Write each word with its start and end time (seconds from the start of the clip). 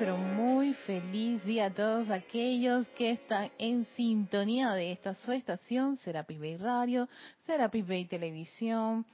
pero 0.00 0.16
muy 0.16 0.72
feliz 0.72 1.44
día 1.44 1.66
a 1.66 1.74
todos 1.74 2.08
aquellos 2.08 2.88
que 2.96 3.10
están 3.10 3.50
en 3.58 3.84
sintonía 3.96 4.72
de 4.72 4.92
esta 4.92 5.12
su 5.12 5.32
estación, 5.32 5.98
Serapis 5.98 6.40
Bay 6.40 6.56
Radio, 6.56 7.06
Serapis 7.44 7.86
Bay 7.86 8.06
Televisión. 8.06 9.04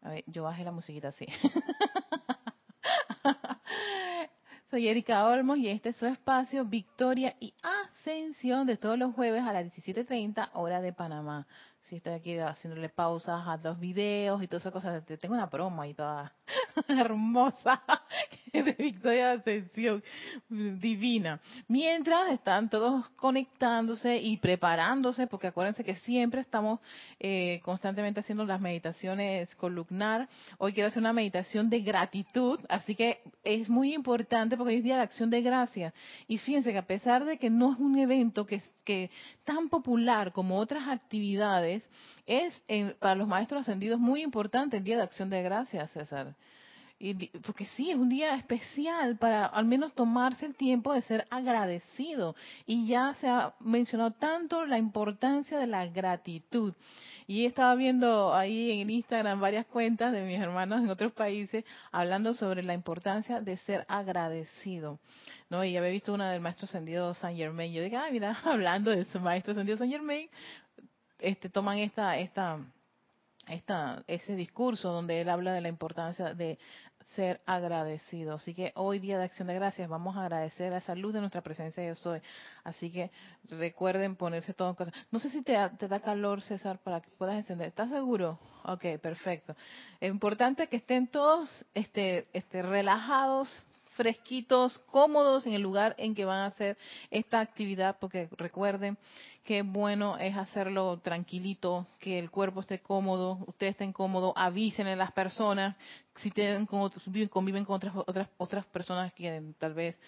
A 0.00 0.08
ver, 0.08 0.24
yo 0.26 0.44
bajé 0.44 0.64
la 0.64 0.72
musiquita 0.72 1.08
así. 1.08 1.26
Soy 4.70 4.88
Erika 4.88 5.26
Olmos 5.26 5.58
y 5.58 5.68
este 5.68 5.90
es 5.90 5.96
su 5.96 6.06
espacio 6.06 6.64
Victoria 6.64 7.36
y 7.38 7.52
Ascensión 7.62 8.66
de 8.66 8.78
todos 8.78 8.98
los 8.98 9.14
jueves 9.14 9.42
a 9.42 9.52
las 9.52 9.66
17.30 9.66 10.52
hora 10.54 10.80
de 10.80 10.94
Panamá. 10.94 11.46
Si 11.90 11.96
estoy 11.96 12.12
aquí 12.12 12.38
haciéndole 12.38 12.88
pausas 12.88 13.48
a 13.48 13.56
los 13.56 13.80
videos 13.80 14.40
y 14.40 14.46
todas 14.46 14.62
esas 14.62 14.72
cosas, 14.72 15.04
tengo 15.18 15.34
una 15.34 15.50
promo 15.50 15.82
ahí 15.82 15.92
toda 15.92 16.32
hermosa 16.88 17.82
de 18.52 18.76
Victoria 18.78 19.32
Ascensión 19.32 20.00
divina. 20.48 21.40
Mientras 21.66 22.30
están 22.30 22.70
todos 22.70 23.08
conectándose 23.16 24.18
y 24.18 24.36
preparándose, 24.36 25.26
porque 25.26 25.48
acuérdense 25.48 25.82
que 25.82 25.96
siempre 25.96 26.40
estamos 26.40 26.78
eh, 27.18 27.60
constantemente 27.64 28.20
haciendo 28.20 28.44
las 28.44 28.60
meditaciones 28.60 29.52
columnar. 29.56 30.28
Hoy 30.58 30.72
quiero 30.72 30.90
hacer 30.90 31.00
una 31.00 31.12
meditación 31.12 31.70
de 31.70 31.80
gratitud, 31.80 32.60
así 32.68 32.94
que 32.94 33.20
es 33.42 33.68
muy 33.68 33.94
importante 33.94 34.56
porque 34.56 34.76
es 34.76 34.84
día 34.84 34.94
de 34.96 35.02
acción 35.02 35.28
de 35.28 35.42
gracias. 35.42 35.92
Y 36.28 36.38
fíjense 36.38 36.70
que 36.70 36.78
a 36.78 36.86
pesar 36.86 37.24
de 37.24 37.36
que 37.36 37.50
no 37.50 37.72
es 37.72 37.80
un 37.80 37.98
evento 37.98 38.46
que, 38.46 38.62
que 38.84 39.10
tan 39.42 39.68
popular 39.68 40.32
como 40.32 40.58
otras 40.58 40.86
actividades, 40.86 41.79
es 42.26 42.62
para 42.98 43.14
los 43.14 43.28
maestros 43.28 43.62
ascendidos 43.62 44.00
muy 44.00 44.22
importante 44.22 44.76
el 44.76 44.84
día 44.84 44.96
de 44.96 45.02
acción 45.02 45.30
de 45.30 45.42
gracias, 45.42 45.90
César 45.92 46.34
porque 47.42 47.64
sí, 47.76 47.90
es 47.90 47.96
un 47.96 48.10
día 48.10 48.34
especial 48.34 49.16
para 49.16 49.46
al 49.46 49.64
menos 49.64 49.94
tomarse 49.94 50.44
el 50.44 50.54
tiempo 50.54 50.92
de 50.92 51.00
ser 51.02 51.26
agradecido. 51.30 52.36
Y 52.66 52.86
ya 52.86 53.14
se 53.14 53.26
ha 53.26 53.54
mencionado 53.60 54.10
tanto 54.12 54.66
la 54.66 54.76
importancia 54.76 55.58
de 55.58 55.66
la 55.66 55.86
gratitud. 55.86 56.74
Y 57.26 57.46
estaba 57.46 57.74
viendo 57.74 58.34
ahí 58.34 58.82
en 58.82 58.90
Instagram 58.90 59.40
varias 59.40 59.64
cuentas 59.66 60.12
de 60.12 60.22
mis 60.24 60.38
hermanos 60.38 60.80
en 60.80 60.90
otros 60.90 61.12
países 61.12 61.64
hablando 61.90 62.34
sobre 62.34 62.62
la 62.62 62.74
importancia 62.74 63.40
de 63.40 63.56
ser 63.58 63.86
agradecido. 63.88 64.98
¿no? 65.48 65.64
Y 65.64 65.76
había 65.76 65.90
visto 65.90 66.12
una 66.12 66.30
del 66.30 66.42
maestro 66.42 66.66
ascendido 66.66 67.14
San 67.14 67.34
Germain. 67.34 67.72
Yo 67.72 67.82
dije, 67.82 67.96
ah, 67.96 68.08
mira, 68.12 68.36
hablando 68.44 68.90
de 68.90 69.06
maestro 69.20 69.52
ascendido 69.52 69.78
San 69.78 69.88
Germain, 69.88 70.28
este, 71.20 71.48
toman 71.48 71.78
esta, 71.78 72.18
esta, 72.18 72.58
esta, 73.48 74.02
ese 74.06 74.34
discurso 74.34 74.90
donde 74.92 75.20
él 75.20 75.28
habla 75.28 75.52
de 75.52 75.60
la 75.60 75.68
importancia 75.68 76.34
de 76.34 76.58
ser 77.16 77.40
agradecido. 77.46 78.34
Así 78.34 78.54
que 78.54 78.72
hoy 78.76 78.98
día 78.98 79.18
de 79.18 79.24
acción 79.24 79.48
de 79.48 79.54
gracias 79.54 79.88
vamos 79.88 80.16
a 80.16 80.22
agradecer 80.22 80.72
a 80.72 80.78
esa 80.78 80.94
luz 80.94 81.12
de 81.12 81.20
nuestra 81.20 81.40
presencia 81.40 81.84
yo 81.86 81.94
soy. 81.94 82.20
Así 82.64 82.90
que 82.90 83.10
recuerden 83.44 84.16
ponerse 84.16 84.54
todo 84.54 84.70
en 84.70 84.74
cosa. 84.74 84.92
No 85.10 85.18
sé 85.18 85.30
si 85.30 85.42
te, 85.42 85.56
te 85.78 85.88
da 85.88 86.00
calor, 86.00 86.42
César, 86.42 86.78
para 86.78 87.00
que 87.00 87.10
puedas 87.10 87.36
encender. 87.36 87.68
¿Estás 87.68 87.90
seguro? 87.90 88.38
Ok, 88.64 88.98
perfecto. 89.00 89.56
Es 90.00 90.10
importante 90.10 90.68
que 90.68 90.76
estén 90.76 91.08
todos 91.08 91.64
este, 91.74 92.28
este, 92.32 92.62
relajados, 92.62 93.64
fresquitos, 94.00 94.78
cómodos 94.86 95.44
en 95.44 95.52
el 95.52 95.60
lugar 95.60 95.94
en 95.98 96.14
que 96.14 96.24
van 96.24 96.38
a 96.38 96.46
hacer 96.46 96.78
esta 97.10 97.40
actividad, 97.40 97.98
porque 98.00 98.30
recuerden 98.38 98.96
que 99.44 99.60
bueno 99.60 100.16
es 100.16 100.34
hacerlo 100.38 100.98
tranquilito, 101.02 101.86
que 101.98 102.18
el 102.18 102.30
cuerpo 102.30 102.60
esté 102.60 102.78
cómodo, 102.78 103.44
ustedes 103.46 103.72
estén 103.72 103.92
cómodos, 103.92 104.32
avisen 104.36 104.86
a 104.86 104.96
las 104.96 105.12
personas, 105.12 105.76
si 106.16 106.30
tienen, 106.30 106.66
conviven 107.28 107.66
con 107.66 107.76
otras, 107.76 107.92
otras, 107.94 108.28
otras 108.38 108.64
personas 108.64 109.12
que 109.12 109.52
tal 109.58 109.74
vez 109.74 109.98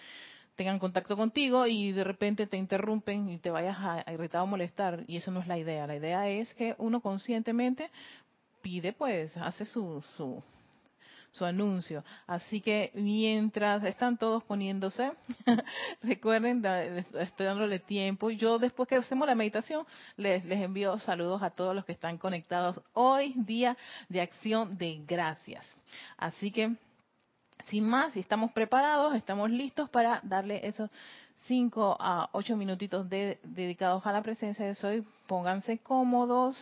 tengan 0.55 0.79
contacto 0.79 1.15
contigo 1.15 1.67
y 1.67 1.91
de 1.91 2.03
repente 2.03 2.47
te 2.47 2.57
interrumpen 2.57 3.29
y 3.29 3.37
te 3.37 3.51
vayas 3.51 3.77
a, 3.79 4.11
irritar 4.11 4.41
o 4.41 4.47
molestar 4.47 5.03
y 5.05 5.17
eso 5.17 5.29
no 5.29 5.39
es 5.39 5.47
la 5.47 5.59
idea. 5.59 5.85
La 5.85 5.97
idea 5.97 6.27
es 6.27 6.51
que 6.55 6.73
uno 6.79 6.99
conscientemente 6.99 7.91
pide 8.63 8.91
pues, 8.91 9.37
hace 9.37 9.65
su, 9.65 10.03
su, 10.17 10.41
su 11.33 11.45
anuncio. 11.45 12.03
Así 12.27 12.61
que 12.61 12.91
mientras 12.93 13.83
están 13.83 14.17
todos 14.17 14.43
poniéndose, 14.43 15.11
recuerden, 16.01 16.63
estoy 17.19 17.45
dándole 17.45 17.79
tiempo. 17.79 18.29
Yo 18.29 18.59
después 18.59 18.87
que 18.87 18.95
hacemos 18.95 19.27
la 19.27 19.35
meditación, 19.35 19.85
les, 20.15 20.45
les 20.45 20.61
envío 20.61 20.97
saludos 20.99 21.41
a 21.41 21.49
todos 21.49 21.75
los 21.75 21.85
que 21.85 21.91
están 21.91 22.17
conectados 22.17 22.79
hoy, 22.93 23.33
día 23.35 23.75
de 24.09 24.21
acción 24.21 24.77
de 24.77 25.01
gracias. 25.07 25.65
Así 26.17 26.51
que, 26.51 26.75
sin 27.65 27.87
más, 27.87 28.13
si 28.13 28.19
estamos 28.19 28.51
preparados, 28.51 29.15
estamos 29.15 29.49
listos 29.49 29.89
para 29.89 30.19
darle 30.23 30.65
esos 30.67 30.89
cinco 31.47 31.97
a 31.99 32.29
ocho 32.33 32.55
minutitos 32.55 33.09
dedicados 33.09 34.05
a 34.05 34.11
la 34.11 34.21
presencia 34.21 34.65
de 34.65 34.75
Soy. 34.75 35.03
Pónganse 35.25 35.79
cómodos, 35.79 36.55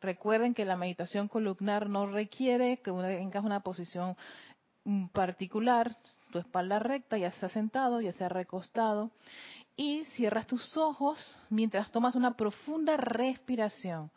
Recuerden 0.00 0.54
que 0.54 0.64
la 0.64 0.76
meditación 0.76 1.28
columnar 1.28 1.88
no 1.88 2.06
requiere 2.06 2.78
que 2.78 2.92
tengas 2.92 3.44
una 3.44 3.60
posición 3.60 4.16
mm, 4.84 5.06
particular, 5.06 5.96
tu 6.30 6.38
espalda 6.38 6.78
recta, 6.78 7.16
ya 7.16 7.32
sea 7.32 7.48
sentado, 7.48 8.00
ya 8.00 8.12
sea 8.12 8.28
recostado, 8.28 9.10
y 9.76 10.04
cierras 10.16 10.46
tus 10.46 10.76
ojos 10.76 11.18
mientras 11.50 11.90
tomas 11.90 12.14
una 12.14 12.36
profunda 12.36 12.96
respiración, 12.96 14.10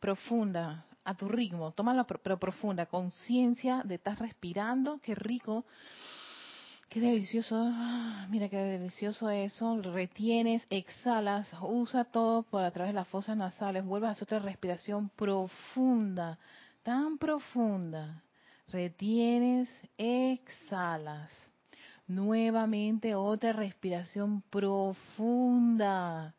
profunda, 0.00 0.86
a 1.04 1.14
tu 1.14 1.28
ritmo, 1.28 1.72
tómala 1.72 2.04
pero 2.04 2.38
profunda, 2.38 2.86
conciencia 2.86 3.82
de 3.84 3.96
estás 3.96 4.18
respirando, 4.18 5.00
qué 5.02 5.14
rico 5.14 5.64
Qué 6.92 7.00
delicioso, 7.00 7.56
ah, 7.58 8.26
mira 8.28 8.50
qué 8.50 8.58
delicioso 8.58 9.30
eso. 9.30 9.80
Retienes, 9.80 10.62
exhalas, 10.68 11.48
usa 11.62 12.04
todo 12.04 12.42
por 12.42 12.62
a 12.62 12.70
través 12.70 12.92
de 12.92 13.00
las 13.00 13.08
fosas 13.08 13.34
nasales, 13.34 13.82
vuelves 13.82 14.08
a 14.08 14.10
hacer 14.10 14.24
otra 14.24 14.38
respiración 14.40 15.08
profunda, 15.08 16.38
tan 16.82 17.16
profunda. 17.16 18.22
Retienes, 18.68 19.70
exhalas. 19.96 21.30
Nuevamente 22.06 23.14
otra 23.14 23.54
respiración 23.54 24.42
profunda, 24.50 26.34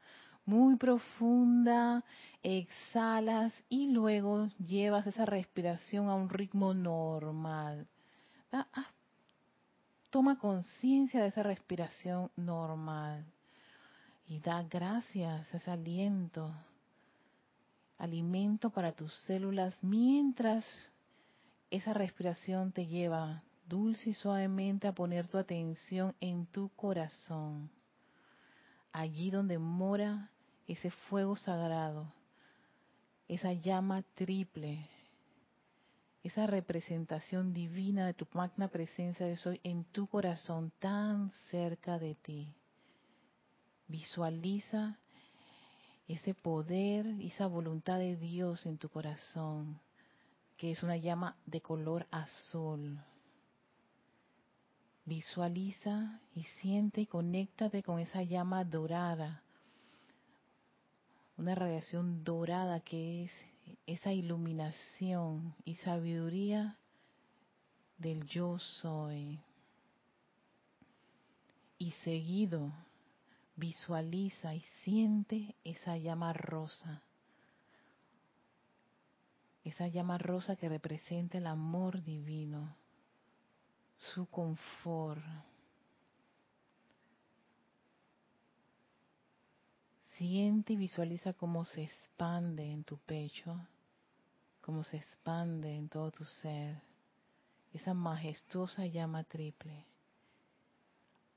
muy 0.45 0.75
profunda. 0.75 2.03
Exhalas 2.43 3.55
y 3.69 3.87
luego 3.87 4.49
llevas 4.63 5.07
esa 5.07 5.25
respiración 5.25 6.09
a 6.09 6.13
un 6.13 6.29
ritmo 6.29 6.75
normal. 6.75 7.87
Toma 10.13 10.37
conciencia 10.37 11.23
de 11.23 11.29
esa 11.29 11.41
respiración 11.41 12.29
normal 12.35 13.25
y 14.27 14.37
da 14.37 14.61
gracias 14.61 15.51
a 15.51 15.57
ese 15.57 15.71
aliento, 15.71 16.53
alimento 17.97 18.69
para 18.69 18.91
tus 18.91 19.11
células 19.21 19.75
mientras 19.83 20.63
esa 21.71 21.95
respiración 21.95 22.71
te 22.71 22.85
lleva 22.85 23.41
dulce 23.67 24.11
y 24.11 24.13
suavemente 24.13 24.87
a 24.87 24.91
poner 24.91 25.27
tu 25.27 25.39
atención 25.39 26.13
en 26.21 26.45
tu 26.45 26.69
corazón, 26.75 27.71
allí 28.91 29.31
donde 29.31 29.57
mora 29.57 30.29
ese 30.67 30.91
fuego 30.91 31.35
sagrado, 31.35 32.05
esa 33.27 33.51
llama 33.53 34.03
triple 34.13 34.87
esa 36.23 36.47
representación 36.47 37.53
divina 37.53 38.07
de 38.07 38.13
tu 38.13 38.25
magna 38.31 38.69
presencia 38.69 39.25
de 39.25 39.35
soy 39.35 39.59
en 39.63 39.83
tu 39.83 40.07
corazón 40.07 40.71
tan 40.79 41.31
cerca 41.51 41.99
de 41.99 42.15
ti. 42.15 42.55
Visualiza 43.89 44.97
ese 46.07 46.33
poder, 46.33 47.05
esa 47.21 47.47
voluntad 47.47 47.99
de 47.99 48.15
Dios 48.15 48.65
en 48.65 48.77
tu 48.77 48.87
corazón, 48.87 49.81
que 50.55 50.71
es 50.71 50.81
una 50.81 50.95
llama 50.95 51.35
de 51.45 51.59
color 51.59 52.07
azul. 52.09 52.99
Visualiza 55.05 56.21
y 56.33 56.43
siente 56.61 57.01
y 57.01 57.05
conéctate 57.05 57.83
con 57.83 57.99
esa 57.99 58.23
llama 58.23 58.63
dorada, 58.63 59.43
una 61.35 61.53
radiación 61.53 62.23
dorada 62.23 62.79
que 62.79 63.25
es 63.25 63.31
esa 63.85 64.11
iluminación 64.11 65.55
y 65.65 65.75
sabiduría 65.75 66.77
del 67.97 68.25
yo 68.25 68.59
soy. 68.59 69.39
Y 71.77 71.91
seguido 72.03 72.71
visualiza 73.55 74.55
y 74.55 74.61
siente 74.83 75.55
esa 75.63 75.97
llama 75.97 76.33
rosa. 76.33 77.01
Esa 79.63 79.87
llama 79.87 80.17
rosa 80.17 80.55
que 80.55 80.69
representa 80.69 81.37
el 81.37 81.47
amor 81.47 82.03
divino, 82.03 82.75
su 83.95 84.25
confort 84.25 85.23
Siente 90.25 90.71
y 90.71 90.77
visualiza 90.77 91.33
cómo 91.33 91.65
se 91.65 91.83
expande 91.83 92.63
en 92.63 92.85
tu 92.85 92.97
pecho, 92.97 93.59
cómo 94.61 94.81
se 94.85 94.95
expande 94.95 95.75
en 95.75 95.89
todo 95.89 96.11
tu 96.11 96.23
ser, 96.23 96.81
esa 97.73 97.93
majestuosa 97.93 98.85
llama 98.85 99.25
triple. 99.25 99.85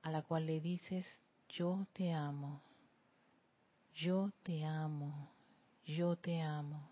a 0.02 0.10
la 0.12 0.22
cual 0.22 0.46
le 0.46 0.60
dices, 0.60 1.04
yo 1.48 1.84
te 1.94 2.12
amo, 2.12 2.62
yo 3.92 4.30
te 4.44 4.64
amo, 4.64 5.32
yo 5.84 6.14
te 6.14 6.40
amo. 6.40 6.88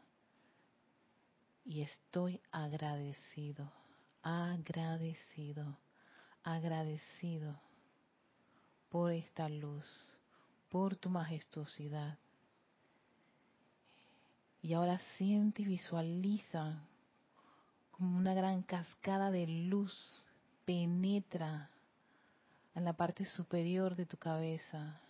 Y 1.64 1.82
estoy 1.82 2.40
agradecido, 2.50 3.70
agradecido, 4.20 5.78
agradecido 6.42 7.56
por 8.88 9.12
esta 9.12 9.48
luz, 9.48 10.13
por 10.74 10.96
tu 10.96 11.08
majestuosidad. 11.08 12.18
Y 14.60 14.72
ahora 14.72 14.98
siente 15.16 15.62
y 15.62 15.66
visualiza 15.66 16.82
como 17.92 18.18
una 18.18 18.34
gran 18.34 18.62
cascada 18.62 19.30
de 19.30 19.46
luz 19.46 20.26
penetra 20.64 21.70
en 22.74 22.84
la 22.84 22.92
parte 22.92 23.24
superior 23.24 23.94
de 23.94 24.04
tu 24.04 24.16
cabeza. 24.16 25.00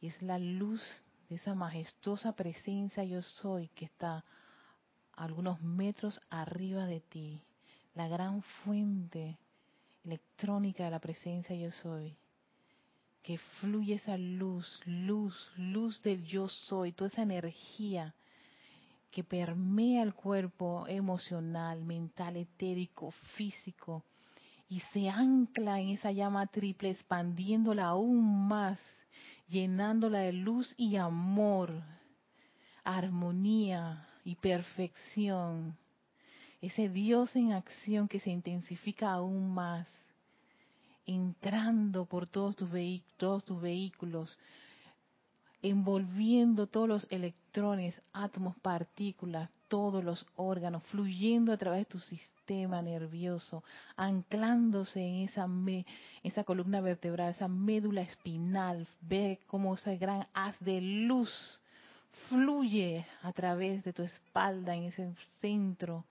Y 0.00 0.08
es 0.08 0.20
la 0.22 0.40
luz 0.40 0.82
de 1.28 1.36
esa 1.36 1.54
majestuosa 1.54 2.32
presencia 2.32 3.04
yo 3.04 3.22
soy 3.22 3.68
que 3.76 3.84
está 3.84 4.24
algunos 5.12 5.62
metros 5.62 6.20
arriba 6.30 6.86
de 6.86 6.98
ti, 6.98 7.40
la 7.94 8.08
gran 8.08 8.42
fuente 8.42 9.38
electrónica 10.04 10.86
de 10.86 10.90
la 10.90 10.98
presencia 10.98 11.54
yo 11.54 11.70
soy, 11.70 12.18
que 13.26 13.38
fluye 13.38 13.94
esa 13.94 14.16
luz, 14.16 14.80
luz, 14.86 15.34
luz 15.56 16.00
del 16.04 16.24
yo 16.26 16.46
soy, 16.46 16.92
toda 16.92 17.08
esa 17.08 17.22
energía 17.22 18.14
que 19.10 19.24
permea 19.24 20.04
el 20.04 20.14
cuerpo 20.14 20.86
emocional, 20.86 21.84
mental, 21.84 22.36
etérico, 22.36 23.10
físico, 23.34 24.04
y 24.68 24.78
se 24.92 25.08
ancla 25.08 25.80
en 25.80 25.88
esa 25.88 26.12
llama 26.12 26.46
triple, 26.46 26.90
expandiéndola 26.90 27.86
aún 27.86 28.46
más, 28.46 28.78
llenándola 29.48 30.20
de 30.20 30.32
luz 30.32 30.72
y 30.76 30.94
amor, 30.94 31.82
armonía 32.84 34.06
y 34.22 34.36
perfección. 34.36 35.76
Ese 36.60 36.88
Dios 36.88 37.34
en 37.34 37.54
acción 37.54 38.06
que 38.06 38.20
se 38.20 38.30
intensifica 38.30 39.10
aún 39.10 39.52
más, 39.52 39.88
entrando 41.06 42.04
por 42.04 42.26
todos 42.26 42.56
tus, 42.56 42.70
vehículos, 43.60 44.38
envolviendo 45.62 46.66
todos 46.66 46.88
los 46.88 47.06
electrones, 47.10 48.00
átomos, 48.12 48.56
partículas, 48.58 49.50
todos 49.68 50.04
los 50.04 50.26
órganos, 50.36 50.82
fluyendo 50.84 51.52
a 51.52 51.56
través 51.56 51.80
de 51.80 51.92
tu 51.92 51.98
sistema 51.98 52.82
nervioso, 52.82 53.64
anclándose 53.96 55.00
en 55.00 55.14
esa, 55.24 55.48
esa 56.22 56.44
columna 56.44 56.80
vertebral, 56.80 57.30
esa 57.30 57.48
médula 57.48 58.02
espinal. 58.02 58.86
Ve 59.00 59.40
cómo 59.46 59.74
ese 59.74 59.96
gran 59.96 60.26
haz 60.34 60.58
de 60.60 60.80
luz 60.80 61.60
fluye 62.28 63.06
a 63.22 63.32
través 63.32 63.84
de 63.84 63.92
tu 63.92 64.02
espalda, 64.02 64.74
en 64.74 64.84
ese 64.84 65.14
centro. 65.40 66.04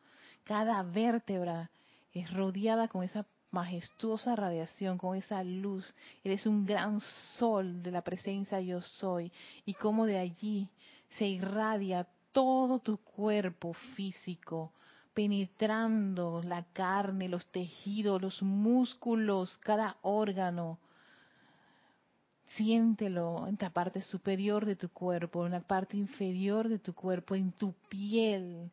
Cada 0.44 0.84
vértebra 0.84 1.70
es 2.14 2.32
rodeada 2.34 2.88
con 2.88 3.04
esa 3.04 3.26
majestuosa 3.52 4.36
radiación, 4.36 4.98
con 4.98 5.16
esa 5.16 5.44
luz. 5.44 5.94
Eres 6.24 6.46
un 6.46 6.66
gran 6.66 7.00
sol 7.38 7.82
de 7.82 7.92
la 7.92 8.02
presencia 8.02 8.60
yo 8.60 8.82
soy. 8.82 9.32
Y 9.66 9.74
como 9.74 10.06
de 10.06 10.20
allí 10.20 10.70
se 11.18 11.26
irradia 11.26 12.08
todo 12.32 12.80
tu 12.80 12.98
cuerpo 12.98 13.74
físico, 13.96 14.74
penetrando 15.14 16.42
la 16.44 16.66
carne, 16.74 17.30
los 17.30 17.46
tejidos, 17.48 18.22
los 18.22 18.42
músculos, 18.44 19.58
cada 19.60 19.98
órgano. 20.02 20.80
Siéntelo 22.58 23.48
en 23.48 23.58
la 23.60 23.70
parte 23.70 24.02
superior 24.02 24.66
de 24.66 24.76
tu 24.76 24.90
cuerpo, 24.90 25.46
en 25.46 25.54
la 25.54 25.62
parte 25.62 25.98
inferior 25.98 26.68
de 26.68 26.80
tu 26.80 26.94
cuerpo, 26.94 27.36
en 27.36 27.54
tu 27.54 27.74
piel. 27.90 28.70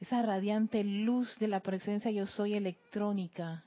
Esa 0.00 0.22
radiante 0.22 0.82
luz 0.82 1.38
de 1.38 1.48
la 1.48 1.60
presencia 1.60 2.10
yo 2.10 2.26
soy 2.26 2.54
electrónica 2.54 3.64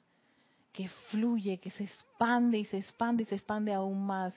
que 0.77 0.88
fluye, 1.09 1.57
que 1.57 1.71
se 1.71 1.85
expande 1.85 2.59
y 2.59 2.65
se 2.65 2.77
expande 2.77 3.24
y 3.24 3.25
se 3.25 3.33
expande 3.33 3.74
aún 3.74 4.06
más. 4.06 4.31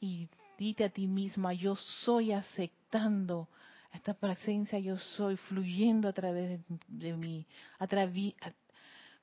Y 0.00 0.28
dite 0.56 0.84
a 0.84 0.90
ti 0.90 1.08
misma, 1.08 1.52
yo 1.54 1.74
soy 1.74 2.30
aceptando 2.30 3.48
esta 3.92 4.14
presencia, 4.14 4.78
yo 4.78 4.96
soy 4.96 5.36
fluyendo 5.36 6.06
a 6.08 6.12
través 6.12 6.60
de, 6.86 7.16
mí, 7.16 7.44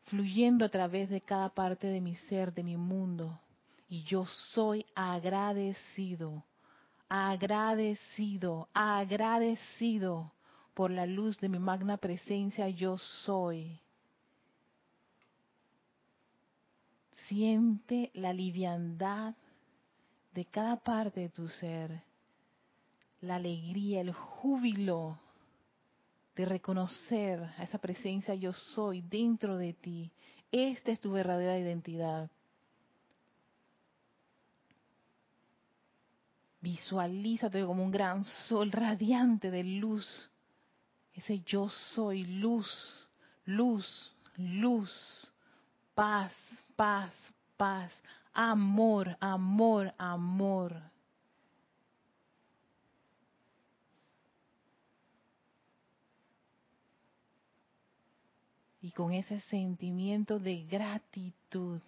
fluyendo 0.03 0.65
a 0.65 0.69
través 0.69 1.09
de 1.09 1.21
cada 1.21 1.47
parte 1.47 1.87
de 1.87 2.01
mi 2.01 2.15
ser, 2.15 2.53
de 2.53 2.63
mi 2.63 2.75
mundo. 2.75 3.39
Y 3.87 4.03
yo 4.03 4.25
soy 4.25 4.85
agradecido, 4.95 6.43
agradecido, 7.07 8.67
agradecido 8.73 10.33
por 10.73 10.91
la 10.91 11.05
luz 11.05 11.39
de 11.39 11.47
mi 11.47 11.57
magna 11.57 11.95
presencia, 11.95 12.67
yo 12.67 12.97
soy. 12.97 13.79
Siente 17.29 18.09
la 18.15 18.33
liviandad 18.33 19.35
de 20.33 20.45
cada 20.45 20.77
parte 20.77 21.19
de 21.19 21.29
tu 21.29 21.47
ser, 21.47 22.01
la 23.21 23.35
alegría, 23.35 24.01
el 24.01 24.11
júbilo 24.11 25.19
de 26.35 26.45
reconocer 26.45 27.39
a 27.57 27.63
esa 27.63 27.77
presencia 27.77 28.33
yo 28.33 28.51
soy 28.51 29.01
dentro 29.01 29.57
de 29.57 29.73
ti. 29.73 30.11
Esta 30.51 30.91
es 30.91 30.99
tu 30.99 31.11
verdadera 31.11 31.59
identidad. 31.59 32.31
Visualízate 36.61 37.63
como 37.63 37.83
un 37.83 37.91
gran 37.91 38.23
sol 38.23 38.71
radiante 38.71 39.51
de 39.51 39.63
luz. 39.63 40.31
Ese 41.13 41.41
yo 41.41 41.69
soy 41.93 42.23
luz, 42.23 42.67
luz, 43.45 44.11
luz, 44.35 45.31
paz, 45.93 46.33
paz, 46.79 47.13
paz, 47.57 47.91
amor, 48.33 49.17
amor, 49.19 49.93
amor. 49.97 50.81
Y 58.81 58.91
con 58.91 59.11
ese 59.11 59.41
sentimiento 59.41 60.39
de 60.39 60.63
gratitud 60.67 61.81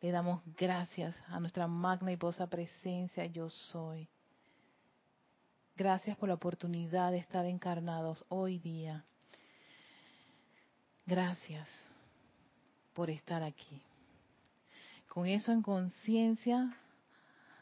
le 0.00 0.10
damos 0.12 0.40
gracias 0.56 1.16
a 1.26 1.40
nuestra 1.40 1.66
magna 1.66 2.12
y 2.12 2.16
posa 2.16 2.46
presencia 2.46 3.26
yo 3.26 3.50
soy. 3.50 4.06
Gracias 5.74 6.16
por 6.16 6.28
la 6.28 6.36
oportunidad 6.36 7.10
de 7.10 7.18
estar 7.18 7.44
encarnados 7.46 8.24
hoy 8.28 8.60
día. 8.60 9.04
Gracias 11.04 11.68
por 12.92 13.10
estar 13.10 13.42
aquí. 13.42 13.82
Con 15.14 15.28
eso 15.28 15.52
en 15.52 15.62
conciencia, 15.62 16.76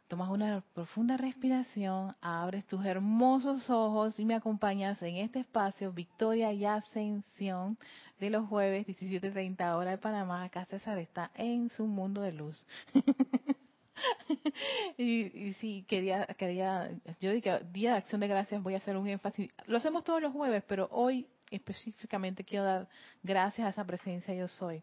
tomas 0.09 0.31
una 0.31 0.63
profunda 0.73 1.19
respiración, 1.19 2.17
abres 2.23 2.65
tus 2.65 2.83
hermosos 2.83 3.69
ojos 3.69 4.19
y 4.19 4.25
me 4.25 4.35
acompañas 4.35 5.03
en 5.03 5.17
este 5.17 5.41
espacio 5.41 5.93
Victoria 5.93 6.51
y 6.55 6.65
Ascensión 6.65 7.77
de 8.19 8.31
los 8.31 8.49
jueves 8.49 8.87
17.30 8.87 9.77
hora 9.77 9.91
de 9.91 9.99
Panamá. 9.99 10.45
Acá 10.45 10.65
César 10.65 10.97
está 10.97 11.31
en 11.35 11.69
su 11.69 11.87
mundo 11.87 12.23
de 12.23 12.33
luz. 12.33 12.65
y, 14.97 15.49
y, 15.49 15.53
sí, 15.61 15.85
quería, 15.87 16.25
quería, 16.39 16.91
yo 17.21 17.33
dije, 17.33 17.61
Día 17.71 17.91
de 17.91 17.97
Acción 17.99 18.23
de 18.23 18.29
Gracias, 18.29 18.63
voy 18.63 18.77
a 18.77 18.79
hacer 18.79 18.97
un 18.97 19.09
énfasis. 19.09 19.53
Lo 19.67 19.77
hacemos 19.77 20.05
todos 20.05 20.23
los 20.23 20.33
jueves, 20.33 20.65
pero 20.67 20.89
hoy 20.91 21.27
específicamente 21.51 22.45
quiero 22.45 22.65
dar 22.65 22.89
gracias 23.23 23.67
a 23.67 23.71
esa 23.71 23.85
presencia 23.85 24.33
yo 24.33 24.49
soy 24.49 24.83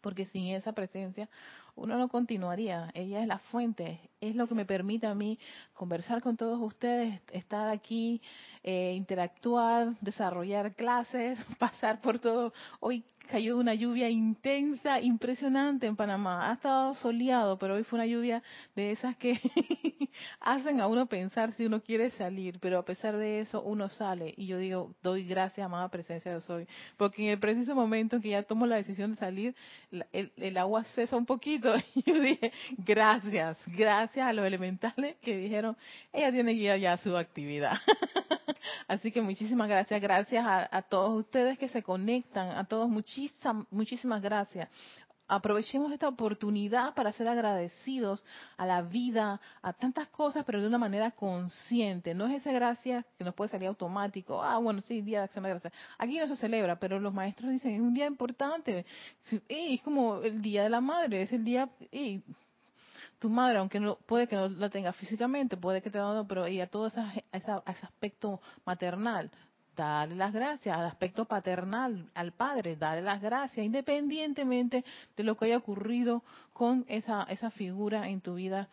porque 0.00 0.26
sin 0.26 0.54
esa 0.54 0.72
presencia 0.72 1.28
uno 1.76 1.96
no 1.96 2.08
continuaría. 2.08 2.90
Ella 2.94 3.22
es 3.22 3.28
la 3.28 3.38
fuente, 3.38 4.00
es 4.20 4.34
lo 4.34 4.48
que 4.48 4.54
me 4.54 4.64
permite 4.64 5.06
a 5.06 5.14
mí 5.14 5.38
conversar 5.74 6.20
con 6.20 6.36
todos 6.36 6.60
ustedes, 6.60 7.20
estar 7.32 7.68
aquí, 7.68 8.20
eh, 8.64 8.94
interactuar, 8.96 9.94
desarrollar 10.00 10.74
clases, 10.74 11.38
pasar 11.58 12.00
por 12.00 12.18
todo. 12.18 12.52
Hoy 12.80 13.04
cayó 13.28 13.58
una 13.58 13.74
lluvia 13.74 14.08
intensa, 14.08 15.00
impresionante 15.00 15.86
en 15.86 15.94
Panamá. 15.94 16.50
Ha 16.50 16.54
estado 16.54 16.94
soleado, 16.94 17.58
pero 17.58 17.74
hoy 17.74 17.84
fue 17.84 17.98
una 17.98 18.06
lluvia 18.06 18.42
de 18.74 18.90
esas 18.90 19.16
que 19.16 19.38
hacen 20.40 20.80
a 20.80 20.86
uno 20.86 21.06
pensar 21.06 21.52
si 21.52 21.66
uno 21.66 21.82
quiere 21.82 22.10
salir, 22.10 22.58
pero 22.58 22.78
a 22.78 22.84
pesar 22.84 23.16
de 23.16 23.40
eso 23.40 23.62
uno 23.62 23.88
sale. 23.88 24.34
Y 24.36 24.46
yo 24.46 24.58
digo, 24.58 24.94
doy 25.02 25.24
gracias, 25.24 25.64
amada 25.64 25.88
presencia 25.88 26.32
de 26.32 26.40
soy, 26.40 26.66
porque 26.96 27.22
en 27.22 27.30
el 27.32 27.38
preciso 27.38 27.74
momento 27.74 28.16
en 28.16 28.22
que 28.22 28.30
ya 28.30 28.42
tomo 28.42 28.66
la 28.66 28.76
decisión 28.76 29.12
de 29.12 29.16
salir, 29.18 29.54
el, 30.12 30.32
el 30.36 30.56
agua 30.56 30.84
cesa 30.84 31.16
un 31.16 31.26
poquito. 31.26 31.74
Y 31.98 32.02
yo 32.02 32.20
dije, 32.20 32.52
gracias, 32.78 33.58
gracias 33.66 34.26
a 34.26 34.32
los 34.32 34.46
elementales 34.46 35.16
que 35.20 35.36
dijeron, 35.36 35.76
ella 36.12 36.30
tiene 36.30 36.54
que 36.54 36.60
ir 36.60 36.80
ya 36.80 36.92
a 36.92 36.98
su 36.98 37.16
actividad. 37.16 37.76
Así 38.86 39.10
que 39.10 39.20
muchísimas 39.20 39.68
gracias, 39.68 40.00
gracias 40.00 40.44
a, 40.46 40.68
a 40.70 40.82
todos 40.82 41.18
ustedes 41.18 41.58
que 41.58 41.68
se 41.68 41.82
conectan, 41.82 42.50
a 42.56 42.64
todos 42.64 42.88
muchísimas, 42.88 43.17
muchísimas 43.70 44.22
gracias. 44.22 44.68
aprovechemos 45.28 45.92
esta 45.92 46.08
oportunidad 46.08 46.94
para 46.94 47.12
ser 47.12 47.28
agradecidos 47.28 48.24
a 48.56 48.66
la 48.66 48.82
vida, 48.82 49.40
a 49.62 49.72
tantas 49.74 50.08
cosas, 50.08 50.44
pero 50.44 50.60
de 50.60 50.66
una 50.66 50.78
manera 50.78 51.10
consciente. 51.10 52.14
No 52.14 52.26
es 52.26 52.40
esa 52.40 52.50
gracia 52.52 53.04
que 53.18 53.24
nos 53.24 53.34
puede 53.34 53.50
salir 53.50 53.68
automático. 53.68 54.42
Ah, 54.42 54.58
bueno, 54.58 54.80
sí, 54.80 55.02
Día 55.02 55.18
de 55.18 55.24
Acción 55.24 55.44
de 55.44 55.50
Gracias. 55.50 55.72
Aquí 55.98 56.18
no 56.18 56.26
se 56.26 56.36
celebra, 56.36 56.76
pero 56.80 56.98
los 56.98 57.12
maestros 57.12 57.50
dicen, 57.50 57.74
es 57.74 57.80
un 57.80 57.94
día 57.94 58.06
importante. 58.06 58.86
es 59.48 59.82
como 59.82 60.22
el 60.22 60.40
Día 60.40 60.62
de 60.62 60.70
la 60.70 60.80
Madre, 60.80 61.22
es 61.22 61.32
el 61.32 61.44
día... 61.44 61.68
tu 63.18 63.28
madre, 63.28 63.58
aunque 63.58 63.80
no 63.80 63.96
puede 63.96 64.28
que 64.28 64.36
no 64.36 64.48
la 64.48 64.70
tenga 64.70 64.92
físicamente, 64.92 65.56
puede 65.56 65.82
que 65.82 65.90
te 65.90 65.98
dado, 65.98 66.26
pero 66.26 66.46
ella 66.46 66.68
todo 66.68 66.86
ese 66.86 67.00
aspecto 67.82 68.40
maternal, 68.64 69.30
dale 69.78 70.16
las 70.16 70.32
gracias 70.32 70.76
al 70.76 70.86
aspecto 70.86 71.24
paternal, 71.24 72.10
al 72.14 72.32
padre, 72.32 72.74
dale 72.74 73.00
las 73.00 73.22
gracias, 73.22 73.64
independientemente 73.64 74.84
de 75.16 75.22
lo 75.22 75.36
que 75.36 75.44
haya 75.46 75.56
ocurrido 75.56 76.24
con 76.52 76.84
esa, 76.88 77.22
esa 77.30 77.50
figura 77.50 78.08
en 78.08 78.20
tu 78.20 78.34
vida. 78.34 78.68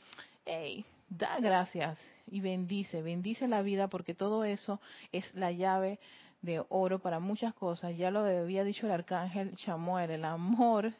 Hey, 0.45 0.83
da 1.07 1.37
gracias 1.39 1.99
y 2.31 2.41
bendice, 2.41 3.03
bendice 3.03 3.47
la 3.47 3.61
vida 3.61 3.87
porque 3.87 4.15
todo 4.15 4.45
eso 4.45 4.81
es 5.11 5.31
la 5.35 5.51
llave 5.51 5.99
de 6.41 6.63
oro 6.69 6.97
para 6.97 7.19
muchas 7.19 7.53
cosas. 7.53 7.95
Ya 7.95 8.09
lo 8.09 8.21
había 8.21 8.63
dicho 8.63 8.87
el 8.87 8.91
arcángel 8.91 9.55
Chamuel, 9.57 10.09
el 10.09 10.25
amor 10.25 10.91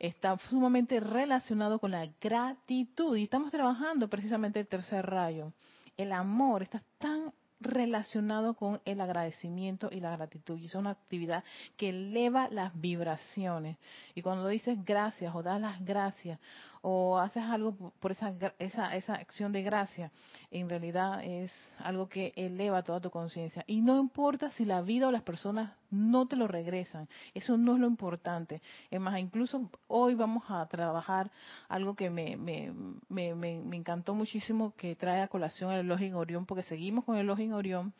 está 0.00 0.36
sumamente 0.50 0.98
relacionado 0.98 1.78
con 1.78 1.92
la 1.92 2.08
gratitud 2.20 3.16
y 3.16 3.22
estamos 3.22 3.52
trabajando 3.52 4.08
precisamente 4.08 4.58
el 4.58 4.66
tercer 4.66 5.06
rayo. 5.06 5.52
El 5.96 6.10
amor 6.10 6.64
está 6.64 6.82
tan 6.98 7.32
relacionado 7.60 8.54
con 8.54 8.80
el 8.84 9.00
agradecimiento 9.00 9.88
y 9.90 10.00
la 10.00 10.16
gratitud. 10.16 10.58
Y 10.58 10.66
es 10.66 10.74
una 10.74 10.90
actividad 10.90 11.44
que 11.76 11.90
eleva 11.90 12.48
las 12.50 12.78
vibraciones. 12.80 13.78
Y 14.14 14.22
cuando 14.22 14.48
dices 14.48 14.84
gracias 14.84 15.34
o 15.34 15.42
das 15.42 15.60
las 15.60 15.84
gracias 15.84 16.38
o 16.88 17.18
haces 17.18 17.42
algo 17.42 17.92
por 17.98 18.12
esa, 18.12 18.32
esa, 18.60 18.94
esa 18.94 19.14
acción 19.14 19.50
de 19.50 19.64
gracia, 19.64 20.12
en 20.52 20.68
realidad 20.68 21.24
es 21.24 21.52
algo 21.78 22.08
que 22.08 22.32
eleva 22.36 22.84
toda 22.84 23.00
tu 23.00 23.10
conciencia. 23.10 23.64
Y 23.66 23.80
no 23.80 23.98
importa 23.98 24.50
si 24.50 24.64
la 24.64 24.82
vida 24.82 25.08
o 25.08 25.10
las 25.10 25.24
personas 25.24 25.72
no 25.90 26.28
te 26.28 26.36
lo 26.36 26.46
regresan, 26.46 27.08
eso 27.34 27.56
no 27.56 27.74
es 27.74 27.80
lo 27.80 27.88
importante. 27.88 28.62
Es 28.88 29.00
más, 29.00 29.18
incluso 29.18 29.68
hoy 29.88 30.14
vamos 30.14 30.44
a 30.48 30.64
trabajar 30.66 31.32
algo 31.68 31.96
que 31.96 32.08
me, 32.08 32.36
me, 32.36 32.72
me, 33.08 33.34
me, 33.34 33.76
encantó 33.76 34.14
muchísimo, 34.14 34.72
que 34.76 34.94
trae 34.94 35.22
a 35.22 35.26
colación 35.26 35.72
el 35.72 35.88
Login 35.88 36.14
Orión, 36.14 36.46
porque 36.46 36.62
seguimos 36.62 37.04
con 37.04 37.16
el 37.16 37.26
Login 37.26 37.52
Orión. 37.52 37.94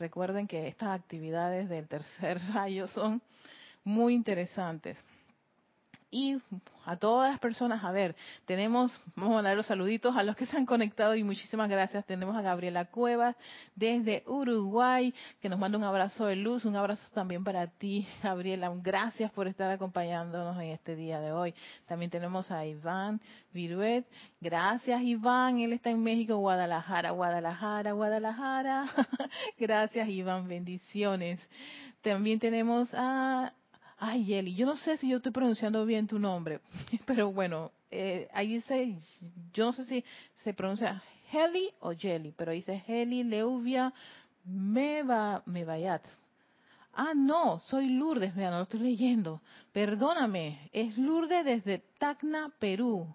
Recuerden 0.00 0.48
que 0.48 0.66
estas 0.66 0.88
actividades 0.88 1.68
del 1.68 1.86
tercer 1.86 2.40
rayo 2.52 2.88
son 2.88 3.22
muy 3.84 4.14
interesantes 4.14 4.98
y 6.14 6.36
a 6.84 6.96
todas 6.96 7.30
las 7.30 7.40
personas, 7.40 7.82
a 7.82 7.90
ver, 7.90 8.14
tenemos, 8.44 9.00
vamos 9.16 9.32
a 9.32 9.36
mandar 9.36 9.56
los 9.56 9.64
saluditos 9.64 10.14
a 10.14 10.22
los 10.22 10.36
que 10.36 10.44
se 10.44 10.58
han 10.58 10.66
conectado 10.66 11.14
y 11.14 11.24
muchísimas 11.24 11.70
gracias. 11.70 12.04
Tenemos 12.04 12.36
a 12.36 12.42
Gabriela 12.42 12.84
Cuevas 12.84 13.34
desde 13.74 14.22
Uruguay, 14.26 15.14
que 15.40 15.48
nos 15.48 15.58
manda 15.58 15.78
un 15.78 15.84
abrazo 15.84 16.26
de 16.26 16.36
luz, 16.36 16.66
un 16.66 16.76
abrazo 16.76 17.02
también 17.14 17.42
para 17.42 17.66
ti, 17.66 18.06
Gabriela. 18.22 18.70
Gracias 18.82 19.30
por 19.30 19.48
estar 19.48 19.70
acompañándonos 19.70 20.54
en 20.58 20.68
este 20.68 20.96
día 20.96 21.18
de 21.18 21.32
hoy. 21.32 21.54
También 21.86 22.10
tenemos 22.10 22.50
a 22.50 22.66
Iván 22.66 23.18
Viruet. 23.54 24.04
Gracias, 24.38 25.00
Iván. 25.00 25.60
Él 25.60 25.72
está 25.72 25.88
en 25.88 26.02
México, 26.02 26.36
Guadalajara, 26.36 27.12
Guadalajara, 27.12 27.92
Guadalajara. 27.92 28.84
gracias, 29.58 30.10
Iván. 30.10 30.46
Bendiciones. 30.46 31.40
También 32.02 32.38
tenemos 32.38 32.90
a 32.92 33.54
Ay, 34.04 34.24
Yeli, 34.24 34.56
yo 34.56 34.66
no 34.66 34.76
sé 34.76 34.96
si 34.96 35.08
yo 35.08 35.18
estoy 35.18 35.30
pronunciando 35.30 35.86
bien 35.86 36.08
tu 36.08 36.18
nombre, 36.18 36.58
pero 37.06 37.30
bueno, 37.30 37.70
eh, 37.88 38.28
ahí 38.32 38.54
dice, 38.54 38.96
yo 39.54 39.66
no 39.66 39.72
sé 39.72 39.84
si 39.84 40.04
se 40.42 40.52
pronuncia 40.52 41.00
Heli 41.30 41.70
o 41.78 41.92
Jelly, 41.92 42.34
pero 42.36 42.50
dice 42.50 42.82
Heli 42.84 43.22
Leuvia 43.22 43.94
Meva, 44.44 45.44
Mevayat. 45.46 46.04
Ah, 46.94 47.12
no, 47.14 47.60
soy 47.60 47.90
Lourdes, 47.90 48.34
mira, 48.34 48.50
no 48.50 48.56
lo 48.56 48.62
estoy 48.64 48.80
leyendo. 48.80 49.40
Perdóname, 49.72 50.68
es 50.72 50.98
Lourdes 50.98 51.44
desde 51.44 51.78
Tacna, 51.98 52.50
Perú. 52.58 53.06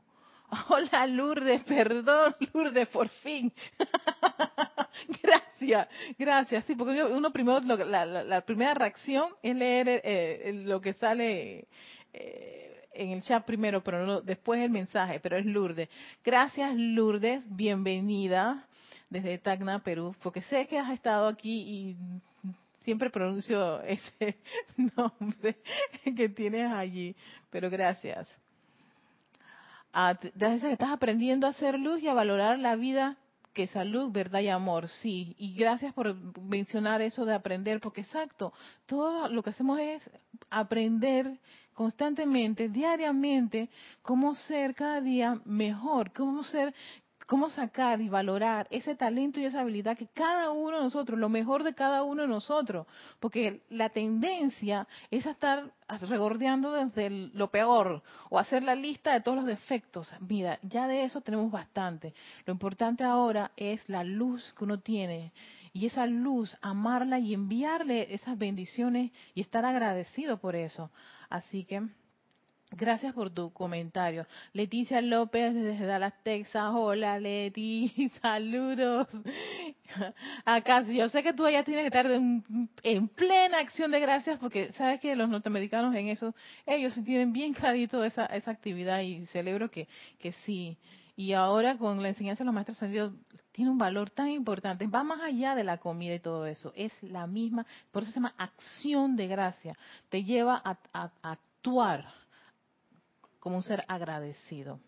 Hola 0.69 1.07
Lourdes, 1.07 1.63
perdón 1.63 2.35
Lourdes, 2.53 2.87
por 2.87 3.09
fin. 3.09 3.51
gracias, 5.21 5.87
gracias. 6.17 6.65
Sí, 6.65 6.75
porque 6.75 7.03
uno 7.03 7.31
primero, 7.31 7.59
la, 7.59 8.41
primera 8.41 8.73
reacción 8.73 9.29
es 9.41 9.55
leer 9.55 10.01
eh, 10.03 10.61
lo 10.65 10.79
que 10.79 10.93
sale 10.93 11.67
eh, 12.13 12.87
en 12.93 13.11
el 13.11 13.21
chat 13.23 13.45
primero, 13.45 13.83
pero 13.83 14.05
no, 14.05 14.21
después 14.21 14.61
el 14.61 14.69
mensaje, 14.69 15.19
pero 15.19 15.37
es 15.37 15.45
Lourdes. 15.45 15.89
Gracias 16.23 16.73
Lourdes, 16.75 17.43
bienvenida 17.47 18.65
desde 19.09 19.37
Tacna, 19.37 19.79
Perú, 19.79 20.15
porque 20.21 20.41
sé 20.43 20.67
que 20.67 20.79
has 20.79 20.91
estado 20.91 21.27
aquí 21.27 21.61
y 21.61 21.97
siempre 22.83 23.09
pronuncio 23.09 23.81
ese 23.81 24.37
nombre 24.95 25.57
que 26.15 26.29
tienes 26.29 26.71
allí, 26.71 27.15
pero 27.49 27.69
gracias 27.69 28.27
estás 30.71 30.91
aprendiendo 30.91 31.47
a 31.47 31.51
hacer 31.51 31.79
luz 31.79 32.01
y 32.03 32.07
a 32.07 32.13
valorar 32.13 32.59
la 32.59 32.75
vida 32.75 33.17
que 33.53 33.67
salud, 33.67 34.11
verdad 34.11 34.41
y 34.41 34.49
amor, 34.49 34.87
sí. 34.87 35.35
Y 35.39 35.55
gracias 35.55 35.91
por 35.93 36.15
mencionar 36.39 37.01
eso 37.01 37.25
de 37.25 37.33
aprender, 37.33 37.79
porque 37.79 38.01
exacto, 38.01 38.53
todo 38.85 39.29
lo 39.29 39.41
que 39.41 39.49
hacemos 39.49 39.79
es 39.79 40.07
aprender 40.51 41.39
constantemente, 41.73 42.69
diariamente, 42.69 43.69
cómo 44.03 44.35
ser 44.35 44.75
cada 44.75 45.01
día 45.01 45.41
mejor, 45.45 46.11
cómo 46.13 46.43
ser 46.43 46.73
cómo 47.27 47.49
sacar 47.49 48.01
y 48.01 48.09
valorar 48.09 48.67
ese 48.71 48.95
talento 48.95 49.39
y 49.39 49.45
esa 49.45 49.59
habilidad 49.59 49.97
que 49.97 50.07
cada 50.07 50.49
uno 50.49 50.77
de 50.77 50.83
nosotros, 50.83 51.19
lo 51.19 51.29
mejor 51.29 51.63
de 51.63 51.75
cada 51.75 52.03
uno 52.03 52.23
de 52.23 52.27
nosotros, 52.27 52.87
porque 53.19 53.61
la 53.69 53.89
tendencia 53.89 54.87
es 55.11 55.27
a 55.27 55.31
estar 55.31 55.71
regordeando 56.09 56.71
desde 56.71 57.09
lo 57.09 57.51
peor 57.51 58.01
o 58.29 58.39
hacer 58.39 58.63
la 58.63 58.75
lista 58.75 59.13
de 59.13 59.21
todos 59.21 59.37
los 59.37 59.45
defectos. 59.45 60.11
Mira, 60.21 60.57
ya 60.63 60.87
de 60.87 61.03
eso 61.03 61.21
tenemos 61.21 61.51
bastante. 61.51 62.13
Lo 62.45 62.53
importante 62.53 63.03
ahora 63.03 63.51
es 63.57 63.87
la 63.89 64.03
luz 64.05 64.53
que 64.57 64.63
uno 64.63 64.79
tiene 64.79 65.33
y 65.73 65.85
esa 65.85 66.07
luz, 66.07 66.55
amarla 66.61 67.19
y 67.19 67.33
enviarle 67.33 68.13
esas 68.15 68.37
bendiciones 68.37 69.11
y 69.35 69.41
estar 69.41 69.65
agradecido 69.65 70.37
por 70.39 70.55
eso. 70.55 70.91
Así 71.29 71.65
que 71.65 71.83
Gracias 72.71 73.13
por 73.13 73.29
tu 73.29 73.51
comentario. 73.53 74.27
Leticia 74.51 75.01
López 75.01 75.55
desde 75.55 75.85
Dallas, 75.85 76.13
Texas. 76.21 76.71
Hola 76.73 77.17
Leti, 77.17 78.11
saludos. 78.21 79.07
Acá, 80.43 80.81
yo 80.81 81.07
sé 81.07 81.23
que 81.23 81.31
tú 81.31 81.45
allá 81.45 81.63
tienes 81.63 81.83
que 81.83 81.97
estar 81.97 82.11
en, 82.11 83.07
plena 83.15 83.59
acción 83.59 83.89
de 83.89 84.01
gracias 84.01 84.37
porque 84.37 84.73
sabes 84.73 84.99
que 84.99 85.15
los 85.15 85.29
norteamericanos 85.29 85.95
en 85.95 86.09
eso, 86.09 86.35
ellos 86.65 86.93
tienen 87.05 87.31
bien 87.31 87.53
clarito 87.53 88.03
esa, 88.03 88.25
esa 88.25 88.51
actividad 88.51 88.99
y 88.99 89.25
celebro 89.27 89.71
que, 89.71 89.87
que 90.19 90.33
sí. 90.33 90.77
Y 91.15 91.33
ahora 91.33 91.77
con 91.77 92.03
la 92.03 92.09
enseñanza 92.09 92.43
de 92.43 92.45
los 92.45 92.53
maestros 92.53 92.77
ascendidos 92.77 93.13
tiene 93.53 93.71
un 93.71 93.77
valor 93.77 94.09
tan 94.09 94.27
importante. 94.27 94.87
Va 94.87 95.03
más 95.05 95.21
allá 95.21 95.55
de 95.55 95.63
la 95.63 95.77
comida 95.77 96.13
y 96.15 96.19
todo 96.19 96.45
eso. 96.45 96.73
Es 96.75 96.91
la 97.01 97.27
misma, 97.27 97.65
por 97.91 98.03
eso 98.03 98.11
se 98.11 98.17
llama 98.19 98.35
acción 98.37 99.15
de 99.15 99.27
gracia. 99.27 99.73
Te 100.09 100.25
lleva 100.25 100.61
a 100.63 101.11
actuar 101.23 102.26
como 103.47 103.59
un 103.59 103.63
ser 103.63 103.85
agradecido. 103.87 104.81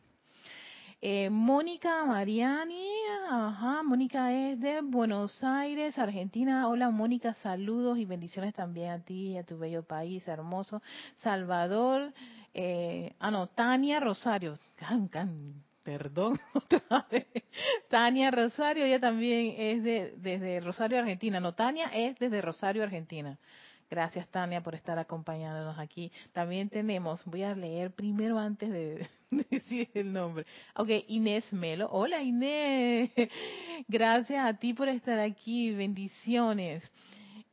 Eh, 1.02 1.30
Mónica 1.30 2.04
Mariani, 2.04 2.90
ajá, 3.30 3.84
Mónica 3.84 4.34
es 4.34 4.60
de 4.60 4.82
Buenos 4.82 5.42
Aires, 5.46 5.98
Argentina. 5.98 6.68
Hola 6.68 6.90
Mónica, 6.90 7.34
saludos 7.36 8.00
y 8.00 8.04
bendiciones 8.04 8.54
también 8.54 8.90
a 8.90 9.00
ti 9.00 9.38
a 9.38 9.46
tu 9.46 9.58
bello 9.58 9.84
país 9.84 10.28
hermoso. 10.28 10.82
Salvador, 11.24 12.14
eh, 12.54 13.14
ah 13.20 13.32
no, 13.32 13.48
Tania 13.48 14.02
Rosario, 14.02 14.60
perdón, 15.82 16.38
Tania 17.90 18.30
Rosario, 18.30 18.84
ella 18.84 19.00
también 19.00 19.56
es 19.58 19.84
de, 19.86 20.14
desde 20.18 20.60
Rosario, 20.60 21.00
Argentina. 21.00 21.40
No, 21.40 21.54
Tania 21.54 21.86
es 21.94 22.20
desde 22.20 22.42
Rosario, 22.42 22.84
Argentina. 22.84 23.40
Gracias, 23.90 24.28
Tania, 24.28 24.62
por 24.62 24.76
estar 24.76 25.00
acompañándonos 25.00 25.80
aquí. 25.80 26.12
También 26.32 26.70
tenemos, 26.70 27.26
voy 27.26 27.42
a 27.42 27.56
leer 27.56 27.92
primero 27.92 28.38
antes 28.38 28.70
de, 28.70 29.08
decir 29.50 29.90
el 29.96 30.14
nombre. 30.14 30.46
Ok, 30.76 30.90
Inés 31.08 31.52
Melo. 31.52 31.90
Hola, 31.92 32.22
Inés. 32.22 33.10
Gracias 33.88 34.46
a 34.46 34.54
ti 34.54 34.76
por 34.76 34.90
estar 34.90 35.18
aquí. 35.20 35.72
Bendiciones. 35.72 36.84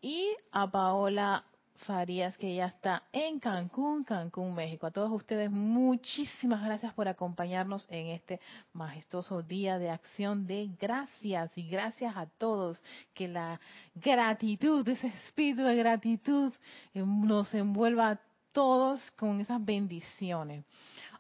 Y 0.03 0.37
a 0.53 0.71
Paola 0.71 1.43
Farías, 1.79 2.37
que 2.39 2.55
ya 2.55 2.67
está 2.67 3.05
en 3.13 3.39
Cancún, 3.39 4.05
Cancún, 4.05 4.55
México. 4.55 4.87
A 4.87 4.91
todos 4.91 5.11
ustedes, 5.13 5.51
muchísimas 5.51 6.63
gracias 6.65 6.93
por 6.95 7.09
acompañarnos 7.09 7.87
en 7.91 8.09
este 8.09 8.41
majestuoso 8.73 9.43
día 9.43 9.79
de 9.79 9.91
acción 9.91 10.47
de 10.47 10.71
gracias. 10.81 11.57
Y 11.57 11.69
gracias 11.69 12.17
a 12.17 12.27
todos, 12.27 12.83
que 13.15 13.29
la 13.29 13.61
gratitud, 13.95 14.87
ese 14.89 15.09
espíritu 15.09 15.63
de 15.63 15.77
gratitud 15.77 16.53
eh, 16.95 17.03
nos 17.05 17.53
envuelva 17.55 18.11
a 18.11 18.21
todos 18.53 19.01
con 19.13 19.41
esas 19.41 19.65
bendiciones. 19.65 20.65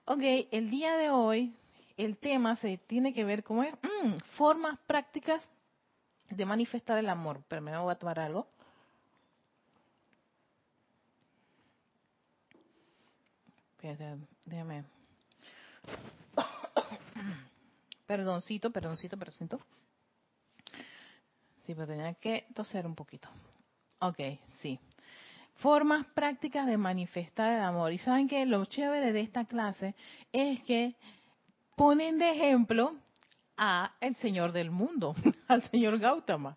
Ok, 0.04 0.22
el 0.50 0.70
día 0.70 0.96
de 0.96 1.10
hoy 1.10 1.54
el 1.96 2.18
tema 2.18 2.56
se 2.56 2.78
tiene 2.78 3.12
que 3.12 3.25
ver 3.25 3.42
con 3.42 3.58
mm, 3.58 4.18
formas 4.36 4.78
prácticas 4.86 5.42
de 6.28 6.44
manifestar 6.44 6.98
el 6.98 7.08
amor. 7.08 7.42
Pero 7.48 7.62
me 7.62 7.76
voy 7.76 7.92
a 7.92 7.98
tomar 7.98 8.20
algo. 8.20 8.46
Déjame. 14.47 14.85
Perdoncito, 18.07 18.71
perdoncito, 18.71 19.16
perdoncito. 19.16 19.61
Sí, 21.62 21.75
pero 21.75 21.88
tenía 21.88 22.14
que 22.14 22.47
toser 22.55 22.87
un 22.87 22.95
poquito. 22.95 23.28
Ok, 23.99 24.19
sí. 24.61 24.78
Formas 25.57 26.07
prácticas 26.14 26.66
de 26.66 26.76
manifestar 26.76 27.52
el 27.52 27.62
amor. 27.62 27.93
Y 27.93 27.99
saben 27.99 28.28
que 28.28 28.47
lo 28.47 28.64
chévere 28.66 29.12
de 29.12 29.21
esta 29.21 29.45
clase 29.45 29.95
es 30.33 30.62
que 30.62 30.95
ponen 31.75 32.19
de 32.19 32.31
ejemplo 32.31 32.95
a 33.57 33.95
el 34.00 34.14
Señor 34.16 34.52
del 34.52 34.71
mundo, 34.71 35.16
al 35.49 35.62
Señor 35.71 35.99
Gautama, 35.99 36.57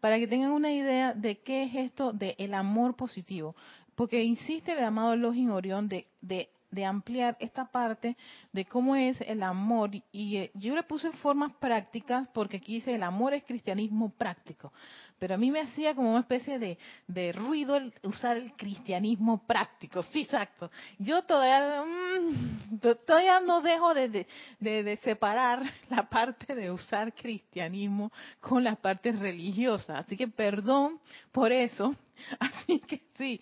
para 0.00 0.18
que 0.18 0.28
tengan 0.28 0.52
una 0.52 0.70
idea 0.70 1.14
de 1.14 1.38
qué 1.38 1.64
es 1.64 1.74
esto 1.74 2.12
de 2.12 2.36
amor 2.54 2.94
positivo. 2.94 3.56
Porque 3.96 4.22
insiste 4.22 4.72
el 4.72 4.84
amado 4.84 5.16
Login 5.16 5.50
Orión 5.50 5.88
de 5.88 6.50
de 6.74 6.84
ampliar 6.84 7.36
esta 7.40 7.64
parte 7.66 8.16
de 8.52 8.64
cómo 8.64 8.96
es 8.96 9.20
el 9.22 9.42
amor. 9.42 9.90
Y 10.12 10.36
eh, 10.36 10.50
yo 10.54 10.74
le 10.74 10.82
puse 10.82 11.10
formas 11.12 11.52
prácticas 11.60 12.28
porque 12.34 12.56
aquí 12.58 12.74
dice 12.74 12.94
el 12.94 13.02
amor 13.02 13.34
es 13.34 13.44
cristianismo 13.44 14.10
práctico. 14.10 14.72
Pero 15.18 15.34
a 15.34 15.38
mí 15.38 15.50
me 15.50 15.60
hacía 15.60 15.94
como 15.94 16.10
una 16.10 16.20
especie 16.20 16.58
de, 16.58 16.76
de 17.06 17.32
ruido 17.32 17.76
el 17.76 17.94
usar 18.02 18.36
el 18.36 18.52
cristianismo 18.54 19.46
práctico. 19.46 20.02
Sí, 20.02 20.22
exacto. 20.22 20.70
Yo 20.98 21.22
todavía, 21.22 21.84
mm, 21.84 22.78
todavía 23.06 23.40
no 23.40 23.60
dejo 23.60 23.94
de, 23.94 24.26
de, 24.58 24.82
de 24.82 24.96
separar 24.98 25.62
la 25.88 26.08
parte 26.08 26.54
de 26.54 26.70
usar 26.70 27.14
cristianismo 27.14 28.12
con 28.40 28.64
la 28.64 28.74
parte 28.74 29.12
religiosa. 29.12 29.98
Así 29.98 30.16
que 30.16 30.26
perdón 30.28 31.00
por 31.30 31.52
eso. 31.52 31.94
Así 32.38 32.80
que 32.80 33.02
sí 33.16 33.40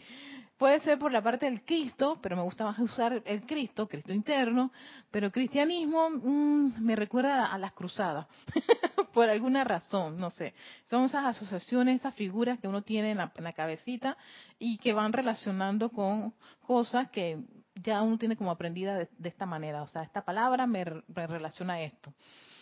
Puede 0.63 0.79
ser 0.79 0.97
por 0.97 1.11
la 1.11 1.21
parte 1.21 1.47
del 1.47 1.65
Cristo, 1.65 2.21
pero 2.23 2.37
me 2.37 2.43
gusta 2.43 2.63
más 2.63 2.79
usar 2.79 3.21
el 3.25 3.45
Cristo, 3.47 3.89
Cristo 3.89 4.13
interno, 4.13 4.71
pero 5.11 5.33
cristianismo 5.33 6.09
mm, 6.09 6.81
me 6.81 6.95
recuerda 6.95 7.47
a 7.47 7.59
las 7.59 7.73
cruzadas, 7.73 8.29
por 9.13 9.29
alguna 9.29 9.65
razón, 9.65 10.19
no 10.19 10.31
sé. 10.31 10.55
Son 10.89 11.07
esas 11.07 11.25
asociaciones, 11.25 11.97
esas 11.97 12.15
figuras 12.15 12.61
que 12.61 12.69
uno 12.69 12.83
tiene 12.83 13.11
en 13.11 13.17
la, 13.17 13.53
cabecita 13.53 14.17
y 14.57 14.79
que 14.79 14.93
van 14.93 15.13
relacionando 15.13 15.91
con 15.91 16.33
cosas 16.61 17.11
que 17.11 17.41
ya 17.75 18.01
uno 18.03 18.17
tiene 18.17 18.37
como 18.37 18.53
aprendida 18.53 18.97
de, 18.97 19.09
esta 19.29 19.47
manera. 19.47 19.83
O 19.83 19.89
sea, 19.89 20.05
esta 20.05 20.25
palabra 20.25 20.69
me, 20.69 20.85
me 21.09 21.27
relaciona 21.27 21.73
a 21.73 21.83
esto. 21.83 22.15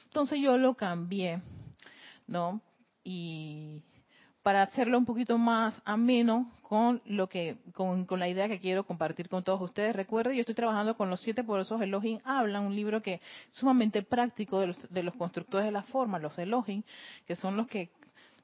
Entonces 0.05 0.41
yo 0.41 0.57
lo 0.57 0.75
cambié, 0.75 1.43
¿no? 2.27 2.63
Y 3.05 3.83
para 4.51 4.63
hacerlo 4.63 4.99
un 4.99 5.05
poquito 5.05 5.39
más 5.39 5.81
ameno 5.85 6.51
con 6.63 7.01
lo 7.05 7.29
que 7.29 7.59
con, 7.73 8.05
la 8.19 8.29
idea 8.29 8.49
que 8.49 8.59
quiero 8.59 8.83
compartir 8.83 9.29
con 9.29 9.45
todos 9.45 9.63
ustedes. 9.63 9.95
Recuerden, 9.95 10.35
yo 10.35 10.41
estoy 10.41 10.57
trabajando 10.57 10.97
con 10.97 11.09
los 11.09 11.21
siete 11.21 11.45
poderosos 11.45 11.81
Elohim 11.81 12.19
Hablan, 12.25 12.67
un 12.67 12.75
libro 12.75 13.01
que 13.01 13.21
sumamente 13.53 14.03
práctico 14.03 14.59
de 14.59 14.67
los, 14.67 14.93
de 14.93 15.05
los 15.05 15.15
constructores 15.15 15.67
de 15.67 15.71
la 15.71 15.85
forma, 15.85 16.19
los 16.19 16.37
Elohim, 16.37 16.83
que 17.29 17.37
son 17.37 17.57
los 17.57 17.69
que 17.69 17.91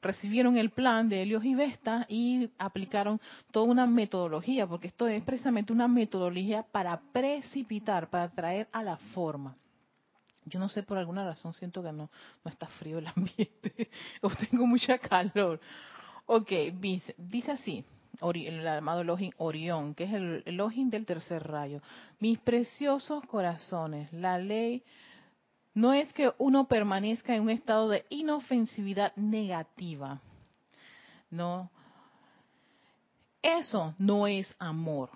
recibieron 0.01 0.57
el 0.57 0.71
plan 0.71 1.09
de 1.09 1.23
Helios 1.23 1.45
y 1.45 1.57
Vesta 1.57 2.07
y 2.09 2.51
aplicaron 2.57 3.21
toda 3.51 3.67
una 3.67 3.89
metodología, 3.89 4.65
porque 4.65 4.87
esto 4.87 5.09
es 5.09 5.25
precisamente 5.25 5.73
una 5.73 5.89
metodología 5.89 6.63
para 6.71 7.01
precipitar, 7.13 8.11
para 8.11 8.29
traer 8.29 8.69
a 8.71 8.85
la 8.85 8.97
forma. 8.97 9.57
Yo 10.45 10.61
no 10.61 10.69
sé, 10.69 10.85
por 10.85 10.99
alguna 10.99 11.25
razón 11.25 11.53
siento 11.55 11.83
que 11.83 11.91
no, 11.91 12.09
no 12.45 12.51
está 12.51 12.69
frío 12.69 12.99
el 12.99 13.09
ambiente 13.09 13.91
o 14.23 14.31
tengo 14.31 14.65
mucha 14.69 14.97
calor. 14.99 15.61
Ok, 16.27 16.51
dice, 16.81 17.53
así, 17.53 17.85
el 18.21 18.67
amado 18.67 19.03
Elohim 19.03 19.33
Orión, 19.39 19.95
que 19.95 20.05
es 20.05 20.13
el 20.13 20.43
Elohim 20.45 20.91
del 20.91 21.07
tercer 21.07 21.47
rayo. 21.47 21.81
Mis 22.19 22.39
preciosos 22.41 23.25
corazones, 23.27 24.13
la 24.13 24.39
ley 24.39 24.83
no 25.75 25.93
es 25.93 26.13
que 26.15 26.33
uno 26.39 26.67
permanezca 26.67 27.35
en 27.35 27.43
un 27.43 27.51
estado 27.51 27.89
de 27.89 28.05
inofensividad 28.09 29.15
negativa. 29.15 30.21
No. 31.31 31.71
Eso 33.41 33.95
no 33.99 34.27
es 34.27 34.53
amor. 34.59 35.11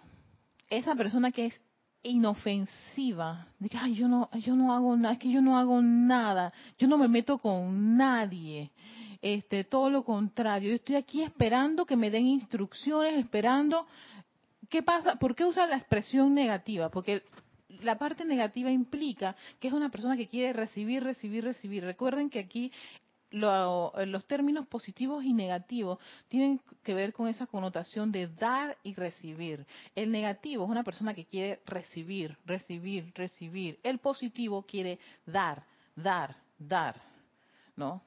Esa 0.69 0.95
persona 0.95 1.33
que 1.33 1.47
es 1.47 1.61
inofensiva, 2.03 3.49
Ay, 3.79 3.95
yo 3.95 4.07
no, 4.07 4.31
yo 4.35 4.55
no 4.55 4.73
hago 4.73 4.97
nada, 4.97 5.15
es 5.15 5.19
que 5.19 5.31
yo 5.31 5.41
no 5.41 5.59
hago 5.59 5.83
nada, 5.83 6.53
yo 6.79 6.87
no 6.87 6.97
me 6.97 7.09
meto 7.09 7.39
con 7.39 7.97
nadie, 7.97 8.71
este, 9.23 9.65
todo 9.65 9.91
lo 9.91 10.05
contrario, 10.05 10.71
yo 10.71 10.77
estoy 10.77 10.97
aquí 10.97 11.23
esperando 11.23 11.85
que 11.85 11.97
me 11.97 12.11
den 12.11 12.27
instrucciones, 12.27 13.15
esperando, 13.15 13.87
¿qué 14.69 14.83
pasa? 14.83 15.17
¿Por 15.17 15.35
qué 15.35 15.45
usa 15.45 15.67
la 15.67 15.77
expresión 15.77 16.35
negativa? 16.35 16.89
Porque 16.89 17.23
la 17.83 17.99
parte 17.99 18.25
negativa 18.25 18.71
implica 18.71 19.37
que 19.59 19.69
es 19.69 19.75
una 19.75 19.91
persona 19.91 20.17
que 20.17 20.29
quiere 20.29 20.53
recibir, 20.53 21.03
recibir, 21.05 21.45
recibir. 21.45 21.85
Recuerden 21.85 22.31
que 22.31 22.41
aquí 22.41 22.73
los 23.31 24.25
términos 24.27 24.67
positivos 24.67 25.25
y 25.25 25.33
negativos 25.33 25.99
tienen 26.29 26.61
que 26.83 26.95
ver 26.95 27.13
con 27.13 27.29
esa 27.29 27.47
connotación 27.47 28.11
de 28.11 28.27
dar 28.27 28.77
y 28.83 28.95
recibir. 28.95 29.67
El 29.95 30.11
negativo 30.11 30.65
es 30.65 30.71
una 30.71 30.83
persona 30.83 31.15
que 31.15 31.27
quiere 31.27 31.61
recibir, 31.65 32.37
recibir, 32.45 33.13
recibir. 33.15 33.79
El 33.83 33.99
positivo 33.99 34.63
quiere 34.63 34.99
dar, 35.27 35.65
dar, 35.95 36.37
dar. 36.59 37.01
¿No? 37.77 38.03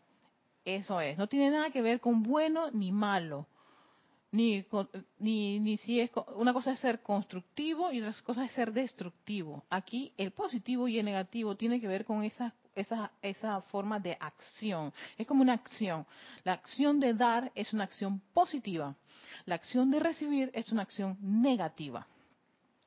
Eso 0.66 1.02
es. 1.02 1.18
No 1.18 1.28
tiene 1.28 1.52
nada 1.52 1.70
que 1.72 1.82
ver 1.82 2.00
con 2.00 2.24
bueno 2.24 2.72
ni 2.72 2.92
malo. 2.92 3.48
Ni, 4.32 4.66
ni, 5.20 5.60
ni 5.60 5.78
si 5.78 6.00
es 6.00 6.10
una 6.36 6.54
cosa 6.54 6.72
es 6.72 6.80
ser 6.80 7.02
constructivo 7.04 7.92
y 7.92 8.02
otra 8.02 8.20
cosa 8.24 8.44
es 8.46 8.52
ser 8.54 8.74
destructivo. 8.74 9.64
Aquí 9.70 10.12
el 10.18 10.32
positivo 10.32 10.88
y 10.88 10.98
el 10.98 11.06
negativo 11.06 11.56
tiene 11.56 11.80
que 11.80 11.88
ver 11.88 12.04
con 12.04 12.24
esas 12.24 12.52
esa, 12.76 13.12
esa 13.22 13.62
forma 13.62 14.00
de 14.00 14.18
acción. 14.20 14.94
Es 15.18 15.28
como 15.28 15.42
una 15.42 15.54
acción. 15.54 16.06
La 16.44 16.54
acción 16.54 17.00
de 17.00 17.14
dar 17.14 17.52
es 17.56 17.74
una 17.74 17.84
acción 17.84 18.22
positiva. 18.34 18.96
La 19.46 19.56
acción 19.56 19.92
de 19.92 20.00
recibir 20.00 20.52
es 20.54 20.72
una 20.72 20.84
acción 20.84 21.18
negativa. 21.22 22.08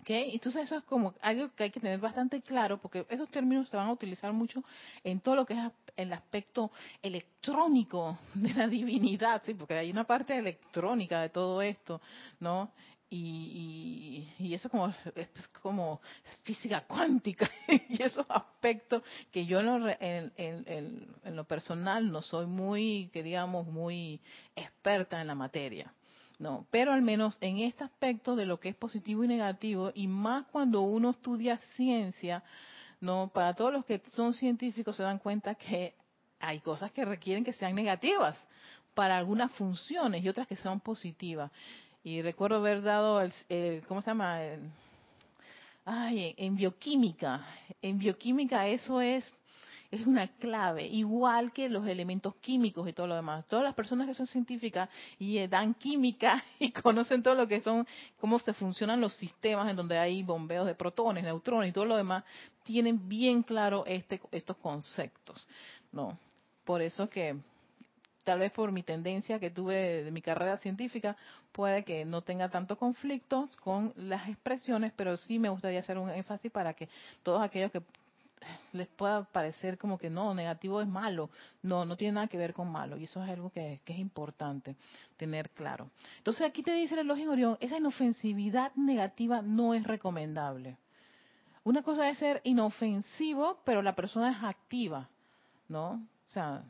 ¿Okay? 0.06 0.30
Entonces 0.34 0.62
eso 0.62 0.76
es 0.76 0.84
como 0.84 1.14
algo 1.20 1.52
que 1.56 1.64
hay 1.64 1.70
que 1.70 1.80
tener 1.80 1.98
bastante 1.98 2.40
claro 2.40 2.78
porque 2.78 3.04
esos 3.10 3.28
términos 3.28 3.68
se 3.68 3.76
van 3.76 3.88
a 3.88 3.92
utilizar 3.92 4.32
mucho 4.32 4.62
en 5.02 5.18
todo 5.18 5.34
lo 5.34 5.44
que 5.44 5.54
es 5.54 5.72
el 5.96 6.12
aspecto 6.12 6.70
electrónico 7.02 8.16
de 8.34 8.54
la 8.54 8.68
divinidad, 8.68 9.42
¿sí? 9.44 9.54
porque 9.54 9.74
hay 9.74 9.90
una 9.90 10.04
parte 10.04 10.38
electrónica 10.38 11.22
de 11.22 11.30
todo 11.30 11.60
esto, 11.60 12.00
¿no? 12.38 12.70
y, 13.10 14.28
y, 14.38 14.54
eso 14.54 14.68
como 14.68 14.94
es 15.16 15.48
como 15.60 16.00
física 16.42 16.82
cuántica 16.82 17.50
y 17.88 18.00
esos 18.00 18.26
aspectos 18.28 19.02
que 19.32 19.44
yo 19.44 19.58
en, 19.60 20.32
en, 20.36 21.36
lo 21.36 21.44
personal 21.44 22.12
no 22.12 22.22
soy 22.22 22.46
muy 22.46 23.10
que 23.12 23.24
digamos 23.24 23.66
muy 23.66 24.20
experta 24.54 25.20
en 25.20 25.26
la 25.28 25.34
materia 25.34 25.92
no 26.38 26.66
pero 26.70 26.92
al 26.92 27.02
menos 27.02 27.36
en 27.40 27.58
este 27.58 27.84
aspecto 27.84 28.36
de 28.36 28.46
lo 28.46 28.60
que 28.60 28.70
es 28.70 28.76
positivo 28.76 29.24
y 29.24 29.28
negativo 29.28 29.90
y 29.94 30.06
más 30.06 30.46
cuando 30.46 30.82
uno 30.82 31.10
estudia 31.10 31.58
ciencia 31.76 32.42
no 33.00 33.30
para 33.32 33.54
todos 33.54 33.72
los 33.72 33.84
que 33.84 34.02
son 34.14 34.34
científicos 34.34 34.96
se 34.96 35.02
dan 35.02 35.18
cuenta 35.18 35.54
que 35.54 35.94
hay 36.40 36.60
cosas 36.60 36.92
que 36.92 37.04
requieren 37.04 37.44
que 37.44 37.52
sean 37.52 37.74
negativas 37.74 38.36
para 38.94 39.16
algunas 39.16 39.52
funciones 39.52 40.22
y 40.24 40.28
otras 40.28 40.46
que 40.46 40.56
son 40.56 40.80
positivas 40.80 41.50
y 42.06 42.22
recuerdo 42.22 42.58
haber 42.58 42.82
dado, 42.82 43.20
el, 43.20 43.82
¿cómo 43.88 44.00
se 44.00 44.10
llama? 44.10 44.38
ay, 45.84 46.34
en 46.36 46.54
bioquímica. 46.54 47.44
En 47.82 47.98
bioquímica 47.98 48.68
eso 48.68 49.00
es 49.00 49.24
es 49.96 50.06
una 50.06 50.28
clave, 50.28 50.86
igual 50.86 51.52
que 51.52 51.68
los 51.68 51.86
elementos 51.86 52.34
químicos 52.36 52.88
y 52.88 52.92
todo 52.92 53.06
lo 53.06 53.14
demás. 53.14 53.44
Todas 53.46 53.64
las 53.64 53.74
personas 53.74 54.06
que 54.06 54.14
son 54.14 54.26
científicas 54.26 54.88
y 55.18 55.46
dan 55.46 55.74
química 55.74 56.42
y 56.58 56.70
conocen 56.72 57.22
todo 57.22 57.34
lo 57.34 57.48
que 57.48 57.60
son, 57.60 57.86
cómo 58.20 58.38
se 58.38 58.52
funcionan 58.52 59.00
los 59.00 59.14
sistemas 59.14 59.68
en 59.68 59.76
donde 59.76 59.98
hay 59.98 60.22
bombeos 60.22 60.66
de 60.66 60.74
protones, 60.74 61.24
neutrones 61.24 61.70
y 61.70 61.72
todo 61.72 61.84
lo 61.84 61.96
demás, 61.96 62.24
tienen 62.62 63.08
bien 63.08 63.42
claro 63.42 63.84
este, 63.86 64.20
estos 64.32 64.56
conceptos. 64.58 65.48
No, 65.92 66.18
por 66.64 66.82
eso 66.82 67.08
que 67.08 67.36
tal 68.26 68.40
vez 68.40 68.50
por 68.50 68.72
mi 68.72 68.82
tendencia 68.82 69.38
que 69.38 69.50
tuve 69.50 70.02
de, 70.02 70.10
mi 70.10 70.20
carrera 70.20 70.58
científica, 70.58 71.16
puede 71.52 71.84
que 71.84 72.04
no 72.04 72.22
tenga 72.22 72.48
tanto 72.48 72.76
conflictos 72.76 73.56
con 73.58 73.92
las 73.96 74.28
expresiones, 74.28 74.92
pero 74.96 75.16
sí 75.16 75.38
me 75.38 75.48
gustaría 75.48 75.78
hacer 75.78 75.96
un 75.96 76.10
énfasis 76.10 76.50
para 76.50 76.74
que 76.74 76.88
todos 77.22 77.40
aquellos 77.40 77.70
que 77.70 77.82
les 78.72 78.88
pueda 78.88 79.24
parecer 79.24 79.78
como 79.78 79.98
que 79.98 80.10
no, 80.10 80.34
negativo 80.34 80.80
es 80.80 80.88
malo. 80.88 81.30
No, 81.62 81.84
no 81.84 81.96
tiene 81.96 82.12
nada 82.12 82.28
que 82.28 82.38
ver 82.38 82.52
con 82.52 82.70
malo. 82.70 82.96
Y 82.96 83.04
eso 83.04 83.22
es 83.22 83.30
algo 83.30 83.50
que, 83.50 83.80
es 83.84 83.98
importante 83.98 84.76
tener 85.16 85.50
claro. 85.50 85.90
Entonces 86.18 86.46
aquí 86.46 86.62
te 86.62 86.72
dice 86.72 86.94
el 86.94 87.00
elogio 87.00 87.30
Orión, 87.30 87.56
esa 87.60 87.78
inofensividad 87.78 88.74
negativa 88.74 89.42
no 89.42 89.74
es 89.74 89.84
recomendable. 89.84 90.76
Una 91.64 91.82
cosa 91.82 92.08
es 92.08 92.18
ser 92.18 92.40
inofensivo, 92.44 93.58
pero 93.64 93.82
la 93.82 93.96
persona 93.96 94.30
es 94.30 94.44
activa, 94.44 95.08
¿no? 95.68 96.06
O 96.28 96.30
sea, 96.30 96.62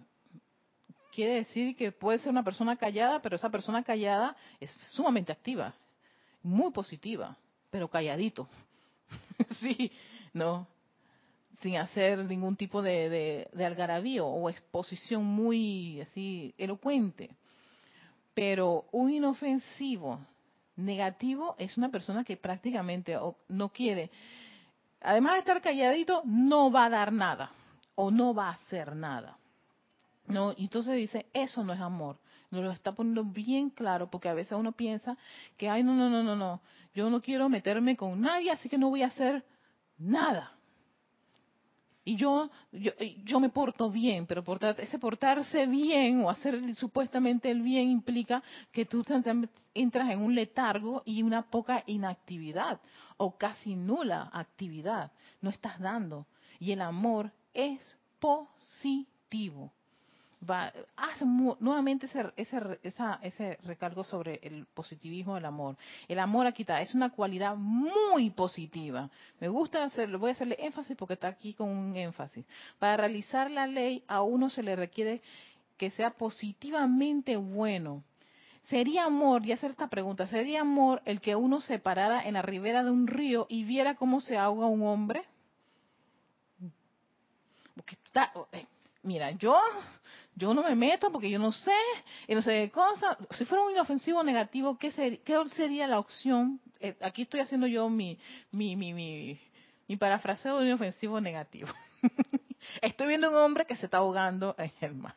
quiere 1.12 1.34
decir 1.34 1.76
que 1.76 1.92
puede 1.92 2.18
ser 2.18 2.30
una 2.30 2.44
persona 2.44 2.76
callada, 2.76 3.20
pero 3.20 3.36
esa 3.36 3.50
persona 3.50 3.82
callada 3.82 4.36
es 4.58 4.70
sumamente 4.92 5.32
activa, 5.32 5.74
muy 6.42 6.70
positiva, 6.70 7.36
pero 7.70 7.88
calladito. 7.88 8.48
sí, 9.60 9.92
¿no? 10.32 10.66
Sin 11.60 11.76
hacer 11.76 12.18
ningún 12.18 12.56
tipo 12.56 12.82
de, 12.82 13.48
de, 13.52 13.64
algarabío 13.64 14.26
o 14.26 14.50
exposición 14.50 15.24
muy 15.24 16.00
así 16.02 16.54
elocuente. 16.58 17.30
Pero 18.34 18.84
un 18.92 19.10
inofensivo 19.10 20.20
negativo 20.76 21.56
es 21.58 21.76
una 21.78 21.88
persona 21.88 22.24
que 22.24 22.36
prácticamente 22.36 23.18
no 23.48 23.68
quiere, 23.70 24.10
además 25.00 25.34
de 25.34 25.38
estar 25.38 25.62
calladito, 25.62 26.22
no 26.26 26.70
va 26.70 26.84
a 26.84 26.90
dar 26.90 27.12
nada 27.12 27.50
o 27.94 28.10
no 28.10 28.34
va 28.34 28.48
a 28.48 28.52
hacer 28.52 28.94
nada. 28.94 29.38
No, 30.26 30.54
entonces 30.58 30.94
dice, 30.96 31.26
eso 31.32 31.64
no 31.64 31.72
es 31.72 31.80
amor. 31.80 32.18
Nos 32.50 32.62
lo 32.62 32.70
está 32.70 32.92
poniendo 32.92 33.24
bien 33.24 33.70
claro 33.70 34.10
porque 34.10 34.28
a 34.28 34.34
veces 34.34 34.52
uno 34.52 34.72
piensa 34.72 35.16
que, 35.56 35.68
ay, 35.68 35.82
no, 35.82 35.94
no, 35.94 36.08
no, 36.10 36.22
no, 36.22 36.36
no, 36.36 36.60
yo 36.94 37.10
no 37.10 37.20
quiero 37.20 37.48
meterme 37.48 37.96
con 37.96 38.20
nadie, 38.20 38.50
así 38.50 38.68
que 38.68 38.78
no 38.78 38.90
voy 38.90 39.02
a 39.02 39.08
hacer 39.08 39.44
nada. 39.98 40.55
Y 42.08 42.14
yo, 42.14 42.48
yo, 42.70 42.92
yo 43.24 43.40
me 43.40 43.48
porto 43.48 43.90
bien, 43.90 44.26
pero 44.26 44.44
ese 44.78 44.96
portarse 44.96 45.66
bien 45.66 46.22
o 46.22 46.30
hacer 46.30 46.76
supuestamente 46.76 47.50
el 47.50 47.62
bien 47.62 47.90
implica 47.90 48.44
que 48.70 48.84
tú 48.84 49.04
entras 49.74 50.10
en 50.10 50.20
un 50.20 50.32
letargo 50.32 51.02
y 51.04 51.24
una 51.24 51.42
poca 51.42 51.82
inactividad 51.84 52.80
o 53.16 53.36
casi 53.36 53.74
nula 53.74 54.30
actividad. 54.32 55.10
No 55.40 55.50
estás 55.50 55.80
dando. 55.80 56.28
Y 56.60 56.70
el 56.70 56.80
amor 56.80 57.32
es 57.52 57.80
positivo 58.20 59.72
va, 60.48 60.72
hace 60.96 61.24
nuevamente 61.24 62.06
ese, 62.06 62.32
ese, 62.36 62.60
ese 63.22 63.58
recargo 63.64 64.04
sobre 64.04 64.40
el 64.42 64.66
positivismo 64.66 65.34
del 65.34 65.44
amor. 65.44 65.76
El 66.08 66.18
amor 66.18 66.46
aquí 66.46 66.62
está, 66.62 66.80
es 66.80 66.94
una 66.94 67.10
cualidad 67.10 67.56
muy 67.56 68.30
positiva. 68.30 69.10
Me 69.40 69.48
gusta 69.48 69.84
hacerlo, 69.84 70.18
voy 70.18 70.30
a 70.30 70.32
hacerle 70.32 70.56
énfasis 70.60 70.96
porque 70.96 71.14
está 71.14 71.28
aquí 71.28 71.54
con 71.54 71.68
un 71.68 71.96
énfasis. 71.96 72.44
Para 72.78 72.96
realizar 72.96 73.50
la 73.50 73.66
ley 73.66 74.02
a 74.06 74.22
uno 74.22 74.50
se 74.50 74.62
le 74.62 74.76
requiere 74.76 75.22
que 75.76 75.90
sea 75.90 76.10
positivamente 76.10 77.36
bueno. 77.36 78.02
¿Sería 78.64 79.04
amor, 79.04 79.46
y 79.46 79.52
hacer 79.52 79.70
esta 79.70 79.86
pregunta, 79.88 80.26
¿sería 80.26 80.62
amor 80.62 81.00
el 81.04 81.20
que 81.20 81.36
uno 81.36 81.60
se 81.60 81.78
parara 81.78 82.26
en 82.26 82.34
la 82.34 82.42
ribera 82.42 82.82
de 82.82 82.90
un 82.90 83.06
río 83.06 83.46
y 83.48 83.62
viera 83.62 83.94
cómo 83.94 84.20
se 84.20 84.36
ahoga 84.36 84.66
un 84.66 84.82
hombre? 84.82 85.24
Eh, 88.52 88.66
mira, 89.02 89.30
yo 89.32 89.60
yo 90.36 90.52
no 90.52 90.62
me 90.62 90.76
meto 90.76 91.10
porque 91.10 91.30
yo 91.30 91.38
no 91.38 91.50
sé, 91.50 91.72
y 92.28 92.34
no 92.34 92.42
sé 92.42 92.50
qué 92.50 92.70
cosa. 92.70 93.16
Si 93.30 93.46
fuera 93.46 93.64
un 93.64 93.72
inofensivo 93.72 94.22
negativo, 94.22 94.78
¿qué, 94.78 94.90
sería 95.54 95.86
la 95.86 95.98
opción? 95.98 96.60
Eh, 96.78 96.94
aquí 97.00 97.22
estoy 97.22 97.40
haciendo 97.40 97.66
yo 97.66 97.88
mi, 97.88 98.18
mi, 98.52 98.76
mi, 98.76 98.92
mi, 98.92 99.40
mi 99.88 99.96
parafraseo 99.96 100.58
de 100.58 100.66
inofensivo 100.66 101.22
negativo. 101.22 101.68
estoy 102.82 103.06
viendo 103.06 103.30
un 103.30 103.36
hombre 103.36 103.64
que 103.64 103.76
se 103.76 103.86
está 103.86 103.98
ahogando 103.98 104.54
en 104.58 104.72
el 104.82 104.94
mar. 104.94 105.14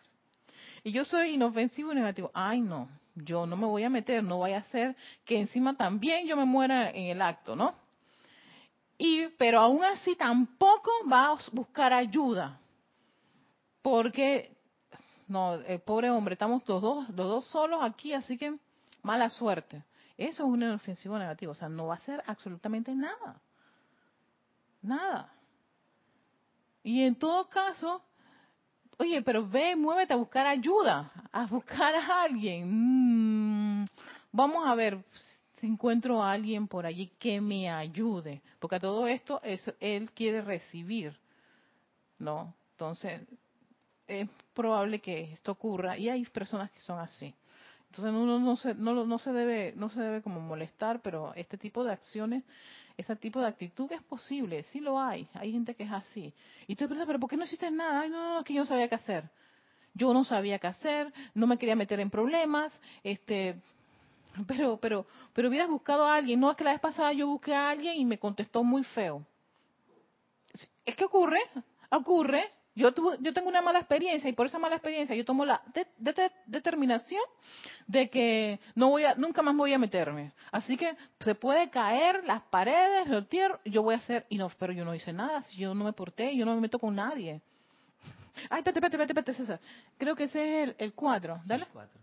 Y 0.86 0.94
yo 0.94 1.04
soy 1.04 1.32
inofensivo 1.32 1.94
negativo. 1.94 2.32
Ay, 2.34 2.62
no, 2.62 2.88
yo 3.14 3.46
no 3.46 3.58
me 3.58 3.66
voy 3.66 3.84
a 3.84 3.90
meter, 3.90 4.24
no 4.24 4.40
vaya 4.40 4.60
a 4.60 4.64
ser 4.64 4.96
que 5.26 5.38
encima 5.38 5.76
también 5.76 6.28
yo 6.28 6.38
me 6.38 6.46
muera 6.46 6.92
en 6.92 7.08
el 7.08 7.22
acto, 7.22 7.58
¿no? 7.58 7.76
Y, 8.98 9.28
pero 9.38 9.60
aún 9.60 9.84
así 9.84 10.16
tampoco 10.16 10.92
va 11.12 11.28
a 11.28 11.38
buscar 11.52 11.92
ayuda. 11.92 12.58
Porque 13.82 14.59
no, 15.30 15.54
el 15.54 15.80
pobre 15.80 16.10
hombre, 16.10 16.34
estamos 16.34 16.68
los 16.68 16.82
dos, 16.82 17.08
los 17.10 17.28
dos 17.28 17.46
solos 17.48 17.80
aquí, 17.84 18.14
así 18.14 18.38
que 18.38 18.58
mala 19.04 19.30
suerte. 19.30 19.84
Eso 20.18 20.44
es 20.44 20.50
un 20.50 20.64
ofensivo 20.64 21.18
negativo, 21.18 21.52
o 21.52 21.56
sea, 21.56 21.70
no 21.70 21.88
va 21.88 21.94
a 21.94 21.98
hacer 21.98 22.22
absolutamente 22.26 22.94
nada. 22.94 23.40
Nada. 24.82 25.32
Y 26.84 27.04
en 27.04 27.16
todo 27.16 27.48
caso, 27.48 28.02
oye, 28.98 29.22
pero 29.22 29.48
ve, 29.48 29.76
muévete 29.76 30.14
a 30.14 30.18
buscar 30.18 30.48
ayuda, 30.48 31.12
a 31.32 31.46
buscar 31.46 31.94
a 31.94 32.24
alguien. 32.24 33.84
Mm, 33.84 33.86
vamos 34.32 34.68
a 34.68 34.74
ver 34.74 34.98
si 35.58 35.68
encuentro 35.68 36.24
a 36.24 36.32
alguien 36.32 36.68
por 36.68 36.88
allí 36.88 37.08
que 37.20 37.40
me 37.40 37.70
ayude, 37.70 38.42
porque 38.60 38.78
a 38.78 38.80
todo 38.80 39.08
esto 39.08 39.40
es, 39.44 39.62
él 39.80 40.12
quiere 40.12 40.42
recibir, 40.42 41.16
¿no? 42.18 42.54
Entonces, 42.72 43.22
es 44.10 44.28
probable 44.54 45.00
que 45.00 45.34
esto 45.34 45.52
ocurra 45.52 45.98
y 45.98 46.10
hay 46.10 46.26
personas 46.26 46.72
que 46.72 46.82
son 46.82 47.00
así. 47.00 47.34
Entonces 47.92 48.14
uno 48.14 48.40
no 48.40 48.56
se, 48.56 48.76
no, 48.76 49.06
no 49.06 49.20
se 49.20 49.32
debe, 49.32 49.74
no 49.76 49.90
se 49.90 50.02
debe 50.02 50.22
como 50.22 50.42
molestar, 50.42 51.02
pero 51.02 51.34
este 51.36 51.58
tipo 51.58 51.84
de 51.84 51.94
acciones, 51.94 52.44
este 52.98 53.16
tipo 53.16 53.40
de 53.40 53.48
actitud 53.48 53.92
es 53.92 54.02
posible, 54.04 54.64
sí 54.64 54.80
lo 54.80 55.00
hay, 55.00 55.28
hay 55.34 55.52
gente 55.52 55.76
que 55.76 55.84
es 55.84 55.92
así. 55.92 56.34
Y 56.68 56.76
tú 56.76 56.88
piensas, 56.88 57.08
pero 57.08 57.20
¿por 57.20 57.30
qué 57.30 57.38
no 57.38 57.46
hiciste 57.46 57.70
nada? 57.72 58.02
Ay, 58.02 58.10
no, 58.10 58.18
no, 58.18 58.34
no, 58.34 58.40
es 58.40 58.46
que 58.46 58.54
yo 58.54 58.62
no 58.62 58.68
sabía 58.68 58.88
qué 58.88 58.96
hacer. 58.96 59.30
Yo 59.94 60.14
no 60.14 60.24
sabía 60.24 60.60
qué 60.60 60.68
hacer, 60.68 61.14
no 61.34 61.48
me 61.48 61.58
quería 61.58 61.76
meter 61.76 62.00
en 62.00 62.10
problemas, 62.10 62.72
este, 63.04 63.60
pero, 64.48 64.78
pero, 64.78 65.06
pero 65.34 65.50
hubieras 65.50 65.70
buscado 65.70 66.06
a 66.06 66.16
alguien. 66.16 66.40
No 66.40 66.52
es 66.52 66.58
que 66.58 66.64
la 66.64 66.72
vez 66.72 66.80
pasada 66.80 67.12
yo 67.14 67.28
busqué 67.28 67.54
a 67.54 67.70
alguien 67.70 67.96
y 67.98 68.06
me 68.06 68.20
contestó 68.20 68.64
muy 68.64 68.84
feo. 68.84 69.26
Es 70.86 70.96
que 70.96 71.06
ocurre, 71.06 71.40
ocurre, 71.92 72.52
yo, 72.80 72.94
yo 73.20 73.34
tengo 73.34 73.50
una 73.50 73.62
mala 73.62 73.80
experiencia 73.80 74.30
y 74.30 74.34
por 74.34 74.46
esa 74.46 74.58
mala 74.58 74.76
experiencia 74.76 75.16
yo 75.16 75.26
tomo 75.26 75.46
la 75.46 75.62
determinación 76.46 77.22
de 77.88 78.10
que 78.10 78.60
no 78.76 78.90
voy 78.90 79.04
a, 79.04 79.16
nunca 79.16 79.42
más 79.42 79.56
voy 79.56 79.74
a 79.74 79.78
meterme. 79.78 80.32
Así 80.52 80.78
que 80.78 80.96
se 81.20 81.36
puede 81.36 81.70
caer 81.70 82.24
las 82.24 82.42
paredes, 82.44 83.10
el 83.10 83.28
tierra, 83.28 83.60
yo 83.66 83.84
voy 83.84 83.96
a 83.96 83.98
hacer, 83.98 84.26
y 84.30 84.38
no, 84.38 84.50
pero 84.58 84.72
yo 84.72 84.86
no 84.86 84.96
hice 84.96 85.12
nada, 85.12 85.44
si 85.44 85.58
yo 85.58 85.76
no 85.76 85.84
me 85.84 85.94
porté, 85.94 86.36
yo 86.36 86.46
no 86.46 86.56
me 86.56 86.62
meto 86.62 86.80
con 86.80 86.96
nadie. 86.96 87.42
Ay, 88.50 88.60
espérate, 88.60 88.80
espérate, 88.80 89.04
espérate, 89.12 89.34
César. 89.34 89.60
Creo 89.98 90.16
que 90.16 90.24
ese 90.26 90.64
es 90.64 90.76
el 90.78 90.94
4, 90.94 91.42
¿dale? 91.46 91.66
El 91.66 91.70
4. 91.72 92.00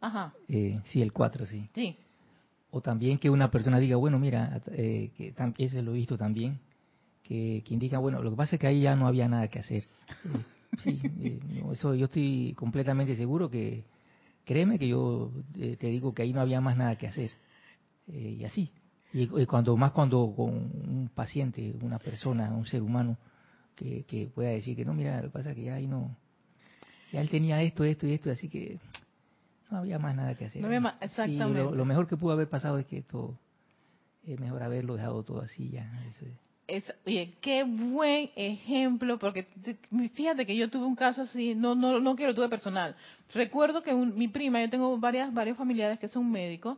Ajá. 0.00 0.34
Eh, 0.48 0.80
sí, 0.84 1.00
el 1.00 1.12
4, 1.12 1.46
sí. 1.46 1.68
Sí. 1.74 1.96
O 2.70 2.82
también 2.82 3.18
que 3.18 3.30
una 3.30 3.50
persona 3.50 3.78
diga, 3.78 3.96
bueno, 3.96 4.18
mira, 4.18 4.60
eh, 4.72 5.10
que 5.16 5.34
ese 5.56 5.82
lo 5.82 5.92
he 5.92 5.94
visto 5.94 6.18
también, 6.18 6.60
que, 7.28 7.62
indica, 7.68 7.98
bueno, 7.98 8.22
lo 8.22 8.30
que 8.30 8.36
pasa 8.36 8.56
es 8.56 8.60
que 8.60 8.66
ahí 8.66 8.80
ya 8.80 8.96
no 8.96 9.06
había 9.06 9.28
nada 9.28 9.48
que 9.48 9.58
hacer. 9.58 9.84
Eh, 9.84 10.78
sí, 10.78 11.00
eh, 11.20 11.40
eso 11.72 11.94
yo 11.94 12.06
estoy 12.06 12.54
completamente 12.56 13.16
seguro 13.16 13.50
que, 13.50 13.84
créeme 14.46 14.78
que 14.78 14.88
yo 14.88 15.30
eh, 15.58 15.76
te 15.78 15.88
digo 15.88 16.14
que 16.14 16.22
ahí 16.22 16.32
no 16.32 16.40
había 16.40 16.62
más 16.62 16.76
nada 16.76 16.96
que 16.96 17.06
hacer. 17.06 17.30
y 18.06 18.42
así. 18.44 18.72
Y, 19.12 19.26
cuando 19.46 19.76
más 19.76 19.92
cuando 19.92 20.32
con 20.34 20.50
un 20.50 21.10
paciente, 21.14 21.74
una 21.82 21.98
persona, 21.98 22.50
un 22.54 22.66
ser 22.66 22.82
humano, 22.82 23.16
que, 23.74 24.04
que 24.04 24.26
pueda 24.26 24.50
decir 24.50 24.74
que 24.74 24.84
no, 24.84 24.94
mira, 24.94 25.16
lo 25.18 25.28
que 25.28 25.32
pasa 25.32 25.50
es 25.50 25.56
que 25.56 25.64
ya 25.64 25.74
ahí 25.74 25.86
no, 25.86 26.16
ya 27.12 27.20
él 27.20 27.30
tenía 27.30 27.62
esto, 27.62 27.84
esto 27.84 28.06
y 28.06 28.12
esto, 28.12 28.30
así 28.30 28.48
que 28.48 28.78
no 29.70 29.78
había 29.78 29.98
más 29.98 30.16
nada 30.16 30.34
que 30.34 30.46
hacer. 30.46 30.62
No 30.62 30.68
exactamente. 31.00 31.76
lo, 31.76 31.84
mejor 31.84 32.06
que 32.06 32.16
pudo 32.16 32.32
haber 32.32 32.48
pasado 32.48 32.78
es 32.78 32.86
que 32.86 32.98
esto, 32.98 33.38
es 34.26 34.38
mejor 34.40 34.62
haberlo 34.62 34.96
dejado 34.96 35.22
todo 35.22 35.40
así 35.40 35.70
ya. 35.70 35.90
Es, 36.68 36.84
oye, 37.06 37.30
qué 37.40 37.64
buen 37.64 38.30
ejemplo, 38.36 39.18
porque 39.18 39.46
fíjate 40.12 40.44
que 40.44 40.54
yo 40.54 40.68
tuve 40.68 40.84
un 40.84 40.94
caso 40.94 41.22
así, 41.22 41.54
no 41.54 41.74
no 41.74 41.98
no 41.98 42.14
quiero, 42.14 42.34
tuve 42.34 42.50
personal. 42.50 42.94
Recuerdo 43.32 43.82
que 43.82 43.94
mi 43.94 44.28
prima, 44.28 44.60
yo 44.60 44.68
tengo 44.68 44.98
varias 44.98 45.32
varios 45.32 45.56
familiares 45.56 45.98
que 45.98 46.08
son 46.08 46.30
médicos. 46.30 46.76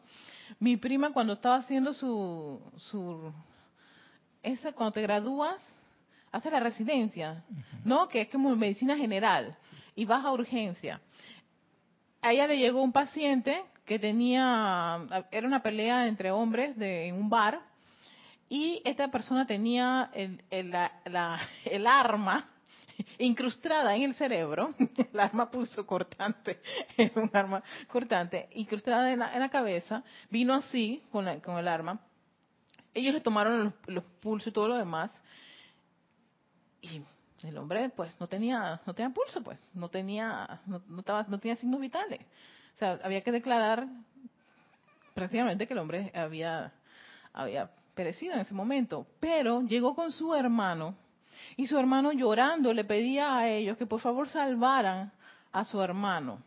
Mi 0.60 0.76
prima 0.76 1.12
cuando 1.12 1.32
estaba 1.32 1.56
haciendo 1.56 1.92
su 1.92 2.60
su 2.76 3.32
esa 4.44 4.70
cuando 4.70 4.92
te 4.92 5.02
gradúas 5.02 5.60
hace 6.30 6.50
la 6.52 6.60
residencia, 6.60 7.42
¿no? 7.84 8.08
Que 8.08 8.20
es 8.20 8.28
como 8.28 8.54
medicina 8.54 8.96
general 8.96 9.56
y 9.96 10.04
vas 10.04 10.24
a 10.24 10.30
urgencia. 10.30 11.00
A 12.22 12.32
ella 12.32 12.46
le 12.46 12.58
llegó 12.58 12.80
un 12.80 12.92
paciente 12.92 13.60
que 13.84 13.98
tenía 13.98 15.26
era 15.32 15.48
una 15.48 15.64
pelea 15.64 16.06
entre 16.06 16.30
hombres 16.30 16.76
de 16.76 17.08
en 17.08 17.16
un 17.16 17.28
bar 17.28 17.69
y 18.50 18.82
esta 18.84 19.08
persona 19.12 19.46
tenía 19.46 20.10
el, 20.12 20.42
el, 20.50 20.70
la, 20.70 21.40
el 21.64 21.86
arma 21.86 22.50
incrustada 23.18 23.94
en 23.94 24.02
el 24.02 24.14
cerebro, 24.16 24.74
el 25.12 25.20
arma 25.20 25.48
puso 25.48 25.86
cortante, 25.86 26.60
un 27.14 27.30
arma 27.32 27.62
cortante, 27.86 28.48
incrustada 28.54 29.12
en 29.12 29.20
la, 29.20 29.32
en 29.32 29.40
la 29.40 29.48
cabeza, 29.48 30.02
vino 30.28 30.52
así 30.52 31.00
con, 31.12 31.38
con 31.38 31.58
el 31.58 31.68
arma. 31.68 32.00
Ellos 32.92 33.14
le 33.14 33.20
tomaron 33.20 33.72
los, 33.86 34.02
pulsos 34.20 34.48
y 34.48 34.52
todo 34.52 34.66
lo 34.66 34.74
demás. 34.74 35.12
Y 36.82 37.02
El 37.44 37.56
hombre, 37.56 37.88
pues, 37.90 38.18
no 38.18 38.26
tenía, 38.26 38.80
no 38.84 38.94
tenía 38.94 39.14
pulso, 39.14 39.44
pues, 39.44 39.62
no 39.74 39.88
tenía, 39.88 40.60
no, 40.66 40.82
no, 40.88 40.98
estaba, 40.98 41.22
no 41.28 41.38
tenía 41.38 41.54
signos 41.54 41.80
vitales. 41.80 42.20
O 42.74 42.78
sea, 42.78 42.98
había 43.04 43.20
que 43.20 43.30
declarar 43.30 43.86
prácticamente 45.14 45.68
que 45.68 45.72
el 45.72 45.78
hombre 45.78 46.10
había, 46.16 46.72
había 47.32 47.70
perecido 48.00 48.32
en 48.32 48.40
ese 48.40 48.54
momento. 48.54 49.06
Pero 49.20 49.60
llegó 49.60 49.94
con 49.94 50.10
su 50.10 50.34
hermano 50.34 50.94
y 51.54 51.66
su 51.66 51.76
hermano 51.76 52.12
llorando 52.12 52.72
le 52.72 52.84
pedía 52.84 53.36
a 53.36 53.46
ellos 53.46 53.76
que 53.76 53.84
por 53.84 54.00
favor 54.00 54.26
salvaran 54.30 55.12
a 55.52 55.64
su 55.66 55.82
hermano. 55.82 56.38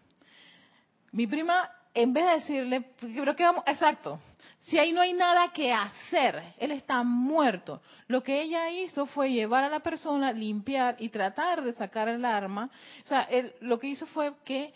Mi 1.12 1.28
prima, 1.28 1.70
en 1.94 2.12
vez 2.12 2.26
de 2.26 2.34
decirle, 2.34 2.90
pero 3.00 3.36
que 3.36 3.44
vamos, 3.44 3.64
exacto, 3.68 4.20
si 4.62 4.80
ahí 4.80 4.92
no 4.92 5.02
hay 5.02 5.14
nada 5.14 5.50
que 5.50 5.72
hacer, 5.72 6.42
él 6.58 6.72
está 6.72 7.04
muerto. 7.04 7.84
Lo 8.08 8.24
que 8.24 8.42
ella 8.42 8.72
hizo 8.72 9.06
fue 9.06 9.32
llevar 9.32 9.64
a 9.64 9.70
la 9.70 9.82
persona, 9.82 10.32
limpiar 10.32 10.96
y 10.98 11.10
tratar 11.10 11.62
de 11.62 11.74
sacar 11.74 12.08
el 12.08 12.26
arma. 12.26 12.72
O 13.04 13.08
sea, 13.08 13.22
él, 13.30 13.54
lo 13.60 13.78
que 13.78 13.90
hizo 13.90 14.08
fue 14.08 14.34
que 14.44 14.74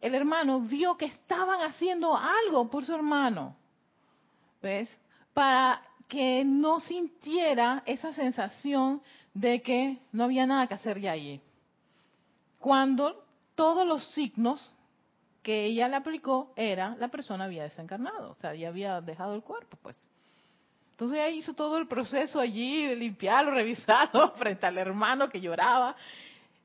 el 0.00 0.14
hermano 0.14 0.60
vio 0.60 0.96
que 0.96 1.06
estaban 1.06 1.62
haciendo 1.62 2.16
algo 2.16 2.70
por 2.70 2.84
su 2.84 2.94
hermano. 2.94 3.56
¿Ves? 4.62 4.88
Para 5.34 5.82
que 6.08 6.44
no 6.44 6.80
sintiera 6.80 7.82
esa 7.86 8.12
sensación 8.12 9.02
de 9.34 9.60
que 9.62 9.98
no 10.12 10.24
había 10.24 10.46
nada 10.46 10.66
que 10.66 10.74
hacer 10.74 11.00
ya 11.00 11.12
allí. 11.12 11.40
Cuando 12.58 13.24
todos 13.54 13.86
los 13.86 14.06
signos 14.12 14.72
que 15.42 15.66
ella 15.66 15.88
le 15.88 15.96
aplicó 15.96 16.52
era 16.56 16.96
la 16.98 17.08
persona 17.08 17.44
había 17.44 17.62
desencarnado, 17.62 18.30
o 18.30 18.34
sea, 18.34 18.54
ya 18.54 18.68
había 18.68 19.00
dejado 19.00 19.34
el 19.34 19.42
cuerpo, 19.42 19.76
pues. 19.82 19.96
Entonces 20.92 21.18
ella 21.18 21.28
hizo 21.28 21.52
todo 21.52 21.76
el 21.76 21.86
proceso 21.86 22.40
allí 22.40 22.86
de 22.86 22.96
limpiarlo, 22.96 23.50
revisarlo 23.54 24.32
frente 24.32 24.66
al 24.66 24.78
hermano 24.78 25.28
que 25.28 25.40
lloraba. 25.40 25.94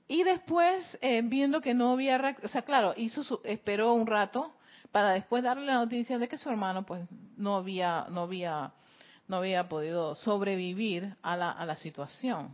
Y 0.07 0.23
después, 0.23 0.97
eh, 1.01 1.21
viendo 1.23 1.61
que 1.61 1.73
no 1.73 1.91
había, 1.91 2.37
o 2.43 2.47
sea, 2.47 2.61
claro, 2.63 2.93
hizo 2.97 3.23
su, 3.23 3.39
esperó 3.43 3.93
un 3.93 4.07
rato 4.07 4.53
para 4.91 5.11
después 5.11 5.43
darle 5.43 5.65
la 5.65 5.75
noticia 5.75 6.17
de 6.17 6.27
que 6.27 6.37
su 6.37 6.49
hermano, 6.49 6.85
pues, 6.85 7.01
no 7.37 7.55
había, 7.55 8.05
no 8.09 8.21
había, 8.21 8.71
no 9.31 9.37
había 9.37 9.69
podido 9.69 10.13
sobrevivir 10.13 11.15
a 11.21 11.37
la, 11.37 11.51
a 11.51 11.65
la 11.65 11.77
situación. 11.77 12.53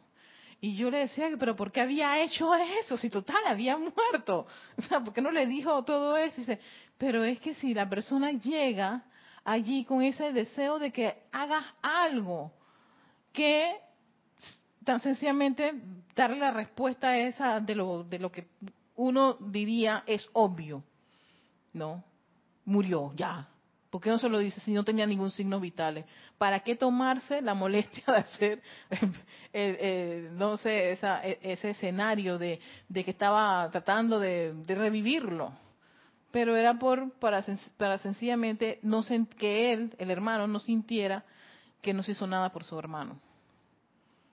Y 0.61 0.75
yo 0.75 0.91
le 0.91 0.99
decía, 0.99 1.27
pero 1.39 1.55
¿por 1.55 1.71
qué 1.71 1.81
había 1.81 2.21
hecho 2.21 2.53
eso? 2.53 2.97
Si 2.97 3.09
total, 3.09 3.43
había 3.47 3.77
muerto. 3.77 4.45
O 4.77 4.81
sea, 4.83 4.99
¿por 4.99 5.11
qué 5.11 5.19
no 5.19 5.31
le 5.31 5.47
dijo 5.47 5.83
todo 5.83 6.15
eso? 6.15 6.35
Y 6.37 6.41
dice, 6.41 6.59
pero 6.99 7.23
es 7.23 7.39
que 7.39 7.55
si 7.55 7.73
la 7.73 7.89
persona 7.89 8.31
llega 8.31 9.03
allí 9.43 9.85
con 9.85 10.03
ese 10.03 10.31
deseo 10.31 10.77
de 10.77 10.91
que 10.91 11.23
hagas 11.31 11.65
algo, 11.81 12.51
que 13.33 13.75
tan 14.85 14.99
sencillamente 14.99 15.73
darle 16.15 16.37
la 16.37 16.51
respuesta 16.51 17.09
a 17.09 17.17
esa 17.17 17.59
de 17.59 17.73
lo, 17.73 18.03
de 18.03 18.19
lo 18.19 18.31
que 18.31 18.49
uno 18.97 19.33
diría 19.39 20.03
es 20.05 20.29
obvio, 20.33 20.83
¿no? 21.73 22.03
Murió, 22.65 23.13
ya, 23.15 23.47
¿Por 23.97 24.03
qué 24.03 24.11
no 24.11 24.19
se 24.19 24.29
lo 24.29 24.37
dice 24.37 24.61
si 24.61 24.73
no 24.73 24.83
tenía 24.83 25.07
ningún 25.07 25.31
signo 25.31 25.59
vital? 25.59 26.05
¿Para 26.37 26.59
qué 26.59 26.75
tomarse 26.75 27.41
la 27.41 27.55
molestia 27.55 28.03
de 28.05 28.15
hacer, 28.15 28.61
eh, 28.91 29.01
eh, 29.53 30.29
no 30.33 30.55
sé, 30.57 30.91
esa, 30.91 31.25
e, 31.25 31.39
ese 31.41 31.71
escenario 31.71 32.37
de, 32.37 32.59
que 32.93 33.09
estaba 33.09 33.67
tratando 33.71 34.19
de, 34.19 34.53
revivirlo? 34.67 35.51
Pero 36.29 36.55
era 36.55 36.77
por 36.77 37.11
para, 37.13 37.43
para 37.77 37.97
sencillamente 37.97 38.77
no 38.83 39.03
que 39.35 39.73
él, 39.73 39.95
el 39.97 40.11
hermano, 40.11 40.45
no 40.45 40.59
sintiera 40.59 41.23
que 41.81 41.91
no 41.91 42.03
se 42.03 42.11
hizo 42.11 42.27
nada 42.27 42.51
por 42.51 42.63
su 42.63 42.77
hermano. 42.77 43.19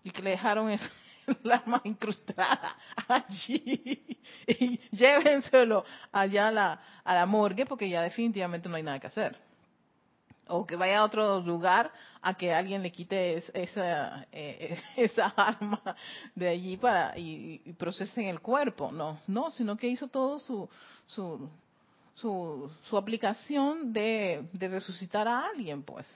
Y 0.03 0.11
que 0.11 0.20
le 0.20 0.29
dejaron 0.29 0.68
eso, 0.68 0.90
el 1.42 1.50
arma 1.50 1.81
incrustada 1.85 2.77
allí. 3.09 4.18
Y 4.46 4.79
llévenselo 4.90 5.87
allá 6.12 6.48
a 6.48 6.50
la, 6.50 6.81
a 7.03 7.14
la 7.14 7.24
morgue 7.24 7.64
porque 7.64 7.88
ya 7.88 8.03
definitivamente 8.03 8.68
no 8.68 8.77
hay 8.77 8.83
nada 8.83 9.00
que 9.00 9.07
hacer 9.07 9.54
o 10.48 10.66
que 10.66 10.76
vaya 10.76 10.98
a 10.98 11.04
otro 11.04 11.40
lugar 11.40 11.90
a 12.22 12.35
que 12.35 12.52
alguien 12.52 12.83
le 12.83 12.90
quite 12.90 13.44
esa, 13.54 14.26
eh, 14.33 14.78
esa 14.96 15.26
arma 15.37 15.96
de 16.35 16.48
allí 16.48 16.76
para 16.76 17.18
y, 17.18 17.61
y, 17.64 17.72
procesen 17.72 18.24
el 18.24 18.40
cuerpo. 18.40 18.90
No, 18.92 19.20
no, 19.26 19.50
sino 19.50 19.76
que 19.76 19.88
hizo 19.88 20.09
todo 20.09 20.38
su 20.38 20.68
su, 21.07 21.48
su, 22.14 22.70
su 22.88 22.96
aplicación 22.96 23.92
de, 23.92 24.48
de, 24.52 24.68
resucitar 24.68 25.28
a 25.28 25.46
alguien, 25.46 25.83
pues. 25.83 26.07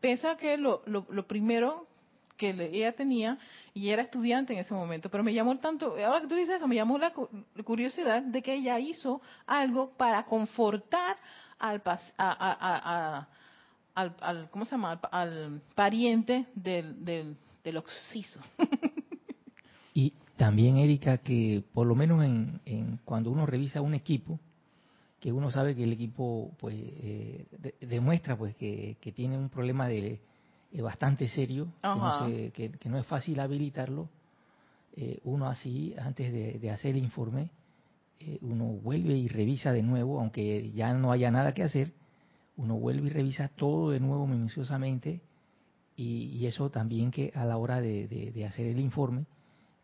Pensa 0.00 0.36
que 0.36 0.56
lo, 0.56 0.82
lo, 0.86 1.06
lo 1.10 1.26
primero 1.26 1.86
que 2.36 2.50
ella 2.50 2.92
tenía, 2.92 3.36
y 3.74 3.90
era 3.90 4.02
estudiante 4.02 4.52
en 4.52 4.60
ese 4.60 4.72
momento, 4.72 5.10
pero 5.10 5.24
me 5.24 5.34
llamó 5.34 5.58
tanto, 5.58 5.96
ahora 6.04 6.20
que 6.20 6.28
tú 6.28 6.36
dices 6.36 6.56
eso, 6.56 6.68
me 6.68 6.76
llamó 6.76 6.96
la 6.96 7.12
curiosidad 7.64 8.22
de 8.22 8.40
que 8.40 8.54
ella 8.54 8.78
hizo 8.78 9.20
algo 9.44 9.90
para 9.96 10.24
confortar 10.24 11.16
al, 11.58 11.82
a, 12.16 13.26
al, 13.98 14.14
al, 14.20 14.50
¿cómo 14.50 14.64
se 14.64 14.72
llama? 14.72 15.00
Al, 15.10 15.60
pariente 15.74 16.46
del, 16.54 17.04
del, 17.04 17.36
del 17.64 17.76
oxiso. 17.78 18.40
y 19.94 20.12
también, 20.36 20.76
Erika, 20.76 21.18
que 21.18 21.64
por 21.72 21.84
lo 21.84 21.96
menos 21.96 22.24
en, 22.24 22.60
en, 22.64 23.00
cuando 23.04 23.32
uno 23.32 23.44
revisa 23.44 23.80
un 23.80 23.94
equipo, 23.94 24.38
que 25.18 25.32
uno 25.32 25.50
sabe 25.50 25.74
que 25.74 25.82
el 25.82 25.92
equipo 25.92 26.52
pues 26.60 26.76
eh, 26.78 27.46
demuestra 27.80 28.36
pues 28.36 28.54
que, 28.54 28.96
que, 29.00 29.10
tiene 29.10 29.36
un 29.36 29.48
problema 29.48 29.88
de 29.88 30.20
eh, 30.72 30.80
bastante 30.80 31.28
serio, 31.28 31.66
que 31.82 31.88
no, 31.88 32.26
que, 32.52 32.72
que 32.78 32.88
no, 32.88 32.98
es 32.98 33.06
fácil 33.06 33.40
habilitarlo, 33.40 34.08
eh, 34.94 35.18
uno 35.24 35.48
así, 35.48 35.92
antes 35.98 36.32
de, 36.32 36.60
de 36.60 36.70
hacer 36.70 36.94
el 36.94 37.02
informe, 37.02 37.50
eh, 38.20 38.38
uno 38.42 38.64
vuelve 38.64 39.14
y 39.14 39.26
revisa 39.26 39.72
de 39.72 39.82
nuevo, 39.82 40.20
aunque 40.20 40.70
ya 40.70 40.94
no 40.94 41.10
haya 41.10 41.32
nada 41.32 41.52
que 41.52 41.64
hacer, 41.64 41.92
uno 42.58 42.74
vuelve 42.74 43.06
y 43.06 43.10
revisa 43.10 43.48
todo 43.48 43.90
de 43.90 44.00
nuevo 44.00 44.26
minuciosamente 44.26 45.22
y, 45.96 46.46
eso 46.46 46.70
también 46.70 47.10
que 47.10 47.32
a 47.34 47.44
la 47.44 47.56
hora 47.56 47.80
de, 47.80 48.44
hacer 48.46 48.66
el 48.66 48.78
informe, 48.78 49.26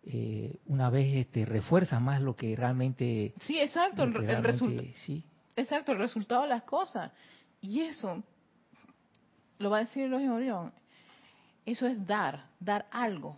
eh, 0.04 0.60
una 0.66 0.88
vez 0.88 1.16
este, 1.16 1.44
refuerza 1.44 1.98
más 1.98 2.22
lo 2.22 2.36
que 2.36 2.54
realmente... 2.54 3.34
Sí, 3.40 3.58
exacto, 3.58 4.04
el, 4.04 4.12
resultado. 4.12 4.88
Sí. 5.04 5.24
Exacto, 5.56 5.90
el 5.90 5.98
resultado 5.98 6.42
de 6.42 6.48
las 6.48 6.62
cosas. 6.62 7.10
Y 7.60 7.80
eso, 7.80 8.22
lo 9.58 9.70
va 9.70 9.78
a 9.78 9.84
decir 9.84 10.08
los 10.08 10.22
Orión, 10.22 10.72
eso 11.66 11.86
es 11.88 12.06
dar, 12.06 12.46
dar 12.60 12.86
algo, 12.92 13.36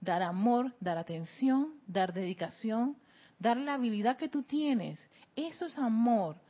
dar 0.00 0.22
amor, 0.22 0.72
dar 0.80 0.98
atención, 0.98 1.74
dar 1.86 2.12
dedicación, 2.12 2.96
dar 3.38 3.56
la 3.56 3.74
habilidad 3.74 4.16
que 4.16 4.28
tú 4.28 4.42
tienes. 4.42 4.98
Eso 5.36 5.66
es 5.66 5.78
amor 5.78 6.43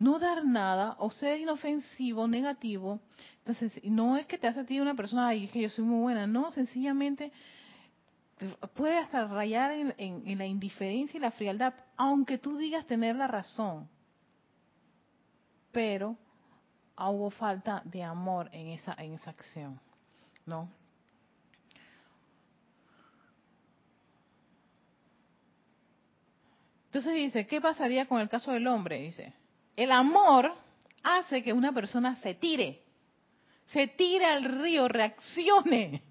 no 0.00 0.18
dar 0.18 0.44
nada 0.44 0.96
o 0.98 1.10
ser 1.10 1.38
inofensivo, 1.38 2.26
negativo. 2.26 3.00
Entonces, 3.38 3.80
no 3.84 4.16
es 4.16 4.26
que 4.26 4.38
te 4.38 4.48
hace 4.48 4.60
a 4.60 4.64
ti 4.64 4.80
una 4.80 4.94
persona, 4.94 5.28
ay, 5.28 5.46
que 5.48 5.60
yo 5.60 5.68
soy 5.68 5.84
muy 5.84 6.00
buena, 6.00 6.26
no, 6.26 6.50
sencillamente 6.50 7.30
puede 8.74 8.96
hasta 8.96 9.26
rayar 9.26 9.72
en, 9.98 10.38
la 10.38 10.46
indiferencia 10.46 11.18
y 11.18 11.20
la 11.20 11.30
frialdad, 11.30 11.74
aunque 11.98 12.38
tú 12.38 12.56
digas 12.56 12.86
tener 12.86 13.14
la 13.14 13.26
razón. 13.26 13.88
Pero 15.70 16.16
hubo 16.96 17.30
falta 17.30 17.82
de 17.84 18.02
amor 18.02 18.48
en 18.52 18.68
esa, 18.68 18.94
en 18.94 19.12
esa 19.12 19.30
acción, 19.30 19.78
¿no? 20.46 20.70
Entonces 26.86 27.14
dice, 27.14 27.46
¿qué 27.46 27.60
pasaría 27.60 28.06
con 28.06 28.20
el 28.20 28.30
caso 28.30 28.50
del 28.50 28.66
hombre? 28.66 29.02
Dice, 29.02 29.34
el 29.76 29.92
amor 29.92 30.54
hace 31.02 31.42
que 31.42 31.52
una 31.52 31.72
persona 31.72 32.16
se 32.16 32.34
tire, 32.34 32.82
se 33.66 33.88
tire 33.88 34.26
al 34.26 34.44
río, 34.44 34.88
reaccione. 34.88 36.02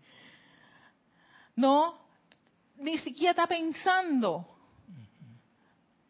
No, 1.56 2.00
ni 2.78 2.98
siquiera 3.00 3.32
está 3.32 3.48
pensando. 3.48 4.48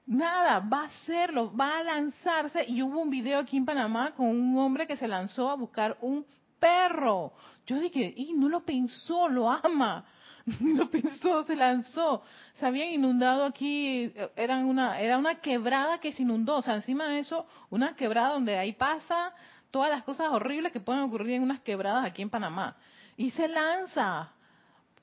Nada, 0.05 0.59
va 0.59 0.81
a 0.81 0.85
hacerlo, 0.85 1.55
va 1.55 1.79
a 1.79 1.83
lanzarse. 1.83 2.65
Y 2.67 2.81
hubo 2.81 3.01
un 3.01 3.09
video 3.09 3.39
aquí 3.39 3.57
en 3.57 3.65
Panamá 3.65 4.11
con 4.15 4.27
un 4.27 4.57
hombre 4.57 4.87
que 4.87 4.97
se 4.97 5.07
lanzó 5.07 5.49
a 5.49 5.55
buscar 5.55 5.97
un 6.01 6.25
perro. 6.59 7.33
Yo 7.65 7.79
dije, 7.79 8.13
y 8.15 8.33
no 8.33 8.49
lo 8.49 8.61
pensó, 8.61 9.27
lo 9.27 9.49
ama. 9.49 10.05
lo 10.61 10.89
pensó, 10.89 11.43
se 11.43 11.55
lanzó. 11.55 12.23
Se 12.55 12.65
habían 12.65 12.89
inundado 12.89 13.45
aquí, 13.45 14.11
eran 14.35 14.65
una, 14.65 14.99
era 14.99 15.17
una 15.17 15.35
quebrada 15.35 15.99
que 15.99 16.11
se 16.13 16.23
inundó. 16.23 16.57
O 16.57 16.61
sea, 16.61 16.75
encima 16.75 17.07
de 17.07 17.19
eso, 17.19 17.45
una 17.69 17.95
quebrada 17.95 18.33
donde 18.33 18.57
ahí 18.57 18.73
pasa 18.73 19.33
todas 19.71 19.89
las 19.89 20.03
cosas 20.03 20.29
horribles 20.29 20.71
que 20.71 20.79
pueden 20.79 21.01
ocurrir 21.01 21.35
en 21.35 21.43
unas 21.43 21.61
quebradas 21.61 22.05
aquí 22.05 22.21
en 22.21 22.29
Panamá. 22.29 22.75
Y 23.17 23.31
se 23.31 23.47
lanza. 23.47 24.31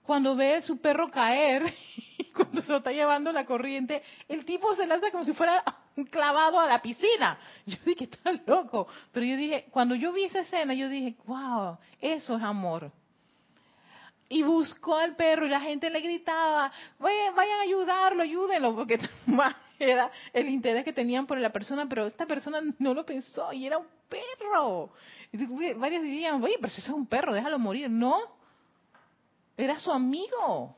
Cuando 0.03 0.37
ve 0.37 0.63
su 0.63 0.81
perro 0.81 1.11
caer, 1.11 1.75
y 2.19 2.25
cuando 2.33 2.63
se 2.63 2.71
lo 2.71 2.79
está 2.79 2.93
llevando 2.93 3.33
la 3.33 3.45
corriente, 3.45 4.03
el 4.29 4.45
tipo 4.45 4.73
se 4.77 4.87
lanza 4.87 5.11
como 5.11 5.25
si 5.25 5.33
fuera 5.33 5.65
clavado 6.11 6.61
a 6.61 6.67
la 6.67 6.81
piscina. 6.81 7.39
Yo 7.67 7.77
dije, 7.85 8.05
está 8.05 8.33
loco. 8.47 8.87
Pero 9.13 9.27
yo 9.27 9.37
dije, 9.37 9.67
cuando 9.71 9.95
yo 9.95 10.13
vi 10.13 10.25
esa 10.25 10.41
escena, 10.41 10.75
yo 10.75 10.89
dije, 10.89 11.17
wow, 11.27 11.79
eso 12.01 12.37
es 12.37 12.43
amor 12.43 12.93
y 14.29 14.43
buscó 14.43 14.97
al 14.97 15.15
perro 15.17 15.47
y 15.47 15.51
la 15.51 15.61
gente 15.61 15.89
le 15.91 16.01
gritaba, 16.01 16.73
vayan, 16.99 17.35
vayan 17.35 17.59
a 17.59 17.63
ayudarlo, 17.63 18.23
ayúdenlo, 18.23 18.75
porque 18.75 18.99
era 19.79 20.11
el 20.33 20.49
interés 20.49 20.85
que 20.85 20.93
tenían 20.93 21.27
por 21.27 21.39
la 21.39 21.51
persona, 21.51 21.87
pero 21.89 22.07
esta 22.07 22.27
persona 22.27 22.61
no 22.79 22.95
lo 22.95 23.07
pensó 23.07 23.53
y 23.53 23.67
era 23.67 23.79
un 23.79 23.87
perro. 24.09 24.91
Y 25.33 25.75
varios 25.75 26.03
dirían, 26.03 26.43
oye, 26.43 26.57
pero 26.61 26.73
si 26.73 26.81
es 26.81 26.89
un 26.89 27.07
perro, 27.07 27.35
déjalo 27.35 27.59
morir. 27.59 27.89
No, 27.89 28.19
era 29.57 29.79
su 29.79 29.93
amigo, 29.93 30.77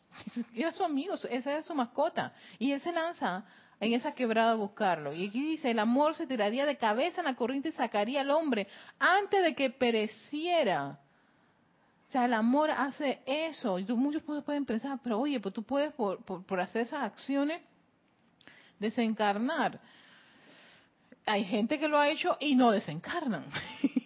era 0.54 0.72
su 0.72 0.84
amigo, 0.84 1.14
esa 1.14 1.52
era 1.52 1.62
su 1.62 1.74
mascota. 1.74 2.32
Y 2.58 2.72
él 2.72 2.80
se 2.80 2.92
lanza 2.92 3.44
en 3.78 3.94
esa 3.94 4.12
quebrada 4.12 4.52
a 4.52 4.56
buscarlo. 4.56 5.12
Y 5.12 5.28
aquí 5.28 5.42
dice, 5.42 5.70
el 5.70 5.78
amor 5.78 6.14
se 6.14 6.26
tiraría 6.26 6.66
de 6.66 6.76
cabeza 6.76 7.20
en 7.20 7.26
la 7.26 7.36
corriente 7.36 7.70
y 7.70 7.72
sacaría 7.72 8.20
al 8.20 8.30
hombre 8.30 8.66
antes 8.98 9.42
de 9.42 9.54
que 9.54 9.70
pereciera. 9.70 10.98
O 12.10 12.12
sea, 12.12 12.24
el 12.24 12.34
amor 12.34 12.72
hace 12.72 13.20
eso. 13.24 13.78
Y 13.78 13.84
muchos 13.84 14.24
pueden 14.24 14.64
pensar, 14.64 14.98
pero 15.00 15.20
oye, 15.20 15.38
pues 15.38 15.54
tú 15.54 15.62
puedes 15.62 15.92
por, 15.92 16.60
hacer 16.60 16.82
esas 16.82 17.04
acciones 17.04 17.62
desencarnar. 18.80 19.78
Hay 21.24 21.44
gente 21.44 21.78
que 21.78 21.86
lo 21.86 21.96
ha 21.96 22.08
hecho 22.08 22.36
y 22.40 22.56
no 22.56 22.72
desencarnan. 22.72 23.44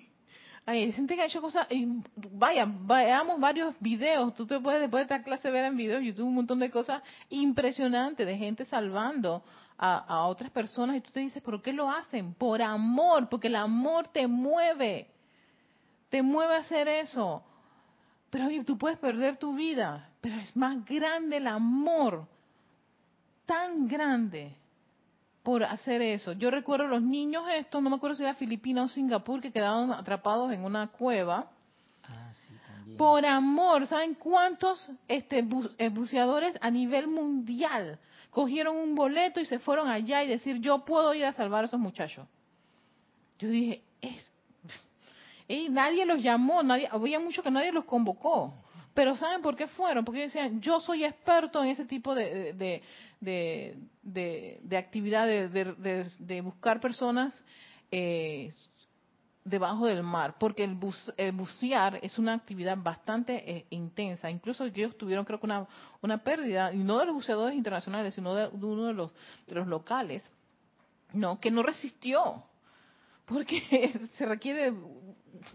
Hay 0.67 0.93
gente 0.93 1.17
que 1.17 1.23
ha 1.23 1.25
hecho 1.25 1.41
cosas, 1.41 1.67
y 1.71 1.87
vaya, 2.15 2.67
veamos 2.69 3.41
varios 3.41 3.75
videos, 3.81 4.35
tú 4.35 4.47
te 4.47 4.61
puedes 4.61 4.83
después 4.83 5.01
de 5.01 5.15
esta 5.15 5.25
clase 5.25 5.51
ver 5.51 5.65
en 5.65 5.77
videos, 5.77 6.03
YouTube 6.03 6.27
un 6.27 6.35
montón 6.35 6.59
de 6.59 6.71
cosas 6.71 7.03
impresionantes 7.31 8.27
de 8.27 8.37
gente 8.37 8.67
salvando 8.67 9.43
a, 9.79 9.97
a, 9.97 10.27
otras 10.27 10.51
personas 10.51 10.97
y 10.97 11.01
tú 11.01 11.11
te 11.11 11.21
dices, 11.21 11.43
¿por 11.43 11.63
qué 11.63 11.73
lo 11.73 11.91
hacen? 11.91 12.35
Por 12.35 12.61
amor, 12.61 13.31
porque 13.31 13.49
el 13.49 13.57
amor 13.57 14.09
te 14.09 14.27
mueve, 14.27 15.09
te 16.11 16.23
mueve 16.23 16.55
a 16.55 16.59
hacer 16.59 16.87
eso. 16.89 17.43
Pero 18.35 18.49
oye, 18.49 18.65
tú 18.65 18.77
puedes 18.77 18.99
perder 18.99 19.37
tu 19.37 19.55
vida, 19.55 20.11
pero 20.21 20.35
es 20.41 20.57
más 20.57 20.85
grande 20.85 21.37
el 21.37 21.47
amor, 21.47 22.27
tan 23.47 23.87
grande 23.87 24.57
por 25.45 25.63
hacer 25.63 26.03
eso. 26.03 26.33
Yo 26.33 26.51
recuerdo 26.51 26.89
los 26.89 27.01
niños 27.01 27.45
estos, 27.55 27.81
no 27.81 27.91
me 27.91 27.95
acuerdo 27.95 28.17
si 28.17 28.25
era 28.25 28.35
Filipina 28.35 28.83
o 28.83 28.89
Singapur, 28.89 29.41
que 29.41 29.53
quedaron 29.53 29.93
atrapados 29.93 30.51
en 30.51 30.65
una 30.65 30.89
cueva. 30.89 31.49
Ah, 32.03 32.33
por 32.99 33.25
amor, 33.25 33.87
¿saben 33.87 34.15
cuántos 34.15 34.85
este, 35.07 35.47
eh, 35.79 35.89
buceadores 35.91 36.59
a 36.61 36.73
nivel 36.73 37.07
mundial 37.07 38.01
cogieron 38.31 38.77
un 38.79 38.97
boleto 38.97 39.39
y 39.39 39.47
se 39.47 39.61
fueron 39.61 39.87
allá 39.87 40.25
y 40.25 40.27
decir, 40.27 40.59
yo 40.59 40.85
puedo 40.85 41.15
ir 41.15 41.25
a 41.25 41.35
salvar 41.35 41.63
a 41.63 41.67
esos 41.69 41.79
muchachos? 41.79 42.27
Yo 43.39 43.49
dije, 43.49 43.85
es 44.01 44.34
y 45.47 45.69
nadie 45.69 46.07
los 46.07 46.23
llamó, 46.23 46.61
había 46.91 47.21
mucho 47.21 47.43
que 47.43 47.51
nadie 47.51 47.73
los 47.73 47.85
convocó. 47.85 48.55
Pero 48.95 49.17
¿saben 49.17 49.43
por 49.43 49.57
qué 49.57 49.67
fueron? 49.67 50.05
Porque 50.05 50.23
decían, 50.23 50.61
yo 50.61 50.81
soy 50.81 51.05
experto 51.05 51.63
en 51.63 51.71
ese 51.71 51.85
tipo 51.85 52.15
de, 52.15 52.53
de, 52.53 52.83
de, 53.21 54.61
de, 54.63 54.77
actividad, 54.77 55.27
de, 55.27 56.41
buscar 56.43 56.81
personas 56.81 57.45
eh, 57.91 58.53
debajo 59.45 59.87
del 59.87 60.05
mar, 60.05 60.37
porque 60.39 60.63
el, 60.65 60.75
bucear 60.75 61.99
es 62.03 62.19
una 62.19 62.35
actividad 62.35 62.79
bastante 62.79 63.51
eh, 63.51 63.67
intensa. 63.71 64.31
Incluso 64.31 64.65
ellos 64.65 64.97
tuvieron 64.97 65.25
creo 65.25 65.41
que 65.41 65.47
una, 65.47 65.67
una 66.01 66.19
pérdida, 66.19 66.73
y 66.73 66.79
no 66.79 66.99
de 66.99 67.07
los 67.07 67.17
buceadores 67.17 67.57
internacionales, 67.57 68.15
sino 68.15 68.33
de, 68.35 68.47
uno 68.47 68.87
de 68.87 68.95
los, 68.95 69.13
de 69.47 69.57
los 69.57 69.67
locales, 69.67 70.23
no 71.13 71.41
que 71.41 71.51
no 71.51 71.63
resistió 71.65 72.45
porque 73.27 73.93
se 74.19 74.27
requiere 74.27 74.73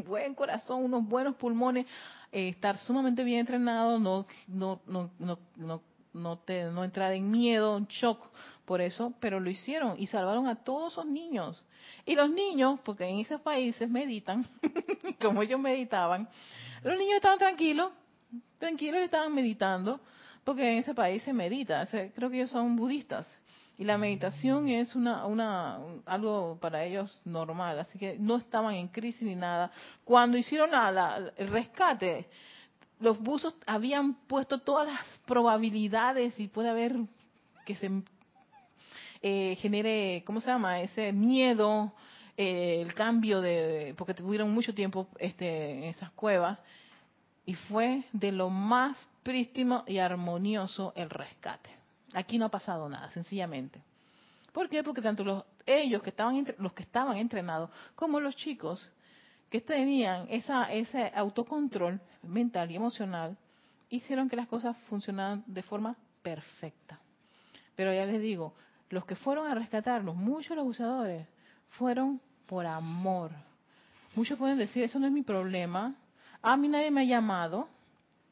buen 0.05 0.35
corazón, 0.35 0.83
unos 0.83 1.07
buenos 1.07 1.35
pulmones, 1.35 1.85
eh, 2.31 2.49
estar 2.49 2.77
sumamente 2.77 3.23
bien 3.23 3.39
entrenado, 3.39 3.99
no, 3.99 4.25
no, 4.47 4.81
no, 4.85 5.11
no, 5.19 5.39
no, 5.55 5.81
no, 6.13 6.37
te, 6.39 6.65
no 6.65 6.83
entrar 6.83 7.13
en 7.13 7.29
miedo, 7.29 7.77
en 7.77 7.85
shock 7.87 8.19
por 8.65 8.81
eso, 8.81 9.13
pero 9.19 9.39
lo 9.39 9.49
hicieron 9.49 9.95
y 9.99 10.07
salvaron 10.07 10.47
a 10.47 10.63
todos 10.63 10.93
esos 10.93 11.05
niños. 11.05 11.63
Y 12.05 12.15
los 12.15 12.29
niños, 12.29 12.79
porque 12.83 13.05
en 13.05 13.19
esos 13.19 13.41
países 13.41 13.89
meditan, 13.89 14.45
como 15.21 15.41
ellos 15.41 15.59
meditaban, 15.59 16.27
los 16.83 16.97
niños 16.97 17.15
estaban 17.15 17.39
tranquilos, 17.39 17.91
tranquilos 18.57 19.01
estaban 19.01 19.33
meditando, 19.33 19.99
porque 20.43 20.71
en 20.71 20.77
ese 20.79 20.93
país 20.93 21.23
se 21.23 21.33
medita, 21.33 21.87
creo 21.87 22.29
que 22.29 22.37
ellos 22.37 22.51
son 22.51 22.75
budistas 22.75 23.27
y 23.79 23.85
la 23.85 23.97
meditación 23.97 24.67
es 24.67 24.93
una, 24.93 25.25
una, 25.25 25.79
algo 26.05 26.57
para 26.59 26.83
ellos 26.83 27.21
normal, 27.23 27.79
así 27.79 27.97
que 27.97 28.17
no 28.19 28.35
estaban 28.35 28.75
en 28.75 28.89
crisis 28.89 29.21
ni 29.21 29.35
nada. 29.35 29.71
Cuando 30.03 30.37
hicieron 30.37 30.71
la, 30.71 31.31
el 31.37 31.47
rescate, 31.47 32.27
los 32.99 33.17
buzos 33.17 33.55
habían 33.65 34.15
puesto 34.27 34.59
todas 34.59 34.85
las 34.85 35.05
probabilidades 35.25 36.37
y 36.41 36.49
puede 36.49 36.67
haber 36.67 36.97
que 37.65 37.75
se 37.75 37.89
eh, 39.21 39.55
genere, 39.61 40.23
¿cómo 40.25 40.41
se 40.41 40.47
llama? 40.47 40.81
Ese 40.81 41.13
miedo, 41.13 41.93
eh, 42.35 42.81
el 42.81 42.93
cambio 42.93 43.39
de, 43.39 43.95
porque 43.97 44.13
tuvieron 44.13 44.53
mucho 44.53 44.73
tiempo 44.73 45.07
este, 45.19 45.77
en 45.77 45.83
esas 45.85 46.11
cuevas, 46.11 46.59
y 47.45 47.53
fue 47.53 48.03
de 48.11 48.33
lo 48.33 48.49
más 48.49 49.09
prístino 49.23 49.85
y 49.87 49.99
armonioso 49.99 50.91
el 50.97 51.09
rescate. 51.09 51.78
Aquí 52.13 52.37
no 52.37 52.45
ha 52.45 52.49
pasado 52.49 52.89
nada, 52.89 53.09
sencillamente. 53.11 53.81
¿Por 54.51 54.67
qué? 54.69 54.83
Porque 54.83 55.01
tanto 55.01 55.23
los, 55.23 55.43
ellos 55.65 56.01
que 56.01 56.09
estaban 56.09 56.45
los 56.57 56.73
que 56.73 56.83
estaban 56.83 57.17
entrenados 57.17 57.69
como 57.95 58.19
los 58.19 58.35
chicos 58.35 58.91
que 59.49 59.61
tenían 59.61 60.27
esa, 60.29 60.71
ese 60.71 61.11
autocontrol 61.15 61.99
mental 62.23 62.71
y 62.71 62.75
emocional 62.75 63.37
hicieron 63.89 64.29
que 64.29 64.35
las 64.35 64.47
cosas 64.47 64.77
funcionaran 64.89 65.43
de 65.47 65.63
forma 65.63 65.95
perfecta. 66.21 66.99
Pero 67.75 67.93
ya 67.93 68.05
les 68.05 68.21
digo, 68.21 68.53
los 68.89 69.05
que 69.05 69.15
fueron 69.15 69.47
a 69.47 69.55
rescatarlos, 69.55 70.15
muchos 70.15 70.55
los 70.55 70.67
usadores, 70.67 71.27
fueron 71.69 72.21
por 72.45 72.65
amor. 72.65 73.31
Muchos 74.15 74.37
pueden 74.37 74.57
decir, 74.57 74.83
eso 74.83 74.99
no 74.99 75.07
es 75.07 75.13
mi 75.13 75.21
problema. 75.21 75.95
A 76.41 76.57
mí 76.57 76.67
nadie 76.67 76.91
me 76.91 77.01
ha 77.01 77.05
llamado. 77.05 77.67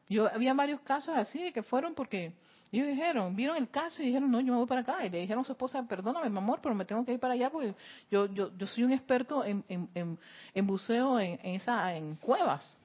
Yo 0.09 0.27
había 0.27 0.53
varios 0.53 0.81
casos 0.81 1.15
así 1.15 1.41
de 1.41 1.53
que 1.53 1.63
fueron 1.63 1.93
porque 1.93 2.33
ellos 2.71 2.88
dijeron, 2.88 3.36
vieron 3.36 3.58
el 3.58 3.69
caso 3.69 4.01
y 4.01 4.08
dijeron, 4.08 4.30
no, 4.30 4.39
yo 4.41 4.51
me 4.51 4.58
voy 4.58 4.67
para 4.67 4.82
acá. 4.82 5.06
Y 5.06 5.10
le 5.10 5.21
dijeron 5.21 5.41
a 5.41 5.45
su 5.45 5.53
esposa, 5.53 5.88
perdóname, 5.88 6.30
mi 6.30 6.38
amor, 6.38 6.60
pero 6.62 6.75
me 6.75 6.86
tengo 6.86 7.06
que 7.06 7.13
ir 7.13 7.19
para 7.19 7.34
allá 7.34 7.49
porque 7.49 7.73
yo, 8.12 8.25
yo, 8.27 8.56
yo 8.58 8.67
soy 8.67 8.84
un 8.84 8.91
experto 8.91 9.45
en, 9.45 9.63
en, 9.69 10.17
en, 10.53 10.67
buceo 10.67 11.19
en, 11.19 11.39
esa, 11.43 11.95
en 11.95 12.15
cuevas, 12.15 12.77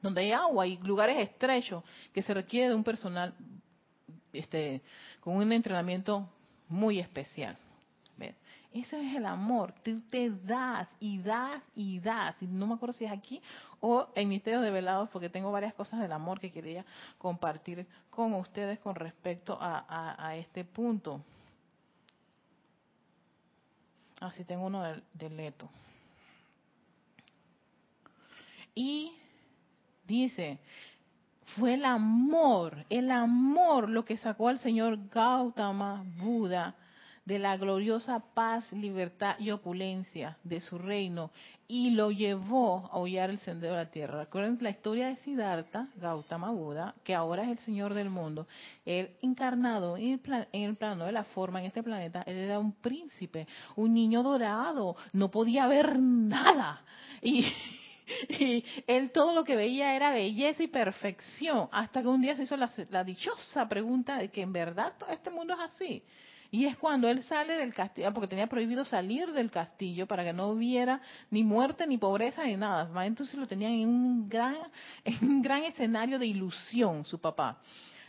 donde 0.00 0.22
hay 0.22 0.32
agua 0.32 0.66
y 0.66 0.78
lugares 0.78 1.18
estrechos 1.18 1.84
que 2.12 2.22
se 2.22 2.32
requiere 2.32 2.70
de 2.70 2.74
un 2.74 2.84
personal 2.84 3.34
este, 4.32 4.82
con 5.20 5.36
un 5.36 5.52
entrenamiento 5.52 6.28
muy 6.68 6.98
especial. 6.98 7.56
Ese 8.76 9.00
es 9.00 9.16
el 9.16 9.24
amor. 9.24 9.72
Tú 9.82 10.02
te 10.10 10.30
das 10.30 10.86
y 11.00 11.18
das 11.18 11.62
y 11.74 11.98
das. 11.98 12.42
Y 12.42 12.46
no 12.46 12.66
me 12.66 12.74
acuerdo 12.74 12.92
si 12.92 13.06
es 13.06 13.10
aquí 13.10 13.40
o 13.80 14.08
en 14.14 14.28
Misterio 14.28 14.60
de 14.60 14.70
Velados, 14.70 15.08
porque 15.08 15.30
tengo 15.30 15.50
varias 15.50 15.72
cosas 15.72 15.98
del 15.98 16.12
amor 16.12 16.40
que 16.40 16.52
quería 16.52 16.84
compartir 17.16 17.86
con 18.10 18.34
ustedes 18.34 18.78
con 18.80 18.94
respecto 18.94 19.56
a, 19.58 20.36
este 20.36 20.64
punto. 20.64 21.22
Así 24.20 24.42
ah, 24.42 24.46
tengo 24.46 24.66
uno 24.66 24.82
del 24.82 25.36
Leto. 25.36 25.70
Y 28.74 29.14
dice, 30.06 30.58
fue 31.56 31.74
el 31.74 31.84
amor, 31.86 32.84
el 32.90 33.10
amor 33.10 33.88
lo 33.88 34.04
que 34.04 34.18
sacó 34.18 34.48
al 34.48 34.58
señor 34.58 35.08
Gautama 35.08 36.04
Buda 36.18 36.74
de 37.26 37.38
la 37.40 37.56
gloriosa 37.56 38.20
paz, 38.34 38.72
libertad 38.72 39.36
y 39.38 39.50
opulencia 39.50 40.38
de 40.44 40.60
su 40.60 40.78
reino 40.78 41.30
y 41.68 41.90
lo 41.90 42.12
llevó 42.12 42.88
a 42.92 42.98
hollar 42.98 43.30
el 43.30 43.40
sendero 43.40 43.74
de 43.74 43.84
la 43.84 43.90
tierra. 43.90 44.20
Recuerden 44.20 44.58
la 44.60 44.70
historia 44.70 45.08
de 45.08 45.16
Siddhartha, 45.16 45.88
Gautama 45.96 46.52
Buda, 46.52 46.94
que 47.02 47.14
ahora 47.14 47.42
es 47.42 47.50
el 47.50 47.58
Señor 47.58 47.94
del 47.94 48.10
mundo. 48.10 48.46
Él 48.84 49.10
encarnado 49.20 49.96
en 49.96 50.20
el, 50.52 50.76
plano 50.76 51.04
de 51.04 51.12
la 51.12 51.24
forma 51.24 51.60
en 51.60 51.66
este 51.66 51.82
planeta, 51.82 52.22
él 52.22 52.36
era 52.36 52.60
un 52.60 52.72
príncipe, 52.72 53.48
un 53.74 53.92
niño 53.92 54.22
dorado, 54.22 54.96
no 55.12 55.30
podía 55.30 55.66
ver 55.66 55.98
nada. 55.98 56.82
Y, 58.28 58.64
él 58.86 59.10
todo 59.10 59.34
lo 59.34 59.42
que 59.42 59.56
veía 59.56 59.96
era 59.96 60.12
belleza 60.12 60.62
y 60.62 60.68
perfección, 60.68 61.68
hasta 61.72 62.02
que 62.02 62.06
un 62.06 62.22
día 62.22 62.36
se 62.36 62.44
hizo 62.44 62.56
la, 62.56 62.70
la 62.90 63.02
dichosa 63.02 63.68
pregunta 63.68 64.16
de 64.16 64.28
que 64.28 64.42
en 64.42 64.52
verdad 64.52 64.92
este 65.10 65.28
mundo 65.28 65.54
es 65.54 65.58
así. 65.58 66.04
Y 66.56 66.64
es 66.64 66.78
cuando 66.78 67.06
él 67.06 67.22
sale 67.24 67.52
del 67.52 67.74
castillo, 67.74 68.14
porque 68.14 68.28
tenía 68.28 68.46
prohibido 68.46 68.82
salir 68.86 69.30
del 69.32 69.50
castillo 69.50 70.06
para 70.06 70.24
que 70.24 70.32
no 70.32 70.48
hubiera 70.48 71.02
ni 71.30 71.44
muerte, 71.44 71.86
ni 71.86 71.98
pobreza, 71.98 72.44
ni 72.44 72.56
nada. 72.56 73.04
Entonces 73.04 73.34
lo 73.34 73.46
tenían 73.46 73.72
en 73.72 73.86
un 73.86 74.26
gran, 74.26 74.56
en 75.04 75.18
un 75.20 75.42
gran 75.42 75.64
escenario 75.64 76.18
de 76.18 76.24
ilusión, 76.24 77.04
su 77.04 77.20
papá. 77.20 77.58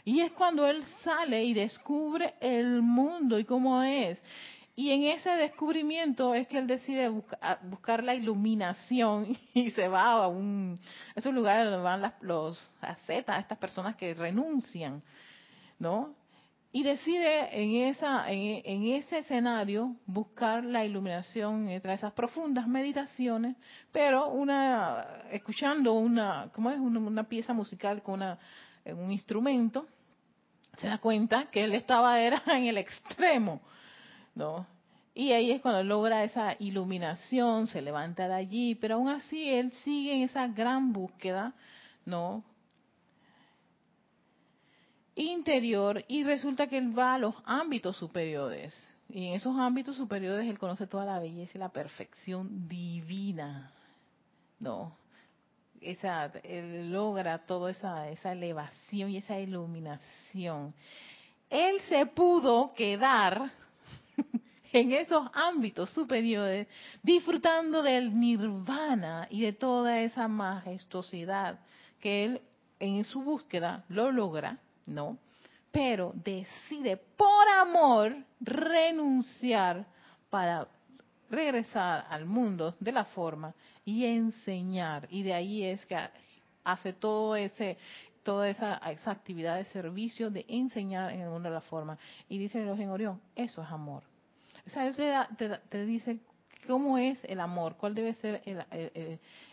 Y 0.05 0.21
es 0.21 0.31
cuando 0.31 0.65
él 0.65 0.81
sale 1.03 1.43
y 1.43 1.53
descubre 1.53 2.35
el 2.39 2.81
mundo 2.81 3.37
y 3.37 3.43
cómo 3.43 3.83
es. 3.83 4.17
Y 4.77 4.91
en 4.91 5.03
ese 5.03 5.31
descubrimiento 5.31 6.33
es 6.33 6.47
que 6.47 6.57
él 6.57 6.67
decide 6.67 7.11
buscar 7.63 8.01
la 8.01 8.15
iluminación 8.15 9.37
y 9.53 9.71
se 9.71 9.89
va 9.89 10.23
a 10.23 10.27
un 10.29 10.79
esos 11.15 11.33
lugares 11.33 11.65
donde 11.65 11.83
van 11.83 12.01
las, 12.01 12.13
los 12.21 12.73
ascetas, 12.79 13.41
estas 13.41 13.57
personas 13.57 13.97
que 13.97 14.13
renuncian, 14.13 15.03
¿no? 15.79 16.15
Y 16.71 16.83
decide 16.83 17.61
en 17.63 17.87
esa 17.87 18.29
en, 18.31 18.87
ese 18.87 19.19
escenario 19.19 19.95
buscar 20.05 20.63
la 20.63 20.85
iluminación 20.85 21.69
entre 21.69 21.93
esas 21.93 22.13
profundas 22.13 22.67
meditaciones, 22.67 23.55
pero 23.91 24.27
una 24.27 25.05
escuchando 25.31 25.93
una 25.93 27.23
pieza 27.29 27.53
musical 27.53 28.03
con 28.03 28.15
una, 28.15 28.37
un 28.85 29.11
instrumento 29.11 29.87
se 30.77 30.87
da 30.87 30.99
cuenta 30.99 31.49
que 31.49 31.63
él 31.63 31.73
estaba 31.73 32.19
era 32.19 32.43
en 32.47 32.65
el 32.65 32.77
extremo 32.77 33.61
¿no? 34.37 34.67
Y 35.13 35.31
ahí 35.31 35.51
es 35.51 35.61
cuando 35.61 35.83
logra 35.83 36.23
esa 36.23 36.55
iluminación, 36.59 37.65
se 37.67 37.81
levanta 37.81 38.27
de 38.27 38.35
allí, 38.35 38.75
pero 38.75 38.95
aún 38.95 39.09
así 39.09 39.49
él 39.49 39.71
sigue 39.83 40.13
en 40.13 40.21
esa 40.21 40.47
gran 40.47 40.93
búsqueda, 40.93 41.53
¿no? 42.05 42.43
Interior 45.17 46.05
y 46.07 46.23
resulta 46.23 46.67
que 46.67 46.77
él 46.77 46.97
va 46.97 47.15
a 47.15 47.17
los 47.17 47.33
ámbitos 47.43 47.97
superiores. 47.97 48.73
Y 49.09 49.27
en 49.27 49.33
esos 49.33 49.57
ámbitos 49.57 49.95
superiores 49.95 50.47
él 50.47 50.59
conoce 50.59 50.85
toda 50.85 51.05
la 51.05 51.19
belleza 51.19 51.53
y 51.55 51.59
la 51.59 51.69
perfección 51.69 52.67
divina, 52.67 53.71
¿no? 54.59 54.95
Esa, 55.81 56.25
él 56.43 56.91
logra 56.91 57.39
toda 57.39 57.71
esa, 57.71 58.09
esa 58.09 58.31
elevación 58.31 59.09
y 59.09 59.17
esa 59.17 59.39
iluminación. 59.39 60.75
Él 61.49 61.79
se 61.89 62.05
pudo 62.05 62.73
quedar 62.75 63.49
en 64.71 64.91
esos 64.91 65.27
ámbitos 65.33 65.89
superiores, 65.91 66.67
disfrutando 67.01 67.81
del 67.81 68.19
nirvana 68.19 69.27
y 69.31 69.41
de 69.41 69.53
toda 69.53 69.99
esa 70.01 70.27
majestuosidad 70.27 71.59
que 71.99 72.25
él 72.25 72.41
en 72.79 73.03
su 73.03 73.23
búsqueda 73.23 73.83
lo 73.89 74.11
logra, 74.11 74.59
¿no? 74.87 75.17
Pero 75.71 76.13
decide 76.15 76.97
por 76.97 77.47
amor 77.59 78.15
renunciar 78.39 79.85
para 80.29 80.67
regresar 81.29 82.05
al 82.09 82.25
mundo 82.25 82.75
de 82.79 82.91
la 82.91 83.05
forma 83.05 83.53
y 83.85 84.05
enseñar. 84.05 85.07
Y 85.11 85.23
de 85.23 85.33
ahí 85.33 85.63
es 85.63 85.85
que 85.85 85.97
hace 86.63 86.93
todo 86.93 87.35
ese 87.35 87.77
toda 88.23 88.49
esa, 88.49 88.75
esa 88.91 89.11
actividad 89.11 89.55
de 89.55 89.63
servicio 89.65 90.29
de 90.29 90.43
enseñar 90.49 91.13
en 91.13 91.21
el 91.21 91.29
mundo 91.29 91.47
de 91.47 91.55
la 91.55 91.61
forma. 91.61 91.97
Y 92.27 92.37
dice 92.37 92.61
el 92.61 92.67
en 92.67 92.89
Orión, 92.89 93.21
eso 93.37 93.63
es 93.63 93.69
amor. 93.69 94.03
O 94.65 94.69
sea, 94.69 94.85
él 94.85 94.95
te, 95.69 95.85
dice 95.85 96.19
cómo 96.67 96.97
es 96.97 97.23
el 97.23 97.39
amor, 97.39 97.77
cuál 97.77 97.95
debe 97.95 98.13
ser 98.15 98.41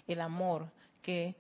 el, 0.09 0.21
amor 0.21 0.73
que, 1.03 1.37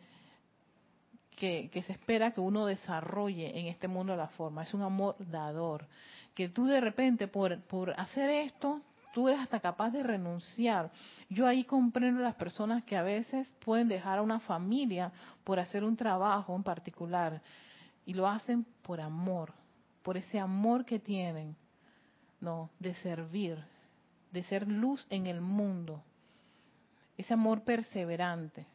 que, 1.36 1.70
se 1.86 1.92
espera 1.92 2.32
que 2.32 2.40
uno 2.40 2.66
desarrolle 2.66 3.58
en 3.58 3.66
este 3.66 3.88
mundo 3.88 4.16
la 4.16 4.28
forma. 4.28 4.62
Es 4.62 4.74
un 4.74 4.82
amor 4.82 5.16
dador. 5.18 5.86
Que 6.34 6.48
tú 6.48 6.66
de 6.66 6.80
repente, 6.80 7.28
por, 7.28 7.60
por 7.62 7.98
hacer 7.98 8.30
esto, 8.30 8.80
tú 9.12 9.28
eres 9.28 9.40
hasta 9.40 9.60
capaz 9.60 9.90
de 9.90 10.02
renunciar. 10.02 10.90
Yo 11.28 11.46
ahí 11.46 11.64
comprendo 11.64 12.20
las 12.20 12.34
personas 12.34 12.84
que 12.84 12.96
a 12.96 13.02
veces 13.02 13.48
pueden 13.64 13.88
dejar 13.88 14.18
a 14.18 14.22
una 14.22 14.40
familia 14.40 15.12
por 15.44 15.58
hacer 15.58 15.84
un 15.84 15.96
trabajo 15.96 16.54
en 16.56 16.62
particular 16.62 17.40
y 18.06 18.14
lo 18.14 18.28
hacen 18.28 18.66
por 18.82 19.00
amor, 19.00 19.52
por 20.02 20.16
ese 20.16 20.38
amor 20.38 20.84
que 20.84 20.98
tienen 20.98 21.56
no, 22.40 22.70
de 22.78 22.94
servir, 22.96 23.58
de 24.30 24.42
ser 24.44 24.68
luz 24.68 25.06
en 25.10 25.26
el 25.26 25.40
mundo. 25.40 26.02
Ese 27.16 27.32
amor 27.32 27.62
perseverante. 27.62 28.66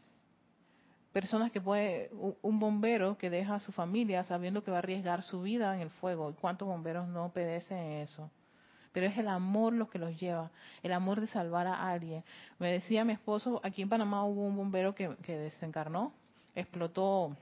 Personas 1.12 1.52
que 1.52 1.60
puede, 1.60 2.12
un 2.42 2.60
bombero 2.60 3.18
que 3.18 3.30
deja 3.30 3.56
a 3.56 3.60
su 3.60 3.72
familia 3.72 4.24
sabiendo 4.26 4.64
que 4.64 4.70
va 4.70 4.78
a 4.78 4.80
arriesgar 4.80 5.24
su 5.24 5.42
vida 5.42 5.74
en 5.76 5.82
el 5.82 5.90
fuego. 5.90 6.30
¿Y 6.30 6.34
cuántos 6.36 6.68
bomberos 6.68 7.08
no 7.08 7.26
obedecen 7.26 7.94
eso? 7.94 8.30
Pero 8.92 9.08
es 9.08 9.18
el 9.18 9.28
amor 9.28 9.74
lo 9.74 9.90
que 9.90 10.00
los 10.00 10.20
lleva, 10.20 10.52
el 10.84 10.94
amor 10.94 11.20
de 11.22 11.28
salvar 11.28 11.68
a 11.68 11.90
alguien. 11.90 12.24
Me 12.60 12.72
decía 12.72 13.06
mi 13.06 13.14
esposo, 13.14 13.60
aquí 13.64 13.82
en 13.82 13.90
Panamá 13.90 14.24
hubo 14.26 14.46
un 14.46 14.56
bombero 14.56 14.94
que, 14.94 15.16
que 15.24 15.38
desencarnó, 15.38 16.14
explotó 16.56 17.36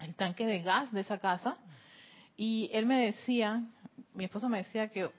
el 0.00 0.14
tanque 0.14 0.46
de 0.46 0.62
gas 0.62 0.92
de 0.92 1.00
esa 1.00 1.18
casa 1.18 1.56
y 2.36 2.70
él 2.72 2.86
me 2.86 3.06
decía, 3.06 3.62
mi 4.14 4.24
esposo 4.24 4.48
me 4.48 4.58
decía 4.58 4.88
que 4.88 5.10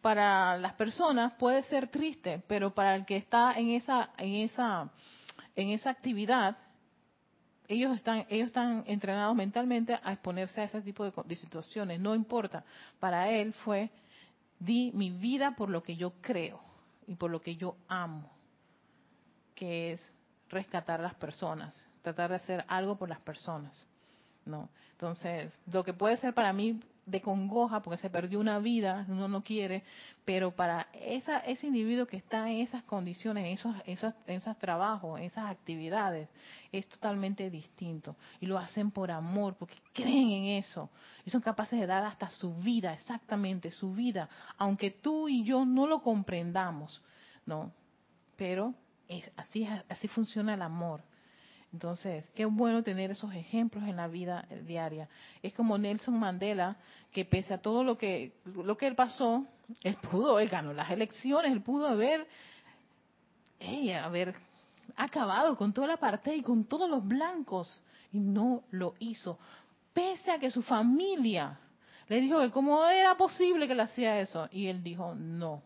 para 0.00 0.56
las 0.56 0.74
personas 0.74 1.34
puede 1.34 1.62
ser 1.64 1.88
triste, 1.88 2.42
pero 2.46 2.74
para 2.74 2.94
el 2.94 3.04
que 3.04 3.16
está 3.16 3.52
en 3.58 3.70
esa 3.70 4.10
en 4.16 4.34
esa 4.34 4.90
en 5.54 5.70
esa 5.70 5.90
actividad 5.90 6.56
ellos 7.70 7.94
están 7.94 8.26
ellos 8.28 8.48
están 8.48 8.82
entrenados 8.86 9.36
mentalmente 9.36 9.98
a 10.02 10.12
exponerse 10.12 10.60
a 10.60 10.64
ese 10.64 10.82
tipo 10.82 11.04
de, 11.04 11.12
de 11.24 11.36
situaciones, 11.36 12.00
no 12.00 12.14
importa. 12.16 12.64
Para 12.98 13.30
él 13.30 13.52
fue 13.52 13.90
di 14.58 14.90
mi 14.92 15.10
vida 15.10 15.54
por 15.56 15.70
lo 15.70 15.82
que 15.82 15.96
yo 15.96 16.12
creo 16.20 16.60
y 17.06 17.14
por 17.14 17.30
lo 17.30 17.40
que 17.40 17.54
yo 17.56 17.76
amo, 17.88 18.28
que 19.54 19.92
es 19.92 20.12
rescatar 20.48 20.98
a 20.98 21.04
las 21.04 21.14
personas, 21.14 21.88
tratar 22.02 22.30
de 22.30 22.36
hacer 22.36 22.64
algo 22.66 22.96
por 22.96 23.08
las 23.08 23.20
personas. 23.20 23.86
¿no? 24.44 24.68
Entonces, 24.92 25.56
lo 25.72 25.84
que 25.84 25.94
puede 25.94 26.16
ser 26.16 26.34
para 26.34 26.52
mí 26.52 26.80
de 27.10 27.20
congoja 27.20 27.82
porque 27.82 27.98
se 27.98 28.10
perdió 28.10 28.40
una 28.40 28.58
vida, 28.58 29.04
uno 29.08 29.28
no 29.28 29.42
quiere, 29.42 29.82
pero 30.24 30.50
para 30.50 30.88
esa, 30.92 31.38
ese 31.40 31.66
individuo 31.66 32.06
que 32.06 32.16
está 32.16 32.50
en 32.50 32.60
esas 32.60 32.82
condiciones, 32.84 33.44
en 33.44 33.52
esos, 33.52 34.14
esos, 34.26 34.58
trabajos, 34.58 35.18
en 35.18 35.26
esas 35.26 35.50
actividades, 35.50 36.28
es 36.72 36.86
totalmente 36.88 37.50
distinto. 37.50 38.16
Y 38.40 38.46
lo 38.46 38.58
hacen 38.58 38.90
por 38.90 39.10
amor, 39.10 39.56
porque 39.58 39.76
creen 39.92 40.30
en 40.30 40.44
eso. 40.62 40.90
Y 41.24 41.30
son 41.30 41.40
capaces 41.40 41.78
de 41.80 41.86
dar 41.86 42.04
hasta 42.04 42.30
su 42.30 42.54
vida, 42.54 42.92
exactamente, 42.92 43.70
su 43.70 43.92
vida, 43.92 44.28
aunque 44.56 44.90
tú 44.90 45.28
y 45.28 45.44
yo 45.44 45.64
no 45.64 45.86
lo 45.86 46.02
comprendamos, 46.02 47.02
¿no? 47.46 47.72
Pero 48.36 48.74
es, 49.08 49.30
así, 49.36 49.66
así 49.88 50.08
funciona 50.08 50.54
el 50.54 50.62
amor. 50.62 51.02
Entonces, 51.72 52.28
qué 52.34 52.44
bueno 52.46 52.82
tener 52.82 53.12
esos 53.12 53.32
ejemplos 53.32 53.84
en 53.84 53.96
la 53.96 54.08
vida 54.08 54.46
diaria. 54.66 55.08
Es 55.42 55.54
como 55.54 55.78
Nelson 55.78 56.18
Mandela, 56.18 56.76
que 57.12 57.24
pese 57.24 57.54
a 57.54 57.58
todo 57.58 57.84
lo 57.84 57.96
que 57.96 58.32
lo 58.44 58.76
que 58.76 58.88
él 58.88 58.96
pasó, 58.96 59.46
él 59.82 59.96
pudo, 60.10 60.40
él 60.40 60.48
ganó 60.48 60.72
las 60.72 60.90
elecciones, 60.90 61.52
él 61.52 61.62
pudo 61.62 61.86
haber, 61.86 62.26
haber 64.02 64.34
acabado 64.96 65.56
con 65.56 65.72
toda 65.72 65.86
la 65.86 65.96
parte 65.96 66.34
y 66.34 66.42
con 66.42 66.64
todos 66.64 66.90
los 66.90 67.06
blancos 67.06 67.80
y 68.12 68.18
no 68.18 68.64
lo 68.70 68.94
hizo, 68.98 69.38
pese 69.92 70.32
a 70.32 70.38
que 70.40 70.50
su 70.50 70.62
familia 70.62 71.58
le 72.08 72.20
dijo 72.20 72.40
que 72.40 72.50
cómo 72.50 72.84
era 72.86 73.16
posible 73.16 73.68
que 73.68 73.74
le 73.76 73.82
hacía 73.82 74.20
eso 74.20 74.48
y 74.50 74.66
él 74.66 74.82
dijo 74.82 75.14
no, 75.14 75.62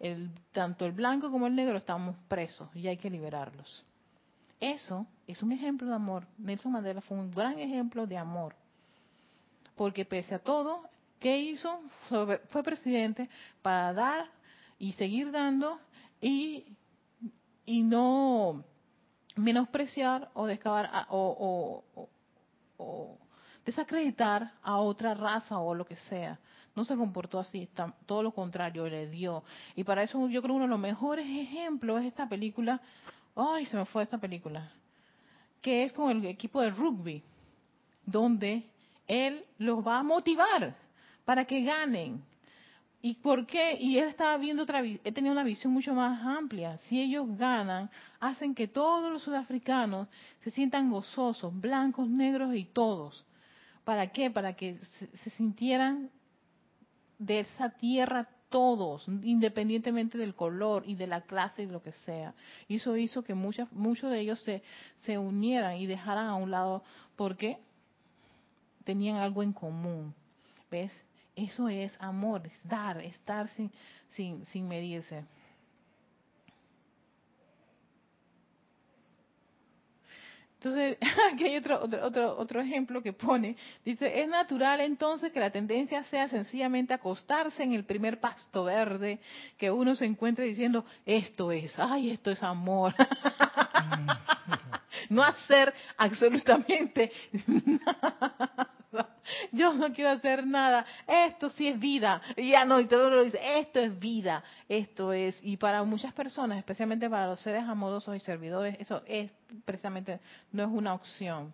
el, 0.00 0.30
tanto 0.50 0.84
el 0.84 0.92
blanco 0.92 1.30
como 1.30 1.46
el 1.46 1.54
negro 1.54 1.76
estamos 1.76 2.16
presos 2.26 2.68
y 2.74 2.88
hay 2.88 2.96
que 2.96 3.08
liberarlos. 3.08 3.84
Eso 4.58 5.06
es 5.28 5.42
un 5.42 5.52
ejemplo 5.52 5.86
de 5.86 5.94
amor. 5.94 6.26
Nelson 6.38 6.72
Mandela 6.72 7.00
fue 7.02 7.16
un 7.16 7.30
gran 7.30 7.58
ejemplo 7.58 8.06
de 8.06 8.16
amor. 8.16 8.56
Porque 9.76 10.04
pese 10.04 10.34
a 10.34 10.38
todo, 10.38 10.88
¿qué 11.20 11.38
hizo? 11.38 11.80
Fue 12.48 12.62
presidente 12.62 13.28
para 13.62 13.92
dar 13.92 14.26
y 14.78 14.92
seguir 14.94 15.30
dando 15.30 15.78
y, 16.20 16.64
y 17.66 17.82
no 17.82 18.64
menospreciar 19.36 20.30
o, 20.34 20.46
descabar, 20.46 21.06
o, 21.10 21.84
o, 22.78 23.18
desacreditar 23.64 24.52
a 24.62 24.78
otra 24.78 25.14
raza 25.14 25.58
o 25.58 25.74
lo 25.74 25.84
que 25.84 25.96
sea. 25.96 26.40
No 26.74 26.84
se 26.84 26.96
comportó 26.96 27.38
así, 27.38 27.68
todo 28.06 28.22
lo 28.22 28.32
contrario, 28.32 28.88
le 28.88 29.08
dio. 29.08 29.44
Y 29.76 29.84
para 29.84 30.02
eso 30.02 30.28
yo 30.28 30.40
creo 30.42 30.54
uno 30.54 30.64
de 30.64 30.70
los 30.70 30.80
mejores 30.80 31.26
ejemplos 31.26 32.00
es 32.00 32.06
esta 32.06 32.28
película 32.28 32.80
ay, 33.38 33.66
se 33.66 33.76
me 33.76 33.84
fue 33.86 34.02
esta 34.02 34.18
película, 34.18 34.70
que 35.60 35.84
es 35.84 35.92
con 35.92 36.10
el 36.10 36.24
equipo 36.26 36.60
de 36.60 36.70
rugby, 36.70 37.22
donde 38.04 38.64
él 39.06 39.44
los 39.58 39.86
va 39.86 39.98
a 39.98 40.02
motivar 40.02 40.76
para 41.24 41.44
que 41.44 41.62
ganen. 41.62 42.22
¿Y 43.00 43.14
por 43.14 43.46
qué? 43.46 43.76
Y 43.78 43.98
él 43.98 44.08
estaba 44.08 44.36
viendo 44.38 44.64
otra, 44.64 44.80
él 44.80 45.00
tenía 45.14 45.30
una 45.30 45.44
visión 45.44 45.72
mucho 45.72 45.94
más 45.94 46.20
amplia. 46.24 46.78
Si 46.78 47.00
ellos 47.00 47.26
ganan, 47.36 47.90
hacen 48.18 48.54
que 48.54 48.66
todos 48.66 49.12
los 49.12 49.22
sudafricanos 49.22 50.08
se 50.42 50.50
sientan 50.50 50.90
gozosos, 50.90 51.58
blancos, 51.60 52.08
negros 52.08 52.54
y 52.54 52.64
todos. 52.64 53.24
¿Para 53.84 54.08
qué? 54.08 54.30
Para 54.30 54.54
que 54.54 54.78
se, 54.98 55.06
se 55.18 55.30
sintieran 55.30 56.10
de 57.18 57.40
esa 57.40 57.70
tierra 57.70 58.28
todos, 58.48 59.06
independientemente 59.22 60.18
del 60.18 60.34
color 60.34 60.82
y 60.86 60.94
de 60.94 61.06
la 61.06 61.22
clase 61.22 61.62
y 61.62 61.66
lo 61.66 61.82
que 61.82 61.92
sea. 61.92 62.34
Y 62.66 62.76
eso 62.76 62.96
hizo 62.96 63.22
que 63.22 63.34
muchas, 63.34 63.70
muchos 63.72 64.10
de 64.10 64.20
ellos 64.20 64.40
se, 64.42 64.62
se 65.00 65.18
unieran 65.18 65.76
y 65.76 65.86
dejaran 65.86 66.26
a 66.26 66.34
un 66.34 66.50
lado 66.50 66.82
porque 67.16 67.58
tenían 68.84 69.16
algo 69.16 69.42
en 69.42 69.52
común. 69.52 70.14
¿Ves? 70.70 70.92
Eso 71.36 71.68
es 71.68 71.96
amor, 72.00 72.42
dar, 72.64 73.00
estar 73.00 73.48
sin, 73.50 73.70
sin, 74.10 74.44
sin 74.46 74.66
medirse. 74.66 75.24
Entonces, 80.60 80.98
aquí 81.32 81.44
hay 81.44 81.56
otro, 81.56 81.80
otro, 81.82 82.36
otro, 82.36 82.60
ejemplo 82.60 83.02
que 83.02 83.12
pone. 83.12 83.56
Dice, 83.84 84.20
es 84.20 84.28
natural 84.28 84.80
entonces 84.80 85.32
que 85.32 85.40
la 85.40 85.50
tendencia 85.50 86.02
sea 86.04 86.28
sencillamente 86.28 86.92
acostarse 86.92 87.62
en 87.62 87.72
el 87.72 87.84
primer 87.84 88.18
pasto 88.18 88.64
verde 88.64 89.20
que 89.56 89.70
uno 89.70 89.94
se 89.94 90.04
encuentre 90.04 90.46
diciendo, 90.46 90.84
esto 91.06 91.52
es, 91.52 91.72
ay, 91.78 92.10
esto 92.10 92.30
es 92.30 92.42
amor. 92.42 92.94
no 95.10 95.22
hacer 95.22 95.72
absolutamente 95.96 97.12
nada. 97.46 98.74
Yo 99.52 99.72
no 99.74 99.92
quiero 99.92 100.10
hacer 100.10 100.46
nada. 100.46 100.84
Esto 101.06 101.50
sí 101.50 101.68
es 101.68 101.78
vida. 101.78 102.22
Y 102.36 102.50
ya 102.50 102.64
no, 102.64 102.80
y 102.80 102.86
todo 102.86 103.10
lo 103.10 103.24
dice, 103.24 103.38
esto 103.58 103.80
es 103.80 103.98
vida. 103.98 104.42
Esto 104.68 105.12
es, 105.12 105.38
y 105.42 105.56
para 105.56 105.82
muchas 105.84 106.12
personas, 106.12 106.58
especialmente 106.58 107.08
para 107.08 107.26
los 107.26 107.40
seres 107.40 107.64
amorosos 107.64 108.16
y 108.16 108.20
servidores, 108.20 108.76
eso 108.78 109.02
es 109.06 109.30
precisamente, 109.64 110.20
no 110.52 110.62
es 110.62 110.68
una 110.68 110.94
opción. 110.94 111.52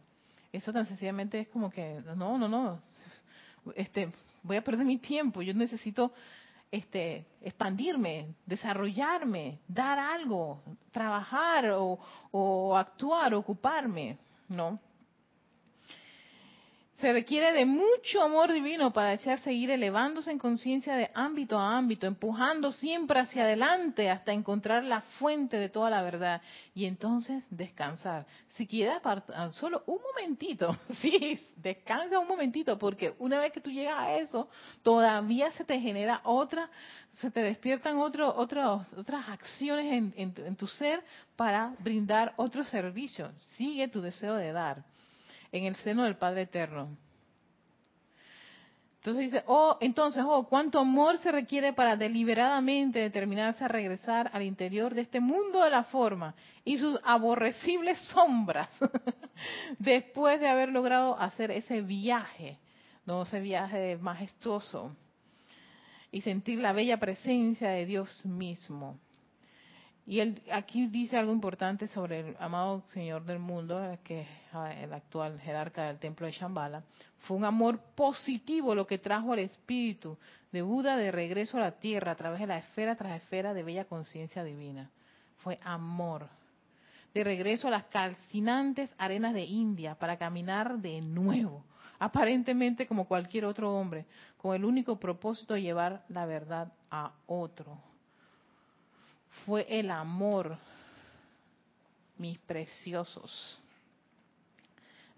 Eso 0.52 0.72
tan 0.72 0.86
sencillamente 0.86 1.40
es 1.40 1.48
como 1.48 1.70
que, 1.70 2.00
no, 2.16 2.38
no, 2.38 2.48
no. 2.48 2.80
Este, 3.74 4.12
voy 4.42 4.56
a 4.56 4.62
perder 4.64 4.86
mi 4.86 4.98
tiempo. 4.98 5.42
Yo 5.42 5.52
necesito 5.54 6.12
este, 6.70 7.26
expandirme, 7.42 8.34
desarrollarme, 8.46 9.58
dar 9.66 9.98
algo, 9.98 10.62
trabajar 10.92 11.70
o, 11.70 11.98
o 12.30 12.76
actuar, 12.76 13.34
ocuparme, 13.34 14.18
¿no? 14.48 14.78
Se 17.04 17.12
requiere 17.12 17.52
de 17.52 17.66
mucho 17.66 18.22
amor 18.22 18.50
divino 18.50 18.90
para 18.90 19.10
desear 19.10 19.38
seguir 19.40 19.70
elevándose 19.70 20.30
en 20.30 20.38
conciencia 20.38 20.96
de 20.96 21.10
ámbito 21.12 21.58
a 21.58 21.76
ámbito, 21.76 22.06
empujando 22.06 22.72
siempre 22.72 23.20
hacia 23.20 23.42
adelante 23.42 24.08
hasta 24.08 24.32
encontrar 24.32 24.84
la 24.84 25.02
fuente 25.18 25.58
de 25.58 25.68
toda 25.68 25.90
la 25.90 26.00
verdad 26.00 26.40
y 26.74 26.86
entonces 26.86 27.44
descansar. 27.50 28.24
Si 28.56 28.66
quieres 28.66 29.02
solo 29.50 29.82
un 29.84 29.98
momentito, 30.00 30.74
sí, 31.02 31.38
descansa 31.56 32.18
un 32.18 32.26
momentito, 32.26 32.78
porque 32.78 33.14
una 33.18 33.38
vez 33.38 33.52
que 33.52 33.60
tú 33.60 33.70
llegas 33.70 33.98
a 33.98 34.16
eso, 34.16 34.48
todavía 34.82 35.50
se 35.50 35.64
te 35.66 35.78
genera 35.78 36.22
otra, 36.24 36.70
se 37.20 37.30
te 37.30 37.42
despiertan 37.42 37.98
otro, 37.98 38.34
otras 38.34 39.28
acciones 39.28 39.92
en, 40.16 40.34
en 40.38 40.56
tu 40.56 40.66
ser 40.66 41.04
para 41.36 41.74
brindar 41.80 42.32
otro 42.38 42.64
servicio. 42.64 43.30
Sigue 43.58 43.88
tu 43.88 44.00
deseo 44.00 44.36
de 44.36 44.52
dar 44.52 44.93
en 45.54 45.66
el 45.66 45.76
seno 45.76 46.02
del 46.02 46.16
Padre 46.16 46.42
Eterno. 46.42 46.96
Entonces 48.96 49.30
dice, 49.30 49.44
oh, 49.46 49.76
entonces, 49.80 50.24
oh, 50.26 50.48
cuánto 50.48 50.80
amor 50.80 51.18
se 51.18 51.30
requiere 51.30 51.74
para 51.74 51.96
deliberadamente 51.96 52.98
determinarse 52.98 53.62
a 53.62 53.68
regresar 53.68 54.30
al 54.32 54.42
interior 54.42 54.94
de 54.94 55.02
este 55.02 55.20
mundo 55.20 55.62
de 55.62 55.70
la 55.70 55.84
forma 55.84 56.34
y 56.64 56.78
sus 56.78 56.98
aborrecibles 57.04 57.98
sombras, 58.14 58.70
después 59.78 60.40
de 60.40 60.48
haber 60.48 60.70
logrado 60.70 61.20
hacer 61.20 61.50
ese 61.50 61.82
viaje, 61.82 62.58
no 63.04 63.22
ese 63.22 63.40
viaje 63.40 63.96
majestuoso, 63.98 64.96
y 66.10 66.22
sentir 66.22 66.58
la 66.60 66.72
bella 66.72 66.98
presencia 66.98 67.68
de 67.68 67.86
Dios 67.86 68.24
mismo. 68.24 68.98
Y 70.06 70.20
él 70.20 70.42
aquí 70.52 70.86
dice 70.88 71.16
algo 71.16 71.32
importante 71.32 71.88
sobre 71.88 72.20
el 72.20 72.36
amado 72.38 72.82
Señor 72.88 73.24
del 73.24 73.38
mundo, 73.38 73.98
que 74.04 74.22
es 74.22 74.28
ah, 74.52 74.70
el 74.74 74.92
actual 74.92 75.40
jerarca 75.40 75.84
del 75.84 75.98
templo 75.98 76.26
de 76.26 76.32
Shambhala. 76.32 76.82
Fue 77.20 77.38
un 77.38 77.44
amor 77.44 77.78
positivo 77.94 78.74
lo 78.74 78.86
que 78.86 78.98
trajo 78.98 79.32
al 79.32 79.38
espíritu 79.38 80.18
de 80.52 80.60
Buda 80.60 80.98
de 80.98 81.10
regreso 81.10 81.56
a 81.56 81.60
la 81.60 81.72
tierra 81.72 82.12
a 82.12 82.16
través 82.16 82.40
de 82.40 82.46
la 82.46 82.58
esfera 82.58 82.96
tras 82.96 83.22
esfera 83.22 83.54
de 83.54 83.62
bella 83.62 83.86
conciencia 83.86 84.44
divina. 84.44 84.90
Fue 85.38 85.58
amor. 85.64 86.28
De 87.14 87.24
regreso 87.24 87.68
a 87.68 87.70
las 87.70 87.84
calcinantes 87.84 88.94
arenas 88.98 89.32
de 89.32 89.44
India 89.44 89.94
para 89.94 90.18
caminar 90.18 90.80
de 90.80 91.00
nuevo, 91.00 91.64
aparentemente 91.98 92.86
como 92.86 93.06
cualquier 93.06 93.46
otro 93.46 93.74
hombre, 93.74 94.04
con 94.36 94.54
el 94.54 94.66
único 94.66 95.00
propósito 95.00 95.54
de 95.54 95.62
llevar 95.62 96.04
la 96.08 96.26
verdad 96.26 96.72
a 96.90 97.12
otro 97.26 97.93
fue 99.44 99.66
el 99.68 99.90
amor, 99.90 100.56
mis 102.18 102.38
preciosos, 102.40 103.60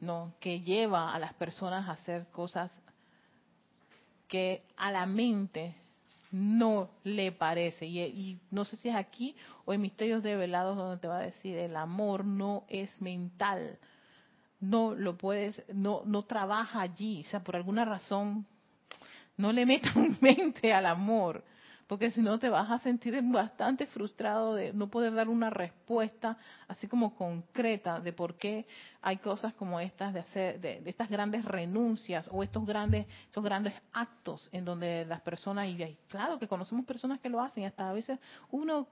no, 0.00 0.34
que 0.40 0.60
lleva 0.60 1.14
a 1.14 1.18
las 1.18 1.34
personas 1.34 1.88
a 1.88 1.92
hacer 1.92 2.26
cosas 2.30 2.76
que 4.28 4.62
a 4.76 4.90
la 4.90 5.06
mente 5.06 5.74
no 6.30 6.90
le 7.04 7.32
parece. 7.32 7.86
Y, 7.86 8.38
no 8.50 8.64
sé 8.64 8.76
si 8.76 8.88
es 8.88 8.96
aquí 8.96 9.34
o 9.64 9.72
en 9.72 9.80
Misterios 9.80 10.22
Develados 10.22 10.76
donde 10.76 11.00
te 11.00 11.08
va 11.08 11.18
a 11.18 11.22
decir, 11.22 11.56
el 11.56 11.76
amor 11.76 12.24
no 12.24 12.64
es 12.68 13.00
mental. 13.00 13.78
No 14.60 14.94
lo 14.94 15.16
puedes, 15.16 15.62
no, 15.72 16.02
no 16.04 16.24
trabaja 16.24 16.80
allí. 16.80 17.22
O 17.26 17.30
sea, 17.30 17.40
por 17.42 17.56
alguna 17.56 17.84
razón, 17.84 18.46
no 19.36 19.52
le 19.52 19.64
metan 19.64 20.18
mente 20.20 20.72
al 20.72 20.86
amor 20.86 21.44
porque 21.86 22.10
si 22.10 22.20
no 22.20 22.38
te 22.38 22.48
vas 22.48 22.70
a 22.70 22.78
sentir 22.80 23.20
bastante 23.22 23.86
frustrado 23.86 24.54
de 24.54 24.72
no 24.72 24.88
poder 24.88 25.14
dar 25.14 25.28
una 25.28 25.50
respuesta 25.50 26.36
así 26.68 26.88
como 26.88 27.14
concreta 27.14 28.00
de 28.00 28.12
por 28.12 28.34
qué 28.34 28.66
hay 29.02 29.18
cosas 29.18 29.54
como 29.54 29.78
estas 29.80 30.12
de 30.12 30.20
hacer 30.20 30.60
de, 30.60 30.82
estas 30.86 31.08
grandes 31.08 31.44
renuncias 31.44 32.28
o 32.32 32.42
estos 32.42 32.66
grandes 32.66 33.06
estos 33.24 33.44
grandes 33.44 33.74
actos 33.92 34.48
en 34.52 34.64
donde 34.64 35.04
las 35.06 35.20
personas 35.20 35.68
y 35.68 35.96
claro 36.08 36.38
que 36.38 36.48
conocemos 36.48 36.84
personas 36.84 37.20
que 37.20 37.28
lo 37.28 37.40
hacen 37.40 37.64
hasta 37.64 37.88
a 37.88 37.92
veces 37.92 38.18
uno 38.50 38.86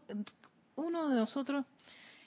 uno 0.77 1.09
de 1.09 1.17
nosotros 1.17 1.65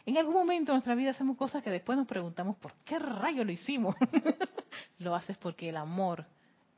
en 0.06 0.18
algún 0.18 0.34
momento 0.34 0.72
de 0.72 0.78
nuestra 0.78 0.96
vida 0.96 1.12
hacemos 1.12 1.38
cosas 1.38 1.64
que 1.64 1.70
después 1.70 1.98
nos 1.98 2.08
preguntamos 2.08 2.56
por 2.58 2.74
qué 2.86 3.00
rayo 3.00 3.44
lo 3.44 3.52
hicimos 3.52 3.96
lo 5.00 5.16
haces 5.16 5.38
porque 5.38 5.70
el 5.70 5.78
amor 5.78 6.26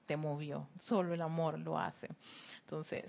te 0.06 0.18
movió 0.18 0.68
solo 0.86 1.14
el 1.14 1.22
amor 1.22 1.60
lo 1.60 1.78
hace. 1.78 2.10
Entonces 2.62 3.06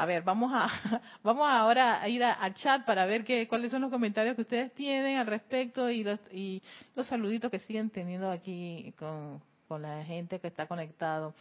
a 0.00 0.06
ver, 0.06 0.22
vamos 0.22 0.52
a 0.54 0.68
vamos 1.24 1.48
ahora 1.50 2.00
a 2.00 2.08
ir 2.08 2.22
al 2.22 2.54
chat 2.54 2.84
para 2.84 3.04
ver 3.04 3.24
qué, 3.24 3.48
cuáles 3.48 3.72
son 3.72 3.82
los 3.82 3.90
comentarios 3.90 4.36
que 4.36 4.42
ustedes 4.42 4.72
tienen 4.74 5.18
al 5.18 5.26
respecto 5.26 5.90
y 5.90 6.04
los, 6.04 6.20
y 6.32 6.62
los 6.94 7.04
saluditos 7.08 7.50
que 7.50 7.58
siguen 7.58 7.90
teniendo 7.90 8.30
aquí 8.30 8.94
con, 8.96 9.42
la 9.82 10.04
gente 10.04 10.38
que 10.38 10.46
está 10.46 10.66
conectado. 10.66 11.34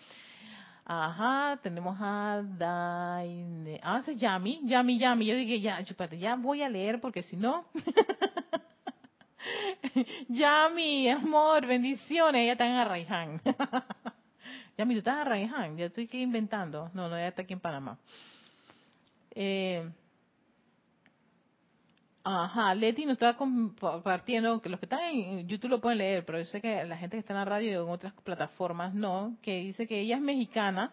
Ajá, 0.83 1.59
tenemos 1.61 1.97
a 2.01 2.41
Daine. 2.43 3.79
Ah, 3.83 4.01
es 4.05 4.17
Yami, 4.17 4.61
Yami, 4.63 4.97
Yami. 4.97 5.25
Yo 5.25 5.35
dije, 5.35 5.61
ya, 5.61 5.83
chupate, 5.85 6.17
ya 6.17 6.35
voy 6.35 6.63
a 6.63 6.69
leer 6.69 6.99
porque 6.99 7.21
si 7.23 7.37
no. 7.37 7.65
Yami, 10.29 11.09
amor, 11.09 11.65
bendiciones. 11.65 12.41
Ella 12.41 12.53
está 12.53 12.65
en 12.65 12.75
Arraiján. 12.75 13.41
Yami, 14.77 14.95
tú 14.95 14.99
estás 14.99 15.13
en 15.13 15.21
Arraiján. 15.21 15.77
Ya 15.77 15.85
estoy 15.85 16.05
aquí 16.05 16.21
inventando. 16.21 16.89
No, 16.93 17.07
no, 17.07 17.15
ella 17.15 17.29
está 17.29 17.43
aquí 17.43 17.53
en 17.53 17.59
Panamá. 17.59 17.97
Eh, 19.39 19.87
ajá, 22.23 22.73
Leti 22.73 23.05
nos 23.05 23.13
está 23.13 23.37
compartiendo, 23.37 24.59
que 24.59 24.67
los 24.67 24.79
que 24.79 24.87
están 24.87 24.99
en 25.01 25.47
YouTube 25.47 25.69
lo 25.69 25.79
pueden 25.79 25.99
leer, 25.99 26.25
pero 26.25 26.39
yo 26.39 26.45
sé 26.45 26.59
que 26.59 26.83
la 26.85 26.97
gente 26.97 27.17
que 27.17 27.19
está 27.19 27.33
en 27.33 27.39
la 27.39 27.45
radio 27.45 27.69
y 27.69 27.73
en 27.75 27.89
otras 27.91 28.13
plataformas 28.23 28.95
no, 28.95 29.37
que 29.43 29.59
dice 29.59 29.85
que 29.85 29.99
ella 29.99 30.15
es 30.15 30.23
mexicana, 30.23 30.91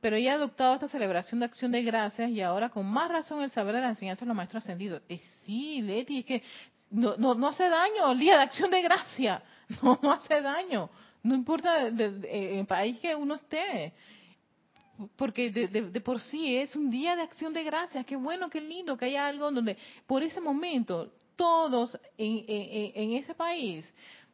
pero 0.00 0.14
ella 0.14 0.34
ha 0.34 0.36
adoptado 0.36 0.74
esta 0.74 0.88
celebración 0.88 1.40
de 1.40 1.46
acción 1.46 1.72
de 1.72 1.82
gracias 1.82 2.30
y 2.30 2.42
ahora 2.42 2.68
con 2.68 2.86
más 2.86 3.10
razón 3.10 3.42
el 3.42 3.50
saber 3.50 3.74
de 3.74 3.80
la 3.80 3.88
enseñanza 3.88 4.24
de 4.24 4.28
los 4.28 4.36
maestros 4.36 4.62
ascendidos. 4.62 5.02
Eh, 5.08 5.20
sí, 5.44 5.82
Leti, 5.82 6.20
es 6.20 6.24
que 6.26 6.42
no, 6.90 7.16
no, 7.16 7.34
no 7.34 7.48
hace 7.48 7.68
daño 7.68 8.12
el 8.12 8.20
día 8.20 8.36
de 8.36 8.44
acción 8.44 8.70
de 8.70 8.82
gracia, 8.82 9.42
no, 9.82 9.98
no 10.00 10.12
hace 10.12 10.40
daño, 10.40 10.90
no 11.24 11.34
importa 11.34 11.88
el 11.88 12.66
país 12.68 13.00
que 13.00 13.16
uno 13.16 13.34
esté 13.34 13.92
porque 15.16 15.50
de, 15.50 16.00
por 16.00 16.20
sí 16.20 16.56
es 16.56 16.74
un 16.76 16.90
día 16.90 17.16
de 17.16 17.22
acción 17.22 17.52
de 17.52 17.64
gracias. 17.64 18.04
Qué 18.06 18.16
bueno, 18.16 18.50
qué 18.50 18.60
lindo 18.60 18.96
que 18.96 19.06
haya 19.06 19.26
algo 19.26 19.50
donde 19.50 19.76
por 20.06 20.22
ese 20.22 20.40
momento 20.40 21.12
todos 21.36 21.98
en, 22.16 22.44
en, 22.48 23.12
ese 23.12 23.34
país 23.34 23.84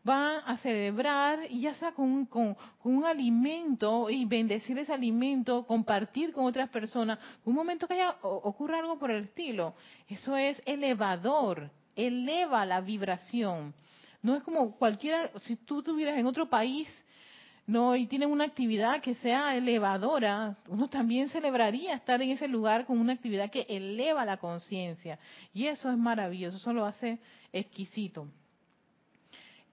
van 0.03 0.43
a 0.47 0.57
celebrar, 0.59 1.41
y 1.51 1.61
ya 1.61 1.75
sea 1.75 1.93
con, 1.93 2.25
con, 2.27 2.57
un 2.85 3.05
alimento 3.05 4.09
y 4.09 4.25
bendecir 4.25 4.79
ese 4.79 4.93
alimento, 4.93 5.67
compartir 5.67 6.33
con 6.33 6.47
otras 6.47 6.71
personas, 6.71 7.19
un 7.45 7.55
momento 7.55 7.87
que 7.87 7.95
haya 7.95 8.17
ocurra 8.23 8.79
algo 8.79 8.99
por 8.99 9.11
el 9.11 9.25
estilo. 9.25 9.75
Eso 10.09 10.37
es 10.37 10.61
elevador, 10.65 11.71
eleva 11.95 12.65
la 12.65 12.81
vibración. 12.81 13.75
No 14.23 14.37
es 14.37 14.43
como 14.43 14.77
cualquiera, 14.77 15.31
si 15.41 15.57
tú 15.57 15.81
estuvieras 15.81 16.19
en 16.19 16.27
otro 16.27 16.49
país, 16.49 16.89
no 17.71 17.95
y 17.95 18.07
tienen 18.07 18.31
una 18.31 18.45
actividad 18.45 19.01
que 19.01 19.15
sea 19.17 19.57
elevadora, 19.57 20.57
uno 20.69 20.89
también 20.89 21.29
celebraría 21.29 21.95
estar 21.95 22.21
en 22.21 22.31
ese 22.31 22.49
lugar 22.49 22.85
con 22.85 22.99
una 22.99 23.13
actividad 23.13 23.51
que 23.51 23.67
eleva 23.69 24.25
la 24.25 24.37
conciencia. 24.37 25.19
Y 25.55 25.67
eso 25.67 25.91
es 25.91 25.97
maravilloso, 25.97 26.57
eso 26.57 26.73
lo 26.73 26.85
hace 26.85 27.19
exquisito. 27.53 28.29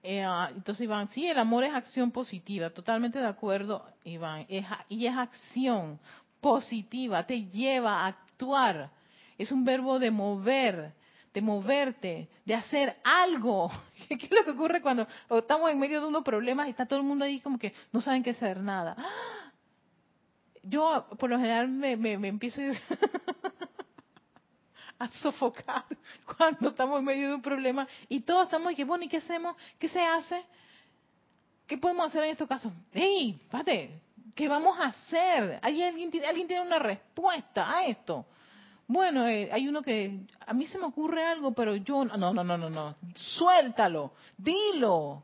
Eh, 0.02 0.22
ah, 0.22 0.50
entonces, 0.54 0.84
Iván, 0.84 1.08
sí, 1.08 1.26
el 1.26 1.38
amor 1.38 1.64
es 1.64 1.74
acción 1.74 2.12
positiva, 2.12 2.70
totalmente 2.70 3.18
de 3.18 3.26
acuerdo, 3.26 3.84
Iván. 4.04 4.46
y 4.88 5.06
es 5.06 5.16
acción 5.16 5.98
positiva, 6.40 7.26
te 7.26 7.46
lleva 7.46 8.02
a 8.02 8.06
actuar. 8.06 8.90
Es 9.36 9.50
un 9.50 9.64
verbo 9.64 9.98
de 9.98 10.10
mover, 10.10 10.92
de 11.32 11.40
moverte, 11.40 12.28
de 12.44 12.54
hacer 12.54 12.96
algo. 13.04 13.70
¿Qué 14.08 14.14
es 14.14 14.30
lo 14.30 14.44
que 14.44 14.50
ocurre 14.50 14.80
cuando 14.80 15.06
estamos 15.30 15.70
en 15.70 15.78
medio 15.78 16.00
de 16.00 16.06
unos 16.06 16.24
problemas 16.24 16.66
y 16.66 16.70
está 16.70 16.86
todo 16.86 16.98
el 17.00 17.04
mundo 17.04 17.24
ahí 17.24 17.40
como 17.40 17.58
que 17.58 17.72
no 17.92 18.00
saben 18.00 18.22
qué 18.22 18.30
hacer 18.30 18.58
nada? 18.58 18.96
Yo, 20.62 21.06
por 21.18 21.30
lo 21.30 21.38
general, 21.38 21.68
me, 21.68 21.96
me, 21.96 22.28
empiezo 22.28 22.60
a 24.98 25.08
sofocar 25.22 25.84
cuando 26.36 26.70
estamos 26.70 26.98
en 26.98 27.04
medio 27.04 27.28
de 27.28 27.34
un 27.36 27.42
problema 27.42 27.88
y 28.08 28.20
todos 28.20 28.44
estamos 28.44 28.78
y 28.78 28.84
bueno, 28.84 29.04
¿y 29.04 29.08
qué 29.08 29.18
hacemos? 29.18 29.56
¿Qué 29.78 29.88
se 29.88 30.00
hace? 30.00 30.44
¿Qué 31.66 31.78
podemos 31.78 32.06
hacer 32.06 32.24
en 32.24 32.30
estos 32.30 32.48
casos? 32.48 32.72
¡Ey! 32.92 33.40
Pate, 33.50 34.00
¿qué 34.34 34.48
vamos 34.48 34.78
a 34.78 34.86
hacer? 34.86 35.58
¿Hay 35.62 35.82
alguien, 35.82 36.10
¿Alguien 36.26 36.48
tiene 36.48 36.62
una 36.62 36.78
respuesta 36.78 37.76
a 37.76 37.84
esto? 37.86 38.26
Bueno, 38.88 39.28
eh, 39.28 39.50
hay 39.52 39.68
uno 39.68 39.82
que 39.82 40.18
a 40.46 40.54
mí 40.54 40.66
se 40.66 40.78
me 40.78 40.86
ocurre 40.86 41.22
algo, 41.22 41.52
pero 41.52 41.76
yo 41.76 42.06
no, 42.06 42.16
no, 42.16 42.32
no, 42.32 42.56
no, 42.56 42.70
no. 42.70 42.96
Suéltalo, 43.14 44.12
dilo, 44.38 45.22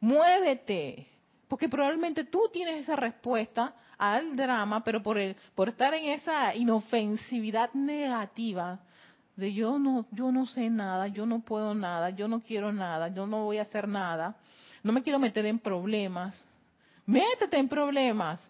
muévete, 0.00 1.06
porque 1.46 1.68
probablemente 1.68 2.24
tú 2.24 2.50
tienes 2.52 2.82
esa 2.82 2.96
respuesta 2.96 3.76
al 3.96 4.34
drama, 4.34 4.82
pero 4.82 5.00
por 5.04 5.18
el, 5.18 5.36
por 5.54 5.68
estar 5.68 5.94
en 5.94 6.06
esa 6.06 6.52
inofensividad 6.56 7.72
negativa 7.74 8.80
de 9.36 9.52
yo 9.54 9.78
no, 9.78 10.06
yo 10.10 10.32
no 10.32 10.46
sé 10.46 10.68
nada, 10.68 11.06
yo 11.06 11.26
no 11.26 11.42
puedo 11.42 11.76
nada, 11.76 12.10
yo 12.10 12.26
no 12.26 12.40
quiero 12.40 12.72
nada, 12.72 13.06
yo 13.06 13.28
no 13.28 13.44
voy 13.44 13.58
a 13.58 13.62
hacer 13.62 13.86
nada, 13.86 14.34
no 14.82 14.92
me 14.92 15.02
quiero 15.04 15.20
meter 15.20 15.46
en 15.46 15.60
problemas. 15.60 16.44
Métete 17.06 17.56
en 17.56 17.68
problemas. 17.68 18.40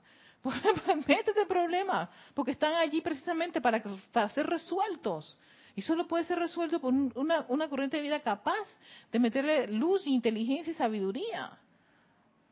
métete 1.07 1.43
en 1.43 1.49
problemas, 1.49 2.09
porque 2.35 2.53
están 2.53 2.75
allí 2.75 3.01
precisamente 3.01 3.61
para, 3.61 3.83
para 4.13 4.29
ser 4.31 4.47
resueltos. 4.47 5.37
Y 5.75 5.83
solo 5.83 6.07
puede 6.07 6.25
ser 6.25 6.39
resuelto 6.39 6.81
por 6.81 6.93
una, 6.93 7.45
una 7.49 7.69
corriente 7.69 7.99
de 7.99 8.03
vida 8.03 8.21
capaz 8.21 8.67
de 9.13 9.19
meterle 9.19 9.69
luz, 9.69 10.07
inteligencia 10.07 10.71
y 10.71 10.75
sabiduría 10.75 11.59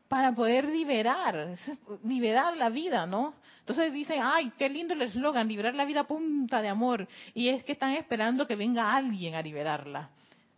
para 0.09 0.33
poder 0.33 0.69
liberar, 0.69 1.57
liberar 2.05 2.57
la 2.57 2.69
vida, 2.69 3.07
¿no? 3.07 3.35
Entonces 3.61 3.93
dicen, 3.93 4.21
ay, 4.23 4.53
qué 4.59 4.69
lindo 4.69 4.95
el 4.95 5.03
eslogan, 5.03 5.49
liberar 5.49 5.75
la 5.75 5.85
vida 5.85 6.05
punta 6.05 6.61
de 6.61 6.69
amor. 6.69 7.09
Y 7.33 7.49
es 7.49 7.65
que 7.65 7.73
están 7.73 7.93
esperando 7.93 8.47
que 8.47 8.57
venga 8.57 8.95
alguien 8.95 9.35
a 9.35 9.43
liberarla. 9.43 10.11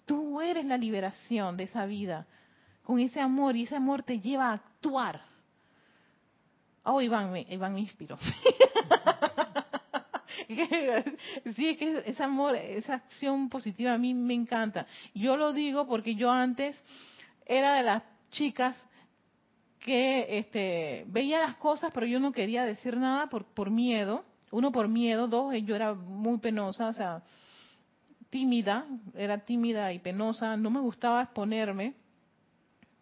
Tú 0.05 0.41
eres 0.41 0.67
la 0.67 0.77
liberación 0.77 1.57
de 1.57 1.65
esa 1.65 1.87
vida, 1.87 2.27
con 2.83 2.99
ese 2.99 3.21
amor, 3.21 3.57
y 3.57 3.63
ese 3.63 3.77
amor 3.77 4.03
te 4.03 4.21
lleva 4.21 4.51
a 4.51 4.55
actuar. 4.55 5.23
Oh, 6.89 7.03
Iván 7.03 7.33
me, 7.33 7.45
Iván 7.51 7.75
me 7.75 7.81
inspiró. 7.81 8.17
sí, 11.57 11.69
es 11.69 11.77
que 11.79 12.03
ese 12.07 12.23
amor, 12.23 12.55
esa 12.55 12.95
acción 12.95 13.49
positiva 13.49 13.93
a 13.93 13.99
mí 13.99 14.15
me 14.15 14.35
encanta. 14.35 14.87
Yo 15.13 15.37
lo 15.37 15.53
digo 15.53 15.89
porque 15.89 16.15
yo 16.15 16.31
antes 16.31 16.77
era 17.45 17.75
de 17.75 17.83
las 17.83 18.05
chicas 18.31 18.81
que 19.81 20.39
este, 20.39 21.05
veía 21.09 21.41
las 21.41 21.57
cosas, 21.57 21.91
pero 21.93 22.07
yo 22.07 22.21
no 22.21 22.31
quería 22.31 22.65
decir 22.65 22.97
nada 22.97 23.27
por, 23.27 23.45
por 23.47 23.69
miedo. 23.69 24.25
Uno, 24.53 24.71
por 24.71 24.87
miedo. 24.87 25.27
Dos, 25.27 25.55
yo 25.65 25.75
era 25.75 25.93
muy 25.93 26.39
penosa, 26.39 26.87
o 26.87 26.93
sea, 26.93 27.25
tímida, 28.31 28.87
era 29.17 29.39
tímida 29.39 29.93
y 29.93 29.99
penosa, 29.99 30.57
no 30.57 30.71
me 30.71 30.79
gustaba 30.79 31.23
exponerme. 31.23 31.95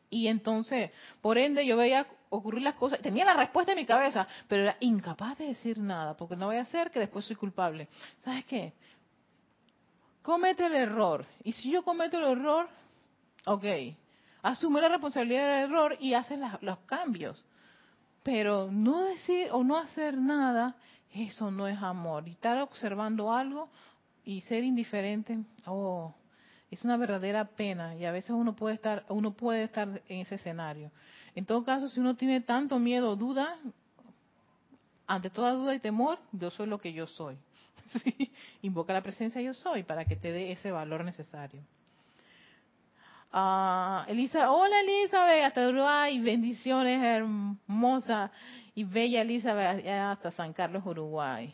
Y 0.09 0.29
entonces, 0.29 0.91
por 1.21 1.37
ende, 1.37 1.67
yo 1.67 1.77
veía 1.77 2.07
ocurrir 2.37 2.63
las 2.63 2.75
cosas, 2.75 3.01
tenía 3.01 3.25
la 3.25 3.35
respuesta 3.35 3.73
en 3.73 3.79
mi 3.79 3.87
cabeza, 3.87 4.27
pero 4.49 4.63
era 4.63 4.77
incapaz 4.81 5.39
de 5.39 5.47
decir 5.47 5.79
nada, 5.79 6.17
porque 6.17 6.37
no 6.37 6.47
voy 6.47 6.57
a 6.57 6.63
hacer 6.63 6.91
que 6.91 7.01
después 7.01 7.25
soy 7.25 7.37
culpable. 7.37 7.89
¿Sabes 8.25 8.45
qué? 8.45 8.73
Comete 10.23 10.67
el 10.67 10.75
error. 10.75 11.27
Y 11.43 11.53
si 11.53 11.71
yo 11.71 11.83
cometo 11.83 12.19
el 12.19 12.39
error, 12.39 12.69
ok, 13.47 13.65
asume 14.43 14.81
la 14.81 14.89
responsabilidad 14.89 15.55
del 15.55 15.71
error 15.71 15.97
y 16.01 16.15
hace 16.15 16.39
los 16.61 16.79
cambios. 16.81 17.45
Pero 18.23 18.71
no 18.71 19.05
decir 19.05 19.49
o 19.53 19.63
no 19.63 19.77
hacer 19.77 20.17
nada, 20.17 20.77
eso 21.13 21.51
no 21.51 21.69
es 21.69 21.81
amor. 21.83 22.27
Y 22.27 22.33
estar 22.33 22.59
observando 22.63 23.33
algo 23.33 23.69
y 24.25 24.41
ser 24.41 24.65
indiferente, 24.65 25.39
oh, 25.67 26.15
es 26.71 26.85
una 26.85 26.97
verdadera 26.97 27.45
pena. 27.45 27.95
Y 27.95 28.05
a 28.05 28.13
veces 28.13 28.31
uno 28.31 28.57
puede 28.57 28.77
estar, 28.77 29.05
uno 29.09 29.33
puede 29.33 29.65
estar 29.65 30.03
en 30.09 30.21
ese 30.21 30.37
escenario. 30.37 30.91
En 31.35 31.45
todo 31.45 31.65
caso, 31.65 31.89
si 31.89 32.01
uno 32.01 32.15
tiene 32.15 32.41
tanto 32.41 32.79
miedo 32.79 33.11
o 33.11 33.17
duda, 33.17 33.57
ante 35.07 35.31
toda 35.31 35.53
duda 35.53 35.75
y 35.75 35.81
temor, 35.81 36.19
yo 36.33 36.51
soy 36.51 36.67
lo 36.67 36.79
que 36.79 36.93
yo 36.93 37.07
soy. 37.07 37.37
Invoca 38.63 38.93
la 38.93 39.03
presencia 39.03 39.41
yo 39.41 39.55
soy 39.55 39.83
para 39.83 40.05
que 40.05 40.17
te 40.17 40.33
dé 40.33 40.53
ese 40.53 40.71
valor 40.71 41.05
necesario. 41.05 41.61
Uh, 43.33 44.09
Elisa, 44.09 44.53
hola 44.53 44.81
Elizabeth, 44.81 45.45
hasta 45.45 45.69
Uruguay, 45.69 46.21
bendiciones 46.21 47.03
hermosa 47.03 48.31
y 48.77 48.85
bella 48.85 49.23
Elizabeth, 49.23 49.85
hasta 49.89 50.31
San 50.31 50.53
Carlos, 50.53 50.87
Uruguay. 50.87 51.53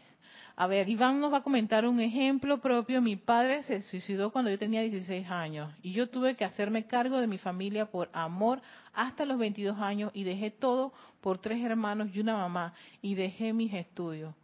A 0.57 0.67
ver, 0.67 0.91
Iván 0.91 1.21
nos 1.21 1.33
va 1.33 1.39
a 1.39 1.43
comentar 1.43 1.87
un 1.87 1.99
ejemplo 2.01 2.59
propio. 2.61 3.01
Mi 3.01 3.17
padre 3.17 3.63
se 3.63 3.81
suicidó 3.81 4.31
cuando 4.31 4.51
yo 4.51 4.59
tenía 4.59 4.83
16 4.83 5.27
años 5.31 5.73
y 5.83 5.93
yo 5.93 6.11
tuve 6.11 6.37
que 6.37 6.45
hacerme 6.45 6.87
cargo 6.87 7.19
de 7.19 7.27
mi 7.27 7.39
familia 7.39 7.87
por 7.87 8.11
amor 8.13 8.61
hasta 8.93 9.25
los 9.25 9.39
22 9.39 9.79
años 9.79 10.11
y 10.15 10.25
dejé 10.25 10.51
todo 10.51 10.93
por 11.21 11.39
tres 11.39 11.63
hermanos 11.65 12.09
y 12.13 12.21
una 12.21 12.37
mamá 12.37 12.75
y 13.03 13.15
dejé 13.15 13.53
mis 13.53 13.73
estudios. 13.73 14.35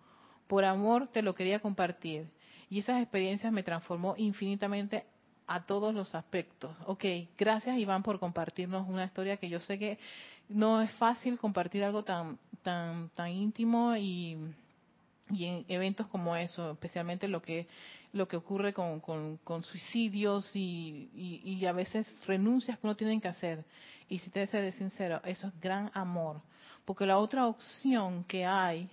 Por 0.46 0.64
amor 0.64 1.08
te 1.08 1.22
lo 1.22 1.34
quería 1.34 1.60
compartir 1.60 2.28
y 2.70 2.78
esas 2.78 3.02
experiencias 3.02 3.52
me 3.52 3.62
transformó 3.62 4.14
infinitamente 4.16 5.04
a 5.46 5.64
todos 5.64 5.94
los 5.94 6.14
aspectos. 6.14 6.76
Ok, 6.86 7.04
gracias 7.38 7.78
Iván 7.78 8.02
por 8.02 8.18
compartirnos 8.18 8.88
una 8.88 9.04
historia 9.04 9.36
que 9.36 9.48
yo 9.48 9.60
sé 9.60 9.78
que 9.78 9.98
no 10.48 10.80
es 10.80 10.90
fácil 10.92 11.38
compartir 11.38 11.84
algo 11.84 12.04
tan 12.04 12.38
tan 12.62 13.10
tan 13.10 13.30
íntimo 13.30 13.96
y 13.96 14.36
y 15.30 15.44
en 15.44 15.64
eventos 15.68 16.06
como 16.06 16.36
eso, 16.36 16.72
especialmente 16.72 17.26
lo 17.28 17.42
que 17.42 17.66
lo 18.12 18.28
que 18.28 18.36
ocurre 18.36 18.72
con, 18.72 19.00
con, 19.00 19.62
suicidios 19.62 20.50
y, 20.54 21.10
y, 21.44 21.66
a 21.66 21.72
veces 21.72 22.06
renuncias 22.26 22.78
que 22.78 22.86
uno 22.86 22.96
tiene 22.96 23.20
que 23.20 23.28
hacer. 23.28 23.62
Y 24.08 24.18
si 24.20 24.30
te 24.30 24.46
ser 24.46 24.72
sincero, 24.72 25.20
eso 25.24 25.48
es 25.48 25.60
gran 25.60 25.90
amor. 25.94 26.40
Porque 26.84 27.06
la 27.06 27.18
otra 27.18 27.46
opción 27.46 28.24
que 28.24 28.46
hay 28.46 28.88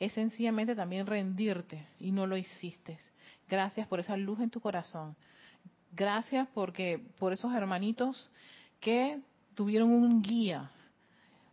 es 0.00 0.12
sencillamente 0.12 0.74
también 0.74 1.06
rendirte 1.06 1.86
y 2.00 2.10
no 2.10 2.26
lo 2.26 2.36
hiciste. 2.36 2.98
Gracias 3.48 3.86
por 3.86 4.00
esa 4.00 4.16
luz 4.16 4.40
en 4.40 4.50
tu 4.50 4.60
corazón. 4.60 5.16
Gracias 5.92 6.48
porque 6.52 7.00
por 7.18 7.32
esos 7.32 7.54
hermanitos 7.54 8.30
que 8.80 9.20
tuvieron 9.54 9.90
un 9.90 10.20
guía. 10.20 10.70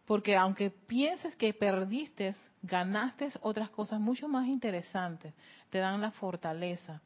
Porque 0.05 0.35
aunque 0.35 0.69
pienses 0.69 1.35
que 1.35 1.53
perdiste 1.53 2.35
ganaste 2.61 3.29
otras 3.41 3.69
cosas 3.69 3.99
mucho 3.99 4.27
más 4.27 4.47
interesantes, 4.47 5.33
te 5.69 5.77
dan 5.77 6.01
la 6.01 6.11
fortaleza. 6.11 7.01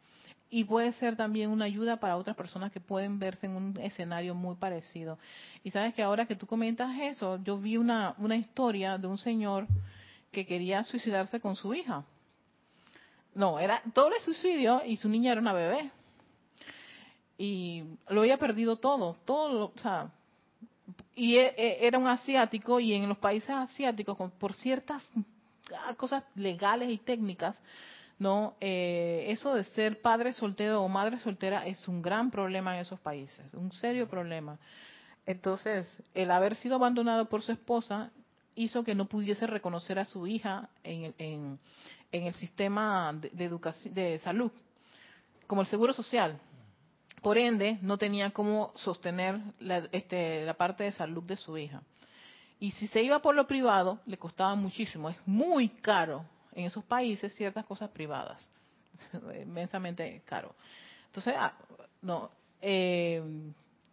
Y 0.50 0.64
puede 0.64 0.94
ser 0.94 1.16
también 1.18 1.50
una 1.50 1.66
ayuda 1.66 1.98
para 1.98 2.16
otras 2.16 2.36
personas 2.36 2.72
que 2.72 2.80
pueden 2.80 3.20
verse 3.20 3.48
en 3.48 3.56
un 3.56 3.78
escenario 3.82 4.34
muy 4.34 4.56
parecido. 4.56 5.20
Y 5.64 5.72
sabes 5.72 5.94
que 5.94 6.02
ahora 6.02 6.26
que 6.26 6.36
tú 6.36 6.48
comentas 6.48 6.98
eso, 7.02 7.38
yo 7.44 7.58
vi 7.58 7.76
una, 7.76 8.16
una 8.18 8.38
historia 8.38 8.98
de 8.98 9.08
un 9.08 9.18
señor 9.18 9.68
que 10.32 10.46
quería 10.46 10.84
suicidarse 10.84 11.42
con 11.42 11.56
su 11.56 11.74
hija. 11.74 12.06
No, 13.36 13.60
era 13.60 13.82
doble 13.94 14.20
suicidio 14.22 14.84
y 14.86 14.98
su 14.98 15.10
niña 15.10 15.34
era 15.34 15.42
una 15.42 15.54
bebé. 15.54 15.92
Y 17.38 17.84
lo 18.10 18.22
había 18.22 18.38
perdido 18.38 18.78
todo, 18.78 19.18
todo, 19.26 19.74
o 19.76 19.80
sea, 19.80 20.10
y 21.14 21.36
e, 21.38 21.54
e, 21.58 21.86
era 21.86 21.98
un 21.98 22.08
asiático 22.08 22.80
y 22.80 22.94
en 22.94 23.08
los 23.08 23.18
países 23.18 23.50
asiáticos 23.50 24.18
por 24.40 24.54
ciertas 24.54 25.04
cosas 25.98 26.24
legales 26.36 26.90
y 26.90 26.98
técnicas, 26.98 27.60
no, 28.20 28.56
eh, 28.60 29.26
eso 29.28 29.54
de 29.54 29.64
ser 29.64 30.02
padre 30.02 30.34
soltero 30.34 30.82
o 30.82 30.88
madre 30.88 31.20
soltera 31.20 31.68
es 31.68 31.88
un 31.88 32.02
gran 32.02 32.32
problema 32.32 32.74
en 32.76 32.82
esos 32.82 33.00
países, 33.00 33.54
un 33.54 33.72
serio 33.72 34.10
problema. 34.10 34.58
Entonces, 35.26 35.88
el 36.16 36.32
haber 36.32 36.56
sido 36.56 36.76
abandonado 36.76 37.26
por 37.26 37.44
su 37.44 37.52
esposa 37.52 38.12
hizo 38.56 38.84
que 38.84 38.96
no 38.96 39.06
pudiese 39.06 39.46
reconocer 39.46 40.00
a 40.00 40.06
su 40.06 40.26
hija 40.26 40.70
en, 40.84 41.14
en, 41.20 41.60
el 42.12 42.34
sistema 42.36 43.14
de, 43.14 43.46
educación, 43.46 43.94
de 43.94 44.18
salud, 44.20 44.52
como 45.46 45.62
el 45.62 45.68
seguro 45.68 45.94
social. 45.94 46.40
Por 47.22 47.38
ende, 47.38 47.78
no 47.82 47.98
tenía 48.00 48.32
cómo 48.32 48.72
sostener 48.76 49.40
la, 49.60 49.88
este, 49.92 50.44
la 50.44 50.56
parte 50.56 50.86
de 50.86 50.92
salud 50.92 51.24
de 51.24 51.38
su 51.38 51.56
hija. 51.58 51.84
Y 52.60 52.72
si 52.72 52.88
se 52.88 53.04
iba 53.04 53.20
por 53.20 53.36
lo 53.36 53.46
privado, 53.46 54.00
le 54.08 54.18
costaba 54.18 54.56
muchísimo. 54.56 55.10
Es 55.10 55.18
muy 55.28 55.70
caro 55.70 56.26
en 56.58 56.66
esos 56.66 56.84
países 56.84 57.34
ciertas 57.36 57.66
cosas 57.66 57.90
privadas. 57.92 58.50
inmensamente 59.42 60.22
caro. 60.26 60.54
Entonces, 61.06 61.34
ah, 61.38 61.54
no. 62.02 62.30
Eh, 62.62 63.22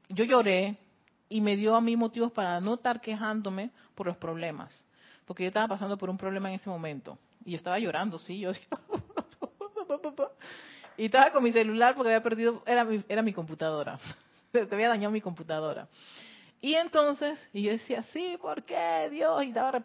yo 0.09 0.25
lloré 0.25 0.77
y 1.29 1.41
me 1.41 1.57
dio 1.57 1.77
a 1.77 1.81
mí 1.81 1.97
motivos 1.97 2.33
para 2.33 2.61
no 2.61 2.75
estar 2.75 3.01
quejándome 3.01 3.71
por 3.95 4.07
los 4.07 4.17
problemas, 4.17 4.85
porque 5.27 5.45
yo 5.45 5.49
estaba 5.49 5.69
pasando 5.69 5.99
por 5.99 6.11
un 6.11 6.17
problema 6.17 6.49
en 6.49 6.57
ese 6.57 6.71
momento 6.71 7.19
y 7.45 7.53
yo 7.53 7.57
estaba 7.57 7.79
llorando, 7.79 8.19
sí, 8.19 8.41
yo 8.41 8.51
y 10.97 11.07
estaba 11.07 11.31
con 11.31 11.45
mi 11.45 11.53
celular 11.53 11.95
porque 11.95 12.11
había 12.11 12.23
perdido, 12.23 12.63
era 12.67 12.85
mi, 12.85 13.03
era 13.09 13.23
mi 13.23 13.33
computadora, 13.33 13.99
te 14.53 14.69
había 14.71 14.89
dañado 14.89 15.13
mi 15.13 15.21
computadora. 15.21 15.89
Y 16.61 16.75
entonces, 16.75 17.39
y 17.53 17.63
yo 17.63 17.73
decía, 17.73 18.03
sí, 18.05 18.39
¿por 18.41 18.63
qué 18.63 19.09
Dios? 19.11 19.45
Y 19.45 19.53
daba, 19.53 19.83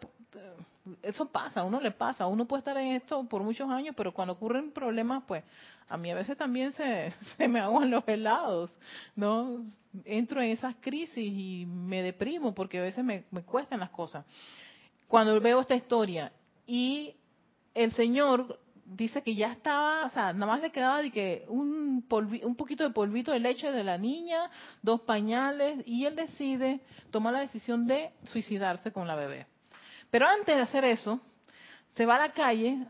eso 1.02 1.26
pasa, 1.26 1.60
a 1.60 1.64
uno 1.64 1.80
le 1.80 1.90
pasa, 1.90 2.26
uno 2.26 2.46
puede 2.46 2.60
estar 2.60 2.76
en 2.76 2.94
esto 2.94 3.24
por 3.24 3.42
muchos 3.42 3.68
años, 3.70 3.94
pero 3.96 4.12
cuando 4.12 4.34
ocurren 4.34 4.72
problemas, 4.72 5.24
pues 5.26 5.44
a 5.88 5.96
mí 5.96 6.10
a 6.10 6.14
veces 6.14 6.36
también 6.36 6.72
se, 6.72 7.12
se 7.36 7.48
me 7.48 7.60
aguan 7.60 7.90
los 7.90 8.04
helados, 8.06 8.70
¿no? 9.16 9.64
Entro 10.04 10.40
en 10.40 10.50
esas 10.50 10.76
crisis 10.80 11.18
y 11.18 11.66
me 11.66 12.02
deprimo 12.02 12.54
porque 12.54 12.78
a 12.78 12.82
veces 12.82 13.04
me, 13.04 13.24
me 13.30 13.42
cuestan 13.42 13.80
las 13.80 13.90
cosas. 13.90 14.24
Cuando 15.08 15.40
veo 15.40 15.60
esta 15.60 15.74
historia 15.74 16.32
y 16.66 17.14
el 17.74 17.92
Señor 17.92 18.60
dice 18.84 19.22
que 19.22 19.34
ya 19.34 19.52
estaba, 19.52 20.06
o 20.06 20.10
sea, 20.10 20.32
nada 20.32 20.46
más 20.46 20.60
le 20.60 20.70
quedaba 20.70 21.02
de 21.02 21.10
que 21.10 21.44
un, 21.48 22.04
un 22.08 22.56
poquito 22.56 22.84
de 22.84 22.90
polvito 22.90 23.30
de 23.32 23.38
leche 23.40 23.70
de 23.70 23.84
la 23.84 23.98
niña, 23.98 24.50
dos 24.82 25.00
pañales, 25.02 25.82
y 25.86 26.04
él 26.04 26.16
decide 26.16 26.80
tomar 27.10 27.32
la 27.32 27.40
decisión 27.40 27.86
de 27.86 28.10
suicidarse 28.32 28.92
con 28.92 29.06
la 29.06 29.14
bebé. 29.14 29.46
Pero 30.10 30.26
antes 30.26 30.56
de 30.56 30.62
hacer 30.62 30.84
eso, 30.84 31.20
se 31.94 32.06
va 32.06 32.16
a 32.16 32.26
la 32.26 32.32
calle 32.32 32.86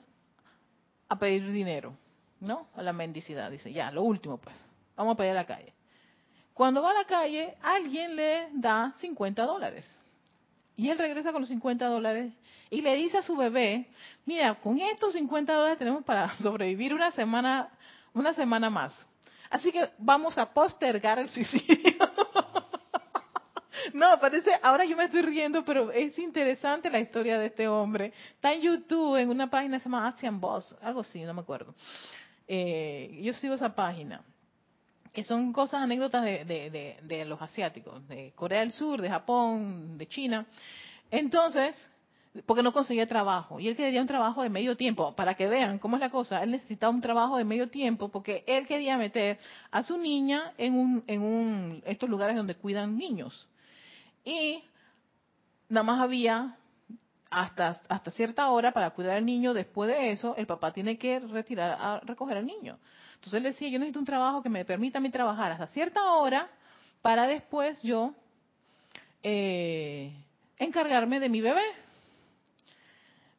a 1.09 1.19
pedir 1.19 1.51
dinero, 1.51 1.95
¿no? 2.41 2.69
A 2.75 2.83
la 2.83 2.93
mendicidad, 2.93 3.51
dice, 3.51 3.73
ya, 3.73 3.91
lo 3.91 4.03
último 4.03 4.39
pues, 4.39 4.57
vamos 4.97 5.15
a 5.15 5.17
pedir 5.17 5.33
a 5.33 5.35
la 5.35 5.47
calle. 5.47 5.73
Cuando 6.55 6.83
va 6.83 6.91
a 6.91 6.95
la 6.95 7.05
calle, 7.05 7.57
alguien 7.63 8.17
le 8.17 8.49
da 8.53 8.95
50 8.99 9.45
dólares. 9.45 9.91
Y 10.77 10.89
él 10.89 10.99
regresa 10.99 11.33
con 11.33 11.43
los 11.43 11.49
50 11.49 11.87
dólares 11.87 12.33
y 12.71 12.81
le 12.81 12.95
dice 12.95 13.19
a 13.19 13.23
su 13.23 13.37
bebé, 13.37 13.87
mira, 14.25 14.55
con 14.55 14.79
estos 14.79 15.13
50 15.13 15.53
dólares 15.53 15.79
tenemos 15.79 16.05
para 16.05 16.35
sobrevivir 16.43 16.95
una 16.95 17.11
semana, 17.11 17.69
una 18.15 18.33
semana 18.33 18.71
más. 18.71 18.95
Así 19.51 19.73
que 19.73 19.91
vamos 19.99 20.39
a 20.39 20.53
postergar 20.53 21.19
el 21.19 21.29
suicidio. 21.29 21.95
no, 23.95 24.19
parece, 24.19 24.51
ahora 24.63 24.85
yo 24.85 24.97
me 24.97 25.05
estoy 25.05 25.23
riendo, 25.23 25.65
pero 25.65 25.91
es 25.91 26.19
interesante 26.19 26.91
la 26.91 27.01
historia 27.01 27.39
de 27.39 27.47
este 27.47 27.69
hombre. 27.69 28.13
Está 28.35 28.53
en 28.53 28.63
YouTube, 28.63 29.17
en 29.17 29.29
una 29.29 29.49
página 29.49 29.77
que 29.77 29.81
se 29.81 29.89
llama 29.89 30.09
Asian 30.09 30.41
Boss, 30.41 30.75
algo 30.83 31.01
así, 31.01 31.23
no 31.23 31.35
me 31.35 31.41
acuerdo. 31.41 31.75
Eh, 32.49 33.21
yo 33.23 33.33
sigo 33.35 33.55
esa 33.55 33.75
página 33.75 34.23
que 35.13 35.25
son 35.25 35.53
cosas, 35.53 35.83
anécdotas 35.83 36.25
de, 36.25 36.45
de, 36.45 36.99
de, 37.03 37.25
los 37.25 37.41
asiáticos, 37.43 38.07
de 38.09 38.33
Corea 38.35 38.61
del 38.61 38.73
Sur, 38.73 39.01
de 39.01 39.11
Japón, 39.11 39.99
de 39.99 40.07
China. 40.07 40.47
Entonces, 41.11 41.77
porque 42.47 42.63
no 42.63 42.73
conseguía 42.73 43.07
trabajo. 43.07 43.59
Y 43.59 43.69
él 43.69 43.77
quería 43.77 44.01
un 44.01 44.07
trabajo 44.07 44.43
de 44.43 44.51
medio 44.51 44.77
tiempo. 44.77 45.15
Para 45.17 45.35
que 45.35 45.49
vean 45.49 45.79
cómo 45.79 45.97
es 45.97 46.01
la 46.01 46.11
cosa, 46.11 46.43
él 46.43 46.53
necesitaba 46.53 46.93
un 46.93 47.01
trabajo 47.01 47.37
de 47.37 47.45
medio 47.45 47.69
tiempo 47.69 48.09
porque 48.09 48.45
él 48.47 48.67
quería 48.67 48.97
meter 48.97 49.39
a 49.71 49.83
su 49.83 49.99
niña 49.99 50.53
en, 50.57 50.75
un, 50.75 51.05
en 51.07 51.23
un, 51.23 51.83
estos 51.87 52.09
lugares 52.09 52.37
donde 52.37 52.55
cuidan 52.55 52.97
niños. 52.97 53.49
Y 54.25 54.63
nada 55.69 55.85
más 55.85 56.01
había 56.01 56.57
hasta, 57.31 57.81
hasta 57.89 58.11
cierta 58.11 58.51
hora 58.51 58.73
para 58.73 58.91
cuidar 58.91 59.17
al 59.17 59.27
niño. 59.27 59.55
Después 59.55 59.89
de 59.89 60.11
eso, 60.11 60.35
el 60.37 60.47
papá 60.47 60.73
tiene 60.73 60.99
que 60.99 61.21
retirar 61.21 61.77
a 61.81 62.01
recoger 62.01 62.37
al 62.37 62.47
niño. 62.47 62.79
Entonces 63.15 63.35
él 63.35 63.43
decía, 63.43 63.69
yo 63.69 63.79
necesito 63.79 63.99
un 63.99 64.07
trabajo 64.07 64.43
que 64.43 64.49
me 64.49 64.65
permita 64.65 64.99
a 64.99 65.01
mí 65.01 65.11
trabajar 65.11 65.53
hasta 65.53 65.67
cierta 65.69 66.13
hora 66.13 66.49
para 67.03 67.27
después 67.27 67.81
yo 67.83 68.15
eh, 69.23 70.13
encargarme 70.59 71.21
de 71.21 71.29
mi 71.29 71.41
bebé. 71.41 71.65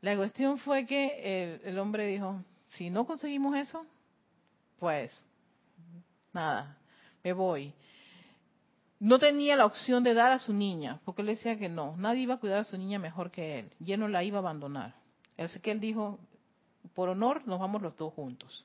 La 0.01 0.15
cuestión 0.15 0.57
fue 0.57 0.85
que 0.85 1.59
el, 1.63 1.77
hombre 1.77 2.07
dijo, 2.07 2.43
si 2.73 2.89
no 2.89 3.05
conseguimos 3.05 3.55
eso, 3.55 3.85
pues 4.79 5.11
nada, 6.33 6.77
me 7.23 7.33
voy. 7.33 7.73
No 9.01 9.17
tenía 9.17 9.55
la 9.55 9.65
opción 9.65 10.03
de 10.03 10.13
dar 10.13 10.31
a 10.31 10.37
su 10.37 10.53
niña, 10.53 11.01
porque 11.05 11.23
él 11.23 11.29
decía 11.29 11.57
que 11.57 11.67
no, 11.67 11.97
nadie 11.97 12.21
iba 12.21 12.35
a 12.35 12.39
cuidar 12.39 12.59
a 12.59 12.63
su 12.63 12.77
niña 12.77 12.99
mejor 12.99 13.31
que 13.31 13.57
él, 13.57 13.73
y 13.83 13.93
él 13.93 13.99
no 13.99 14.07
la 14.07 14.23
iba 14.23 14.37
a 14.37 14.41
abandonar. 14.41 14.93
Así 15.39 15.59
que 15.59 15.71
él 15.71 15.79
dijo, 15.79 16.19
por 16.93 17.09
honor, 17.09 17.41
nos 17.47 17.59
vamos 17.59 17.81
los 17.81 17.97
dos 17.97 18.13
juntos. 18.13 18.63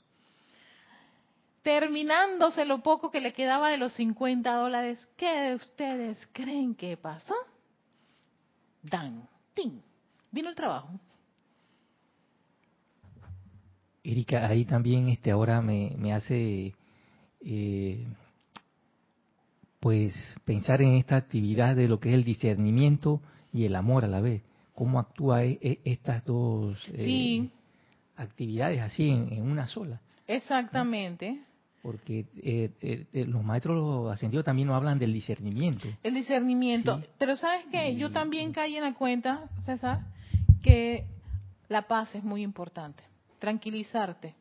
Terminándose 1.63 2.67
lo 2.67 2.83
poco 2.83 3.11
que 3.11 3.23
le 3.23 3.33
quedaba 3.33 3.71
de 3.71 3.79
los 3.79 3.95
50 3.95 4.55
dólares, 4.57 5.09
¿qué 5.17 5.55
ustedes 5.55 6.29
creen 6.35 6.75
que 6.75 6.99
pasó? 6.99 7.35
Dan, 8.83 9.27
tin, 9.55 9.83
vino 10.31 10.51
el 10.51 10.55
trabajo. 10.55 10.91
Erika, 14.05 14.47
ahí 14.47 14.67
también 14.67 15.09
este 15.09 15.31
ahora 15.31 15.63
me, 15.63 15.95
me 15.97 16.13
hace 16.13 16.75
eh, 17.41 18.07
pues 19.87 20.17
pensar 20.45 20.83
en 20.83 20.95
esta 20.95 21.15
actividad 21.15 21.77
de 21.77 21.87
lo 21.87 22.01
que 22.01 22.09
es 22.09 22.17
el 22.17 22.25
discernimiento 22.25 23.21
y 23.53 23.67
el 23.67 23.77
amor 23.77 24.05
a 24.05 24.09
la 24.09 24.21
vez. 24.21 24.43
¿Cómo 24.75 24.99
actúa 24.99 25.45
e, 25.45 25.61
e, 25.63 25.79
estas 25.85 26.25
dos 26.25 26.77
eh, 26.93 27.49
actividades 28.17 28.81
así 28.81 29.09
en, 29.09 29.43
una 29.43 29.69
sola? 29.69 30.01
Exactamente. 30.27 31.41
Porque 31.85 32.27
eh, 32.43 33.07
los 33.29 33.45
maestros 33.45 34.13
ascendidos 34.13 34.45
también 34.45 34.67
nos 34.67 34.77
hablan 34.77 34.99
del 34.99 35.13
discernimiento. 35.13 35.87
El 36.03 36.15
discernimiento. 36.15 37.01
Pero 37.17 37.37
sabes 37.37 37.67
que 37.67 37.95
yo 37.95 38.11
también 38.11 38.51
caí 38.51 38.75
en 38.75 38.83
la 38.83 38.93
cuenta, 38.93 39.49
César, 39.67 40.01
que 40.65 41.05
la 41.69 41.83
paz 41.83 42.13
es 42.17 42.25
muy 42.25 42.43
importante 42.43 43.05
tranquilizarte. 43.39 44.35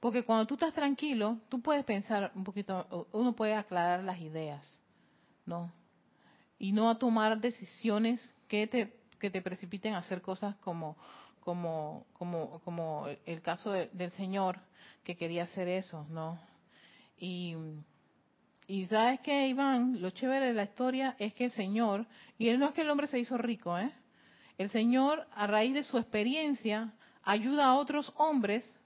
Porque 0.00 0.24
cuando 0.24 0.46
tú 0.46 0.54
estás 0.54 0.74
tranquilo, 0.74 1.38
tú 1.48 1.60
puedes 1.60 1.84
pensar 1.84 2.30
un 2.34 2.44
poquito, 2.44 3.08
uno 3.12 3.34
puede 3.34 3.54
aclarar 3.54 4.04
las 4.04 4.20
ideas, 4.20 4.80
¿no? 5.44 5.72
Y 6.58 6.72
no 6.72 6.88
a 6.88 6.98
tomar 6.98 7.40
decisiones 7.40 8.34
que 8.46 8.66
te, 8.66 8.96
que 9.18 9.30
te 9.30 9.42
precipiten 9.42 9.94
a 9.94 9.98
hacer 9.98 10.22
cosas 10.22 10.56
como, 10.56 10.96
como, 11.40 12.06
como, 12.12 12.60
como 12.60 13.06
el 13.26 13.42
caso 13.42 13.72
del 13.72 14.12
Señor 14.12 14.60
que 15.02 15.16
quería 15.16 15.44
hacer 15.44 15.66
eso, 15.66 16.06
¿no? 16.10 16.38
Y, 17.16 17.56
y 18.68 18.86
sabes 18.86 19.20
que, 19.20 19.48
Iván, 19.48 20.00
lo 20.00 20.10
chévere 20.10 20.46
de 20.46 20.54
la 20.54 20.64
historia 20.64 21.16
es 21.18 21.34
que 21.34 21.46
el 21.46 21.52
Señor, 21.52 22.06
y 22.38 22.48
él 22.48 22.60
no 22.60 22.66
es 22.66 22.74
que 22.74 22.82
el 22.82 22.90
hombre 22.90 23.08
se 23.08 23.18
hizo 23.18 23.36
rico, 23.36 23.76
¿eh? 23.78 23.90
El 24.58 24.70
Señor, 24.70 25.26
a 25.34 25.46
raíz 25.46 25.74
de 25.74 25.82
su 25.82 25.98
experiencia, 25.98 26.92
ayuda 27.22 27.66
a 27.66 27.74
otros 27.76 28.12
hombres, 28.16 28.78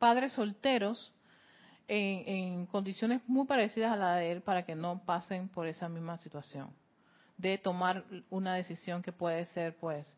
padres 0.00 0.32
solteros, 0.32 1.12
en, 1.86 2.66
condiciones 2.66 3.20
muy 3.26 3.46
parecidas 3.46 3.92
a 3.92 3.96
la 3.96 4.14
de 4.16 4.32
él 4.32 4.40
para 4.42 4.64
que 4.64 4.74
no 4.74 5.02
pasen 5.04 5.48
por 5.48 5.66
esa 5.66 5.88
misma 5.88 6.16
situación 6.16 6.70
de 7.36 7.58
tomar 7.58 8.04
una 8.28 8.54
decisión 8.54 9.02
que 9.02 9.12
puede 9.12 9.46
ser 9.46 9.76
pues 9.76 10.16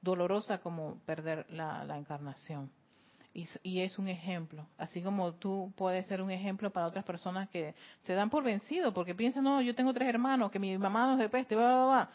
dolorosa 0.00 0.58
como 0.58 0.98
perder 1.04 1.46
la, 1.50 1.84
encarnación. 1.96 2.70
Y, 3.34 3.80
es 3.80 3.98
un 3.98 4.08
ejemplo, 4.08 4.66
así 4.78 5.02
como 5.02 5.34
tú 5.34 5.72
puedes 5.76 6.06
ser 6.06 6.22
un 6.22 6.30
ejemplo 6.30 6.70
para 6.70 6.86
otras 6.86 7.04
personas 7.04 7.50
que 7.50 7.74
se 8.00 8.14
dan 8.14 8.30
por 8.30 8.42
vencido 8.42 8.94
porque 8.94 9.14
piensan, 9.14 9.44
no, 9.44 9.60
yo 9.60 9.74
tengo 9.74 9.92
tres 9.92 10.08
hermanos, 10.08 10.50
que 10.50 10.58
mi 10.58 10.78
mamá 10.78 11.06
no 11.06 11.12
es 11.14 11.18
de 11.18 11.28
peste, 11.28 11.54
va, 11.54 11.84
va, 11.84 11.86
va. 11.86 12.10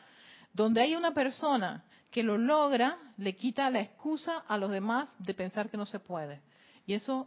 Donde 0.54 0.82
hay 0.82 0.96
una 0.96 1.14
persona 1.14 1.84
que 2.10 2.24
lo 2.24 2.38
logra, 2.38 2.98
le 3.18 3.36
quita 3.36 3.70
la 3.70 3.82
excusa 3.82 4.40
a 4.48 4.58
los 4.58 4.72
demás 4.72 5.14
de 5.20 5.34
pensar 5.34 5.70
que 5.70 5.78
no 5.78 5.86
se 5.86 6.00
puede. 6.00 6.42
Y 6.92 6.94
eso, 6.94 7.26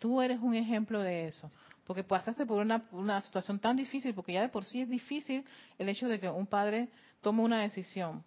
tú 0.00 0.20
eres 0.20 0.40
un 0.40 0.52
ejemplo 0.52 1.00
de 1.00 1.28
eso. 1.28 1.48
Porque 1.86 2.02
pasaste 2.02 2.44
por 2.44 2.60
una, 2.60 2.82
una 2.90 3.22
situación 3.22 3.60
tan 3.60 3.76
difícil, 3.76 4.12
porque 4.14 4.32
ya 4.32 4.40
de 4.40 4.48
por 4.48 4.64
sí 4.64 4.80
es 4.80 4.88
difícil 4.88 5.44
el 5.78 5.88
hecho 5.88 6.08
de 6.08 6.18
que 6.18 6.28
un 6.28 6.44
padre 6.44 6.88
tome 7.20 7.44
una 7.44 7.60
decisión. 7.60 8.24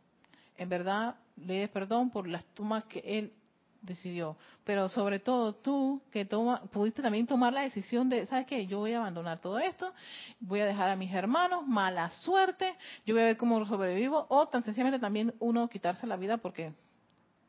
En 0.56 0.70
verdad, 0.70 1.16
le 1.36 1.56
des 1.56 1.70
perdón 1.70 2.12
por 2.12 2.30
las 2.30 2.46
tomas 2.54 2.86
que 2.86 3.00
él 3.04 3.34
decidió. 3.82 4.38
Pero 4.64 4.88
sobre 4.88 5.20
todo 5.20 5.54
tú, 5.54 6.02
que 6.12 6.24
toma, 6.24 6.62
pudiste 6.72 7.02
también 7.02 7.28
tomar 7.28 7.52
la 7.52 7.64
decisión 7.64 8.08
de, 8.08 8.26
¿sabes 8.28 8.46
qué? 8.46 8.66
Yo 8.66 8.80
voy 8.80 8.94
a 8.94 9.00
abandonar 9.00 9.42
todo 9.42 9.60
esto, 9.60 9.94
voy 10.40 10.62
a 10.62 10.66
dejar 10.66 10.90
a 10.90 10.96
mis 10.96 11.14
hermanos, 11.14 11.68
mala 11.68 12.10
suerte, 12.12 12.74
yo 13.06 13.16
voy 13.16 13.24
a 13.24 13.26
ver 13.26 13.38
cómo 13.38 13.66
sobrevivo, 13.66 14.28
o 14.30 14.48
tan 14.48 14.64
sencillamente 14.64 15.00
también 15.00 15.34
uno 15.40 15.68
quitarse 15.68 16.08
la 16.08 16.16
vida 16.16 16.38
porque 16.38 16.72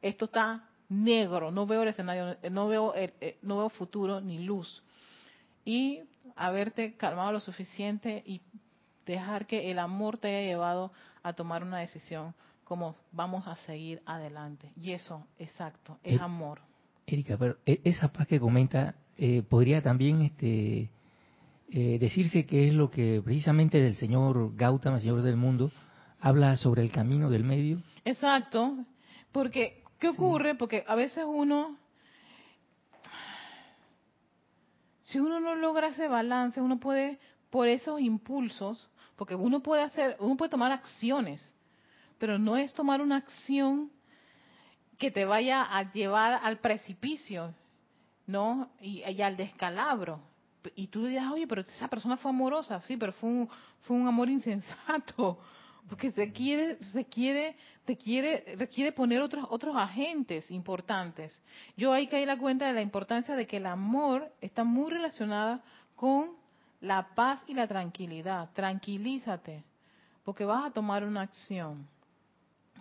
esto 0.03 0.25
está 0.25 0.65
negro, 0.91 1.51
no 1.51 1.67
veo 1.67 1.83
el 1.83 1.89
escenario, 1.89 2.37
no 2.51 2.69
veo, 2.69 2.95
el, 2.95 3.13
no 3.41 3.59
veo 3.59 3.71
futuro 3.71 4.21
ni 4.21 4.45
luz. 4.45 4.83
Y 5.65 6.01
haberte 6.37 6.95
calmado 6.95 7.33
lo 7.33 7.41
suficiente 7.41 8.23
y 8.27 8.43
dejar 9.07 9.47
que 9.47 9.71
el 9.71 9.79
amor 9.79 10.19
te 10.19 10.29
haya 10.29 10.47
llevado 10.47 10.93
a 11.23 11.33
tomar 11.33 11.63
una 11.63 11.79
decisión 11.79 12.35
como 12.65 12.95
vamos 13.11 13.49
a 13.49 13.57
seguir 13.57 14.01
adelante. 14.07 14.71
Y 14.81 14.93
eso, 14.93 15.27
exacto, 15.39 15.99
es 16.05 16.21
eh, 16.21 16.23
amor. 16.23 16.61
Erika, 17.07 17.37
pero 17.37 17.57
e, 17.67 17.81
esa 17.83 18.13
paz 18.13 18.29
que 18.29 18.39
comenta, 18.39 18.95
eh, 19.19 19.43
podría 19.43 19.83
también 19.83 20.23
este 20.23 20.89
eh, 21.73 21.99
decirse 21.99 22.47
que 22.47 22.69
es 22.69 22.75
lo 22.75 22.91
que 22.91 23.21
precisamente 23.25 23.81
del 23.81 23.97
señor 23.97 24.55
Gautama, 24.55 25.01
señor 25.01 25.23
del 25.23 25.37
mundo, 25.37 25.73
habla 26.21 26.57
sobre 26.57 26.83
el 26.83 26.93
camino 26.93 27.29
del 27.29 27.43
medio. 27.43 27.83
Exacto, 28.05 28.77
porque 29.33 29.80
¿qué 30.01 30.09
ocurre? 30.09 30.55
Porque 30.57 30.85
a 30.89 30.97
veces 30.97 31.25
uno, 31.27 31.77
si 35.03 35.21
uno 35.21 35.39
no 35.39 35.55
logra 35.55 35.89
ese 35.89 36.09
balance, 36.09 36.61
uno 36.61 36.81
puede, 36.81 37.21
por 37.51 37.69
esos 37.69 38.01
impulsos, 38.01 38.89
porque 39.15 39.35
uno 39.35 39.61
puede 39.61 39.83
hacer, 39.83 40.17
uno 40.19 40.37
puede 40.37 40.51
tomar 40.51 40.73
acciones, 40.73 41.55
pero 42.19 42.39
no 42.39 42.57
es 42.57 42.73
tomar 42.75 43.01
una 43.01 43.17
acción 43.17 43.91
que 44.99 45.11
te 45.11 45.25
vaya 45.25 45.63
a 45.63 45.93
llevar 45.93 46.41
al 46.43 46.59
precipicio, 46.59 47.55
¿no? 48.27 48.71
Y, 48.81 49.03
al 49.23 49.37
descalabro. 49.37 50.21
Y 50.75 50.89
tú 50.89 51.07
dirás, 51.07 51.33
oye, 51.33 51.47
pero 51.47 51.63
esa 51.63 51.89
persona 51.89 52.17
fue 52.17 52.31
amorosa, 52.31 52.81
sí, 52.83 52.97
pero 52.97 53.13
fue 53.13 53.29
un, 53.29 53.49
fue 53.83 53.97
un 53.97 54.07
amor 54.07 54.29
insensato, 54.29 55.39
porque 55.91 56.13
se 56.13 56.31
quiere, 56.31 56.77
se 56.93 57.05
quiere, 57.05 57.57
te 57.85 57.97
quiere, 57.97 58.55
requiere 58.57 58.93
poner 58.93 59.21
otros, 59.21 59.45
otros 59.51 59.75
agentes 59.75 60.49
importantes. 60.53 61.43
Yo 61.77 61.93
ahí 61.93 62.07
caí 62.07 62.25
la 62.25 62.39
cuenta 62.39 62.69
de 62.69 62.75
la 62.75 62.81
importancia 62.81 63.35
de 63.35 63.45
que 63.45 63.57
el 63.57 63.67
amor 63.67 64.33
está 64.41 64.63
muy 64.63 64.89
relacionada 64.89 65.65
con 65.97 66.31
la 66.81 67.13
paz 67.17 67.43
y 67.49 67.55
la 67.55 67.67
tranquilidad. 67.67 68.51
Tranquilízate, 68.53 69.65
porque 70.23 70.45
vas 70.45 70.65
a 70.65 70.71
tomar 70.71 71.03
una 71.03 71.23
acción. 71.23 71.89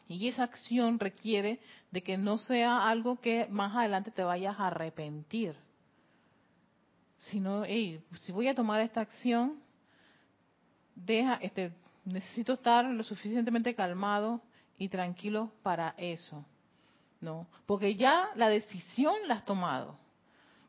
Y 0.07 0.27
esa 0.27 0.43
acción 0.43 0.99
requiere 0.99 1.59
de 1.89 2.03
que 2.03 2.15
no 2.15 2.37
sea 2.37 2.87
algo 2.87 3.19
que 3.19 3.47
más 3.49 3.75
adelante 3.75 4.11
te 4.11 4.23
vayas 4.23 4.59
a 4.59 4.67
arrepentir. 4.67 5.55
Sino, 7.17 7.65
hey, 7.65 8.03
si 8.21 8.31
voy 8.31 8.47
a 8.49 8.55
tomar 8.55 8.81
esta 8.81 9.01
acción, 9.01 9.59
deja, 10.93 11.39
este, 11.41 11.73
necesito 12.09 12.53
estar 12.53 12.85
lo 12.85 13.03
suficientemente 13.03 13.75
calmado 13.75 14.41
y 14.77 14.89
tranquilo 14.89 15.51
para 15.63 15.93
eso. 15.97 16.45
¿No? 17.21 17.47
Porque 17.65 17.95
ya 17.95 18.29
la 18.35 18.49
decisión 18.49 19.13
la 19.27 19.35
has 19.35 19.45
tomado. 19.45 19.97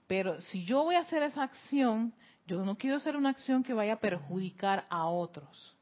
Pero 0.07 0.41
si 0.41 0.65
yo 0.65 0.83
voy 0.83 0.97
a 0.97 1.01
hacer 1.01 1.23
esa 1.23 1.45
acción, 1.45 2.13
yo 2.47 2.65
no 2.65 2.77
quiero 2.77 2.97
hacer 2.97 3.17
una 3.17 3.31
acción 3.31 3.63
que 3.63 3.73
vaya 3.73 3.95
a 3.95 4.01
perjudicar 4.01 4.87
a 4.91 5.07
otros 5.07 5.77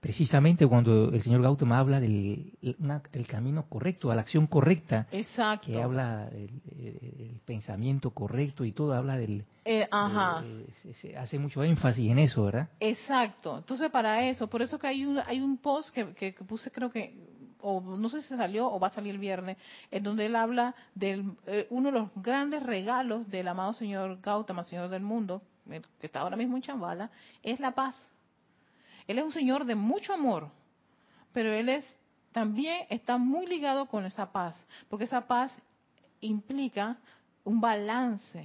precisamente 0.00 0.66
cuando 0.66 1.10
el 1.10 1.22
señor 1.22 1.42
Gautama 1.42 1.78
habla 1.78 2.00
del 2.00 2.52
el 2.60 3.26
camino 3.26 3.68
correcto, 3.68 4.10
a 4.10 4.14
la 4.14 4.22
acción 4.22 4.46
correcta, 4.46 5.06
Exacto. 5.10 5.66
que 5.66 5.82
habla 5.82 6.26
del 6.26 7.40
pensamiento 7.44 8.10
correcto 8.10 8.64
y 8.64 8.72
todo, 8.72 8.94
habla 8.94 9.16
del... 9.16 9.44
Eh, 9.64 9.86
ajá. 9.90 10.44
se, 11.00 11.16
hace 11.16 11.38
mucho 11.38 11.64
énfasis 11.64 12.10
en 12.10 12.18
eso, 12.20 12.44
¿verdad? 12.44 12.68
Exacto. 12.78 13.58
Entonces, 13.58 13.90
para 13.90 14.28
eso, 14.28 14.46
por 14.48 14.62
eso 14.62 14.78
que 14.78 14.86
hay 14.86 15.04
un, 15.04 15.18
hay 15.18 15.40
un 15.40 15.58
post 15.58 15.90
que, 15.90 16.14
que, 16.14 16.32
puse, 16.32 16.70
creo 16.70 16.90
que, 16.90 17.14
o 17.60 17.80
no 17.80 18.08
sé 18.08 18.22
si 18.22 18.28
salió 18.28 18.70
o 18.70 18.78
va 18.78 18.88
a 18.88 18.92
salir 18.92 19.12
el 19.12 19.18
viernes, 19.18 19.56
en 19.90 20.02
donde 20.02 20.26
él 20.26 20.36
habla 20.36 20.74
de 20.94 21.24
eh, 21.46 21.66
uno 21.70 21.90
de 21.90 21.98
los 21.98 22.10
grandes 22.14 22.62
regalos 22.62 23.28
del 23.28 23.48
amado 23.48 23.72
señor 23.72 24.20
Gautama, 24.20 24.62
señor 24.62 24.88
del 24.88 25.02
mundo, 25.02 25.42
eh, 25.68 25.82
que 25.98 26.06
está 26.06 26.20
ahora 26.20 26.36
mismo 26.36 26.56
en 26.56 26.62
Chambala, 26.62 27.10
es 27.42 27.58
la 27.58 27.72
paz 27.72 28.12
él 29.06 29.18
es 29.18 29.24
un 29.24 29.32
Señor 29.32 29.64
de 29.64 29.74
mucho 29.74 30.12
amor, 30.12 30.50
pero 31.32 31.52
Él 31.52 31.68
es 31.68 32.00
también 32.32 32.86
está 32.90 33.16
muy 33.16 33.46
ligado 33.46 33.86
con 33.86 34.04
esa 34.04 34.30
paz, 34.30 34.62
porque 34.88 35.04
esa 35.04 35.26
paz 35.26 35.50
implica 36.20 36.98
un 37.44 37.60
balance. 37.60 38.44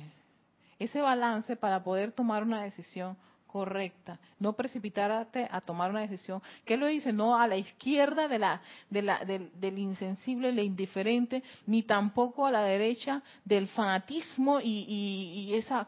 Ese 0.79 1.01
balance 1.01 1.55
para 1.57 1.83
poder 1.83 2.13
tomar 2.13 2.43
una 2.43 2.63
decisión 2.63 3.17
correcta, 3.47 4.17
no 4.39 4.53
precipitarte 4.53 5.47
a 5.51 5.59
tomar 5.59 5.89
una 5.91 5.99
decisión. 5.99 6.41
¿Qué 6.63 6.77
lo 6.77 6.87
dice? 6.87 7.11
No 7.11 7.37
a 7.37 7.47
la 7.47 7.57
izquierda 7.57 8.29
de 8.29 8.39
la, 8.39 8.61
de 8.89 9.01
la, 9.01 9.25
del, 9.25 9.51
del 9.59 9.77
insensible, 9.77 10.49
el 10.49 10.59
indiferente, 10.59 11.43
ni 11.67 11.83
tampoco 11.83 12.45
a 12.45 12.51
la 12.51 12.63
derecha 12.63 13.21
del 13.43 13.67
fanatismo 13.67 14.61
y, 14.61 14.85
y, 14.87 15.49
y 15.49 15.55
esa, 15.55 15.85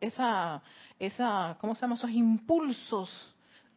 esa, 0.00 0.60
esa, 0.98 1.56
¿cómo 1.60 1.76
se 1.76 1.82
llama? 1.82 1.94
Esos 1.94 2.10
impulsos 2.10 3.33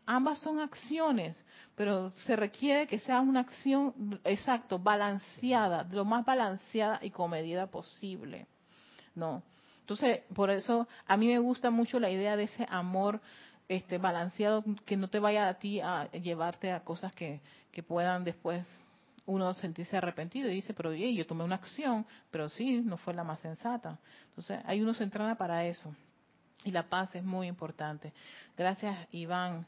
Ambas 0.08 0.40
son 0.40 0.60
acciones, 0.60 1.46
pero 1.76 2.12
se 2.12 2.36
requiere 2.36 2.88
que 2.88 2.98
sea 2.98 3.22
una 3.22 3.42
acción, 3.42 4.20
exacto, 4.24 4.80
balanceada, 4.80 5.84
lo 5.92 6.06
más 6.06 6.26
balanceada 6.26 7.00
y 7.04 7.12
comedida 7.12 7.68
posible. 7.68 8.48
¿No? 9.14 9.44
Entonces, 9.82 10.22
por 10.34 10.50
eso 10.50 10.88
a 11.06 11.18
mí 11.18 11.28
me 11.28 11.40
gusta 11.40 11.70
mucho 11.70 12.00
la 12.00 12.10
idea 12.10 12.36
de 12.36 12.44
ese 12.44 12.66
amor 12.70 13.22
este 13.68 13.98
balanceado 13.98 14.64
que 14.86 14.96
no 14.96 15.10
te 15.10 15.20
vaya 15.20 15.50
a 15.50 15.56
ti 15.56 15.82
a 15.82 16.10
llevarte 16.12 16.72
a 16.72 16.86
cosas 16.86 17.14
que, 17.14 17.42
que 17.72 17.84
puedan 17.84 18.24
después 18.24 18.66
uno 19.26 19.54
sentirse 19.56 19.98
arrepentido 19.98 20.50
y 20.50 20.56
dice, 20.56 20.74
pero 20.74 20.94
yo 20.94 21.28
tomé 21.28 21.44
una 21.44 21.56
acción, 21.56 22.06
pero 22.32 22.48
sí, 22.48 22.80
no 22.80 22.98
fue 22.98 23.14
la 23.14 23.26
más 23.26 23.42
sensata. 23.42 24.00
Entonces, 24.30 24.60
hay 24.66 24.82
uno 24.82 24.94
se 24.94 25.04
entrena 25.04 25.36
para 25.36 25.66
eso. 25.66 25.94
Y 26.64 26.72
la 26.72 26.84
paz 26.84 27.14
es 27.14 27.24
muy 27.24 27.48
importante. 27.48 28.14
Gracias, 28.58 28.98
Iván. 29.12 29.68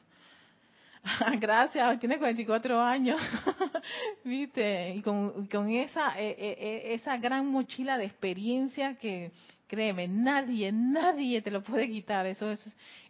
Gracias, 1.40 2.00
tiene 2.00 2.18
44 2.18 2.80
años, 2.82 3.20
viste, 4.24 4.96
y 4.96 5.02
con, 5.02 5.48
con 5.48 5.70
esa, 5.70 6.20
eh, 6.20 6.36
eh, 6.38 6.58
eh, 6.60 6.94
esa 6.94 7.18
gran 7.18 7.48
mochila 7.48 7.98
de 7.98 8.06
experiencia 8.06 8.96
que, 8.96 9.32
créeme, 9.68 10.08
nadie, 10.08 10.72
nadie 10.72 11.42
te 11.42 11.52
lo 11.52 11.64
puede 11.64 11.88
quitar. 11.88 12.26
Eso 12.26 12.52
es, 12.52 12.60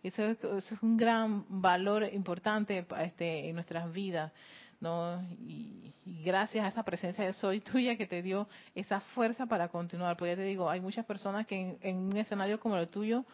eso 0.04 0.26
es, 0.26 0.38
eso 0.38 0.76
es 0.76 0.84
un 0.84 0.98
gran 0.98 1.46
valor 1.50 2.04
importante 2.14 2.86
este, 3.02 3.50
en 3.50 3.56
nuestras 3.56 3.92
vidas. 3.92 4.32
¿no? 4.82 5.22
Y, 5.40 5.94
gracias 6.24 6.66
a 6.66 6.70
esa 6.70 6.84
presencia 6.84 7.24
de 7.24 7.34
soy 7.34 7.62
tuya 7.62 7.96
que 7.96 8.08
te 8.08 8.24
dio 8.24 8.48
esa 8.74 9.00
fuerza 9.00 9.46
para 9.46 9.68
continuar. 9.68 10.18
Pues 10.18 10.32
ya 10.32 10.36
te 10.36 10.44
digo, 10.44 10.70
hay 10.70 10.82
muchas 10.82 11.06
personas 11.06 11.46
que 11.46 11.78
en 11.82 11.98
un 11.98 12.18
escenario 12.18 12.60
como 12.60 12.76
el 12.78 12.88
tuyo, 12.88 13.26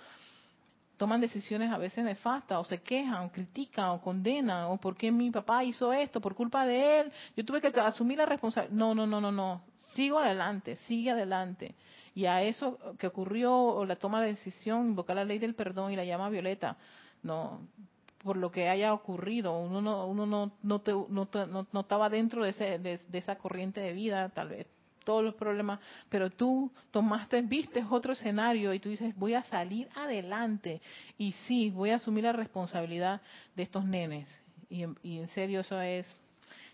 toman 0.97 1.21
decisiones 1.21 1.71
a 1.71 1.77
veces 1.77 2.03
nefastas, 2.03 2.57
o 2.57 2.63
se 2.63 2.81
quejan, 2.81 3.25
o 3.25 3.31
critican, 3.31 3.89
o 3.89 4.01
condenan, 4.01 4.65
o 4.65 4.77
por 4.77 4.95
qué 4.95 5.11
mi 5.11 5.31
papá 5.31 5.63
hizo 5.63 5.91
esto, 5.93 6.21
por 6.21 6.35
culpa 6.35 6.65
de 6.65 7.01
él, 7.01 7.11
yo 7.35 7.45
tuve 7.45 7.61
que 7.61 7.67
asumir 7.79 8.17
la 8.17 8.25
responsabilidad. 8.25 8.75
No, 8.75 8.95
no, 8.95 9.05
no, 9.05 9.21
no, 9.21 9.31
no, 9.31 9.61
sigo 9.93 10.19
adelante, 10.19 10.75
sigue 10.87 11.11
adelante. 11.11 11.75
Y 12.13 12.25
a 12.25 12.41
eso 12.43 12.79
que 12.97 13.07
ocurrió, 13.07 13.53
o 13.53 13.85
la 13.85 13.97
toma 13.97 14.21
de 14.21 14.27
decisión, 14.27 14.87
invocar 14.87 15.17
la 15.17 15.25
ley 15.25 15.37
del 15.39 15.55
perdón 15.55 15.91
y 15.91 15.95
la 15.95 16.05
llama 16.05 16.29
violeta, 16.29 16.77
no, 17.23 17.67
por 18.23 18.37
lo 18.37 18.51
que 18.51 18.69
haya 18.69 18.93
ocurrido, 18.93 19.57
uno 19.57 19.81
no, 19.81 20.07
uno 20.07 20.25
no, 20.25 20.51
no, 20.63 20.81
te, 20.81 20.91
no, 20.91 21.27
no, 21.71 21.79
estaba 21.79 22.09
dentro 22.09 22.43
de, 22.43 22.51
ese, 22.51 22.79
de 22.79 23.17
esa 23.17 23.37
corriente 23.37 23.81
de 23.81 23.93
vida, 23.93 24.29
tal 24.29 24.49
vez 24.49 24.67
todos 25.05 25.23
los 25.23 25.35
problemas, 25.35 25.79
pero 26.09 26.29
tú 26.29 26.69
tomaste, 26.91 27.41
viste 27.41 27.85
otro 27.89 28.13
escenario 28.13 28.73
y 28.73 28.79
tú 28.79 28.89
dices, 28.89 29.15
voy 29.15 29.33
a 29.33 29.43
salir 29.43 29.87
adelante 29.95 30.81
y 31.17 31.31
sí, 31.47 31.69
voy 31.69 31.91
a 31.91 31.95
asumir 31.95 32.25
la 32.25 32.33
responsabilidad 32.33 33.21
de 33.55 33.63
estos 33.63 33.85
nenes. 33.85 34.27
Y, 34.69 34.83
en 34.83 35.27
serio 35.29 35.61
eso 35.61 35.79
es, 35.79 36.13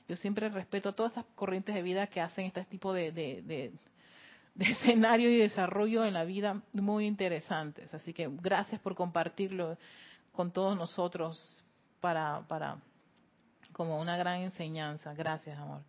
yo 0.07 0.15
siempre 0.15 0.49
respeto 0.49 0.93
todas 0.93 1.11
esas 1.11 1.25
corrientes 1.35 1.75
de 1.75 1.83
vida 1.83 2.07
que 2.07 2.21
hacen 2.21 2.45
este 2.45 2.63
tipo 2.65 2.93
de, 2.93 3.11
de, 3.11 3.43
de, 3.43 3.71
de 4.55 4.65
escenario 4.71 5.29
y 5.29 5.37
desarrollo 5.37 6.03
en 6.05 6.13
la 6.13 6.23
vida 6.23 6.61
muy 6.73 7.05
interesantes. 7.05 7.93
Así 7.93 8.13
que 8.13 8.29
gracias 8.41 8.81
por 8.81 8.95
compartirlo 8.95 9.77
con 10.31 10.51
todos 10.51 10.77
nosotros 10.77 11.63
para, 11.99 12.41
para 12.47 12.77
como 13.73 13.99
una 13.99 14.17
gran 14.17 14.41
enseñanza. 14.41 15.13
Gracias, 15.13 15.57
amor. 15.57 15.81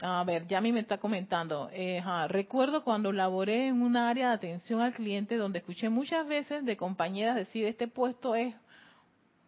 A 0.00 0.22
ver, 0.22 0.46
ya 0.46 0.60
mí 0.60 0.70
me 0.72 0.80
está 0.80 0.98
comentando. 0.98 1.70
Eh, 1.72 2.02
recuerdo 2.28 2.84
cuando 2.84 3.12
laboré 3.12 3.66
en 3.66 3.82
un 3.82 3.96
área 3.96 4.28
de 4.28 4.34
atención 4.34 4.80
al 4.80 4.92
cliente 4.92 5.36
donde 5.36 5.58
escuché 5.58 5.88
muchas 5.88 6.26
veces 6.26 6.64
de 6.64 6.76
compañeras 6.76 7.34
decir, 7.34 7.64
este 7.66 7.88
puesto 7.88 8.36
es 8.36 8.54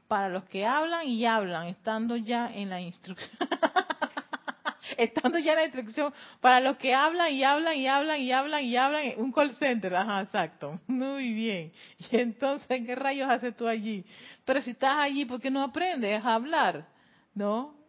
para 0.09 0.28
los 0.28 0.42
que 0.44 0.66
hablan 0.66 1.07
y 1.07 1.24
hablan, 1.24 1.68
estando 1.68 2.16
ya 2.16 2.53
en 2.53 2.68
la 2.68 2.80
instrucción. 2.80 3.30
estando 4.96 5.38
ya 5.38 5.53
en 5.53 5.59
la 5.59 5.64
instrucción, 5.66 6.12
para 6.40 6.59
los 6.59 6.76
que 6.78 6.92
hablan 6.94 7.32
y 7.32 7.44
hablan 7.44 7.76
y 7.76 7.86
hablan 7.86 8.20
y 8.20 8.32
hablan 8.32 8.64
y 8.64 8.76
hablan, 8.76 9.05
un 9.18 9.30
call 9.30 9.55
center, 9.55 9.94
ajá, 9.94 10.22
exacto. 10.22 10.80
Muy 10.88 11.32
bien. 11.32 11.72
Y 12.11 12.16
entonces, 12.16 12.84
¿qué 12.84 12.96
rayos 12.96 13.30
haces 13.30 13.57
tú 13.57 13.68
allí? 13.68 14.05
Pero 14.44 14.61
si 14.62 14.70
estás 14.70 14.98
allí, 14.98 15.26
¿por 15.26 15.40
qué 15.40 15.48
no 15.48 15.62
aprendes 15.62 16.24
a 16.24 16.34
hablar? 16.34 16.88
¿No? 17.34 17.80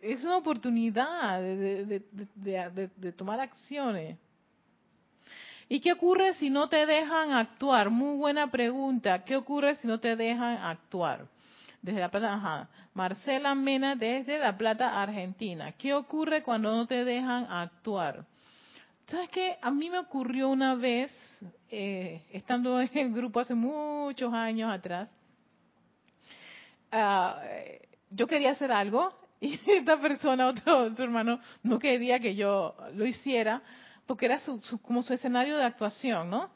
Es 0.00 0.22
una 0.24 0.36
oportunidad 0.36 1.40
de, 1.40 3.12
tomar 3.16 3.40
acciones. 3.40 4.18
¿Y 5.68 5.80
qué 5.80 5.92
ocurre 5.92 6.34
si 6.34 6.48
no 6.48 6.68
te 6.68 6.86
dejan 6.86 7.32
actuar? 7.32 7.90
Muy 7.90 8.16
buena 8.16 8.50
pregunta. 8.50 9.24
¿Qué 9.24 9.36
ocurre 9.36 9.76
si 9.76 9.86
no 9.86 10.00
te 10.00 10.16
dejan 10.16 10.56
actuar? 10.58 11.26
Desde 11.82 12.00
La 12.00 12.10
Plata, 12.10 12.34
ajá. 12.34 12.68
Marcela 12.94 13.54
Mena 13.54 13.94
desde 13.94 14.38
La 14.38 14.56
Plata, 14.56 15.00
Argentina. 15.00 15.72
¿Qué 15.72 15.92
ocurre 15.92 16.42
cuando 16.42 16.74
no 16.74 16.86
te 16.86 17.04
dejan 17.04 17.46
actuar? 17.50 18.24
¿Sabes 19.08 19.28
qué? 19.30 19.58
A 19.60 19.70
mí 19.70 19.90
me 19.90 19.98
ocurrió 19.98 20.48
una 20.48 20.74
vez, 20.74 21.10
eh, 21.70 22.22
estando 22.32 22.80
en 22.80 22.90
el 22.92 23.12
grupo 23.12 23.40
hace 23.40 23.54
muchos 23.54 24.32
años 24.32 24.72
atrás, 24.72 25.08
ah, 26.90 27.40
yo 28.10 28.26
quería 28.26 28.50
hacer 28.52 28.72
algo 28.72 29.12
y 29.40 29.58
esta 29.66 30.00
persona, 30.00 30.48
otro, 30.48 30.78
otro 30.84 31.04
hermano, 31.04 31.40
no 31.62 31.78
quería 31.78 32.18
que 32.18 32.34
yo 32.34 32.74
lo 32.94 33.06
hiciera 33.06 33.62
porque 34.06 34.26
era 34.26 34.40
su, 34.40 34.60
como 34.82 35.02
su 35.02 35.12
escenario 35.12 35.56
de 35.56 35.64
actuación, 35.64 36.30
¿no? 36.30 36.50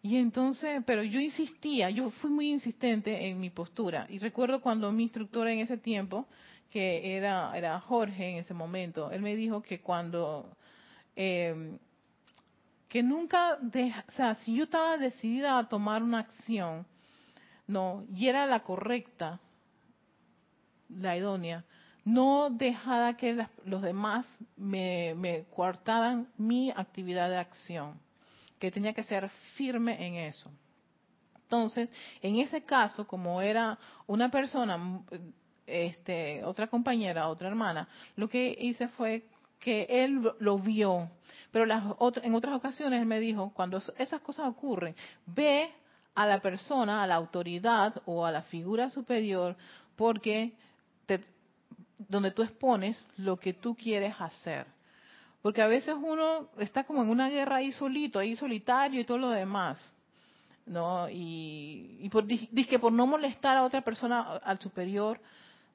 Y 0.00 0.16
entonces, 0.16 0.82
pero 0.86 1.02
yo 1.02 1.18
insistía, 1.18 1.90
yo 1.90 2.10
fui 2.10 2.30
muy 2.30 2.50
insistente 2.50 3.26
en 3.26 3.40
mi 3.40 3.50
postura. 3.50 4.06
Y 4.10 4.18
recuerdo 4.18 4.60
cuando 4.60 4.92
mi 4.92 5.04
instructora 5.04 5.50
en 5.50 5.60
ese 5.60 5.76
tiempo, 5.76 6.26
que 6.70 7.16
era, 7.16 7.56
era 7.56 7.80
Jorge 7.80 8.30
en 8.30 8.36
ese 8.36 8.54
momento, 8.54 9.10
él 9.10 9.22
me 9.22 9.34
dijo 9.34 9.62
que 9.62 9.80
cuando, 9.80 10.56
eh, 11.16 11.78
que 12.88 13.02
nunca, 13.02 13.58
deja, 13.60 14.04
o 14.08 14.12
sea, 14.12 14.34
si 14.36 14.54
yo 14.54 14.64
estaba 14.64 14.98
decidida 14.98 15.58
a 15.58 15.68
tomar 15.68 16.02
una 16.02 16.20
acción, 16.20 16.86
no, 17.66 18.04
y 18.14 18.28
era 18.28 18.46
la 18.46 18.60
correcta, 18.60 19.40
la 20.90 21.16
idónea, 21.16 21.64
no 22.04 22.50
dejara 22.50 23.16
que 23.16 23.46
los 23.64 23.82
demás 23.82 24.26
me, 24.56 25.14
me 25.16 25.44
coartaran 25.54 26.28
mi 26.36 26.70
actividad 26.70 27.30
de 27.30 27.38
acción, 27.38 27.98
que 28.58 28.70
tenía 28.70 28.92
que 28.92 29.02
ser 29.02 29.28
firme 29.56 30.06
en 30.06 30.14
eso. 30.16 30.50
Entonces, 31.44 31.90
en 32.20 32.36
ese 32.36 32.62
caso, 32.62 33.06
como 33.06 33.40
era 33.40 33.78
una 34.06 34.30
persona, 34.30 35.00
este, 35.66 36.44
otra 36.44 36.66
compañera, 36.66 37.28
otra 37.28 37.48
hermana, 37.48 37.88
lo 38.16 38.28
que 38.28 38.56
hice 38.60 38.88
fue 38.88 39.24
que 39.58 39.86
él 39.88 40.30
lo 40.40 40.58
vio, 40.58 41.10
pero 41.50 41.64
las 41.64 41.84
en 42.22 42.34
otras 42.34 42.54
ocasiones 42.54 43.00
él 43.00 43.06
me 43.06 43.20
dijo, 43.20 43.52
cuando 43.54 43.80
esas 43.96 44.20
cosas 44.20 44.46
ocurren, 44.46 44.94
ve 45.26 45.70
a 46.14 46.26
la 46.26 46.40
persona, 46.40 47.02
a 47.02 47.06
la 47.06 47.14
autoridad 47.14 48.02
o 48.04 48.26
a 48.26 48.32
la 48.32 48.42
figura 48.42 48.90
superior, 48.90 49.56
porque 49.96 50.52
donde 51.98 52.30
tú 52.30 52.42
expones 52.42 53.02
lo 53.16 53.38
que 53.38 53.52
tú 53.52 53.74
quieres 53.74 54.14
hacer. 54.18 54.66
Porque 55.42 55.62
a 55.62 55.66
veces 55.66 55.94
uno 56.00 56.48
está 56.58 56.84
como 56.84 57.02
en 57.02 57.10
una 57.10 57.28
guerra 57.28 57.56
ahí 57.56 57.72
solito, 57.72 58.18
ahí 58.18 58.34
solitario 58.36 59.00
y 59.00 59.04
todo 59.04 59.18
lo 59.18 59.30
demás. 59.30 59.92
¿No? 60.66 61.08
Y, 61.10 61.98
y 62.00 62.08
por, 62.08 62.26
que 62.26 62.78
por 62.78 62.92
no 62.92 63.06
molestar 63.06 63.58
a 63.58 63.64
otra 63.64 63.82
persona, 63.82 64.38
al 64.42 64.58
superior, 64.58 65.20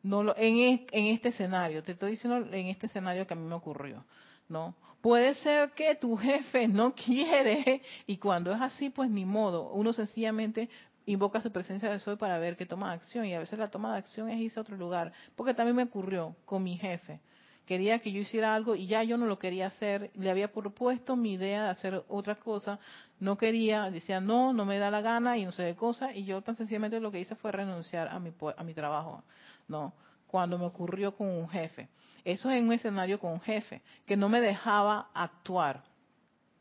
no 0.02 0.24
lo, 0.24 0.36
en, 0.38 0.86
en 0.92 1.06
este 1.08 1.30
escenario, 1.30 1.84
te 1.84 1.92
estoy 1.92 2.12
diciendo 2.12 2.38
en 2.52 2.68
este 2.68 2.88
escenario 2.88 3.28
que 3.28 3.34
a 3.34 3.38
mí 3.38 3.46
me 3.46 3.56
ocurrió, 3.56 4.04
¿no? 4.48 4.74
Puede 5.02 5.36
ser 5.36 5.72
que 5.72 5.96
tu 5.96 6.18
jefe 6.18 6.68
no 6.68 6.94
quiere 7.06 7.82
y 8.08 8.18
cuando 8.18 8.52
es 8.52 8.62
así, 8.62 8.90
pues 8.90 9.10
ni 9.10 9.26
modo. 9.26 9.72
Uno 9.72 9.94
sencillamente 9.94 10.70
invoca 11.06 11.42
su 11.42 11.52
presencia 11.52 11.90
de 11.90 12.00
soy 12.00 12.16
para 12.16 12.38
ver 12.38 12.56
que 12.56 12.66
toma 12.66 12.92
acción 12.92 13.26
y 13.26 13.34
a 13.34 13.40
veces 13.40 13.58
la 13.58 13.70
toma 13.70 13.94
de 13.94 14.00
acción 14.00 14.30
es 14.30 14.40
irse 14.40 14.60
a 14.60 14.62
otro 14.62 14.78
lugar, 14.78 15.12
porque 15.36 15.54
también 15.54 15.76
me 15.76 15.84
ocurrió 15.84 16.36
con 16.46 16.64
mi 16.64 16.78
jefe. 16.78 17.20
Quería 17.66 18.00
que 18.00 18.12
yo 18.12 18.20
hiciera 18.20 18.56
algo 18.56 18.76
y 18.76 18.88
ya 18.88 19.04
yo 19.04 19.18
no 19.18 19.28
lo 19.28 19.38
quería 19.38 19.68
hacer, 19.68 20.10
le 20.16 20.32
había 20.32 20.52
propuesto 20.52 21.16
mi 21.16 21.34
idea 21.34 21.66
de 21.66 21.70
hacer 21.70 22.04
otra 22.08 22.36
cosa, 22.36 22.80
no 23.20 23.38
quería, 23.38 23.92
decía 23.92 24.20
no, 24.20 24.54
no 24.54 24.66
me 24.66 24.80
da 24.80 24.90
la 24.90 25.02
gana 25.02 25.38
y 25.38 25.46
no 25.46 25.52
sé 25.52 25.66
qué 25.66 25.76
cosa, 25.76 26.14
y 26.14 26.26
yo 26.26 26.42
tan 26.42 26.56
sencillamente 26.56 27.00
lo 27.00 27.12
que 27.12 27.20
hice 27.20 27.36
fue 27.36 27.52
renunciar 27.52 28.08
a 28.08 28.20
mi, 28.20 28.34
a 28.58 28.64
mi 28.64 28.74
trabajo, 28.74 29.24
no, 29.68 29.94
cuando 30.26 30.58
me 30.58 30.66
ocurrió 30.66 31.16
con 31.16 31.28
un 31.28 31.48
jefe. 31.50 31.90
Eso 32.24 32.50
es 32.50 32.62
un 32.62 32.74
escenario 32.74 33.20
con 33.20 33.34
un 33.34 33.42
jefe, 33.42 33.82
que 34.06 34.18
no 34.18 34.30
me 34.30 34.42
dejaba 34.42 35.10
actuar 35.14 35.84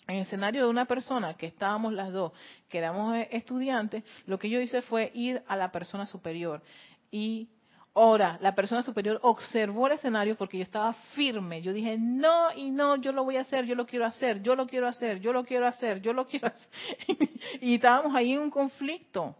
en 0.09 0.17
el 0.17 0.23
escenario 0.23 0.65
de 0.65 0.71
una 0.71 0.87
persona 0.87 1.35
que 1.35 1.47
estábamos 1.47 1.93
las 1.93 2.13
dos, 2.13 2.33
que 2.69 2.79
éramos 2.79 3.15
eh, 3.15 3.29
estudiantes, 3.31 4.03
lo 4.27 4.39
que 4.39 4.49
yo 4.49 4.59
hice 4.59 4.81
fue 4.81 5.13
ir 5.15 5.43
a 5.47 5.55
la 5.55 5.71
persona 5.71 6.07
superior. 6.07 6.63
Y 7.11 7.49
ahora, 7.95 8.39
la 8.41 8.55
persona 8.55 8.83
superior 8.83 9.21
observó 9.23 9.87
el 9.87 9.93
escenario 9.95 10.35
porque 10.37 10.57
yo 10.57 10.63
estaba 10.63 10.95
firme. 11.15 11.61
Yo 11.61 11.75
dije, 11.75 11.99
no 11.99 12.51
y 12.57 12.71
no, 12.71 12.97
yo 12.97 13.13
lo 13.13 13.23
voy 13.23 13.37
a 13.37 13.43
hacer, 13.43 13.67
yo 13.67 13.75
lo 13.75 13.87
quiero 13.87 14.07
hacer, 14.07 14.43
yo 14.43 14.57
lo 14.57 14.67
quiero 14.67 14.89
hacer, 14.89 15.21
yo 15.21 15.33
lo 15.35 15.45
quiero 15.45 15.67
hacer, 15.67 16.01
yo 16.01 16.15
lo 16.15 16.27
quiero 16.29 16.47
hacer. 16.47 16.69
y 17.61 17.75
estábamos 17.75 18.15
ahí 18.17 18.33
en 18.33 18.41
un 18.41 18.51
conflicto. 18.51 19.37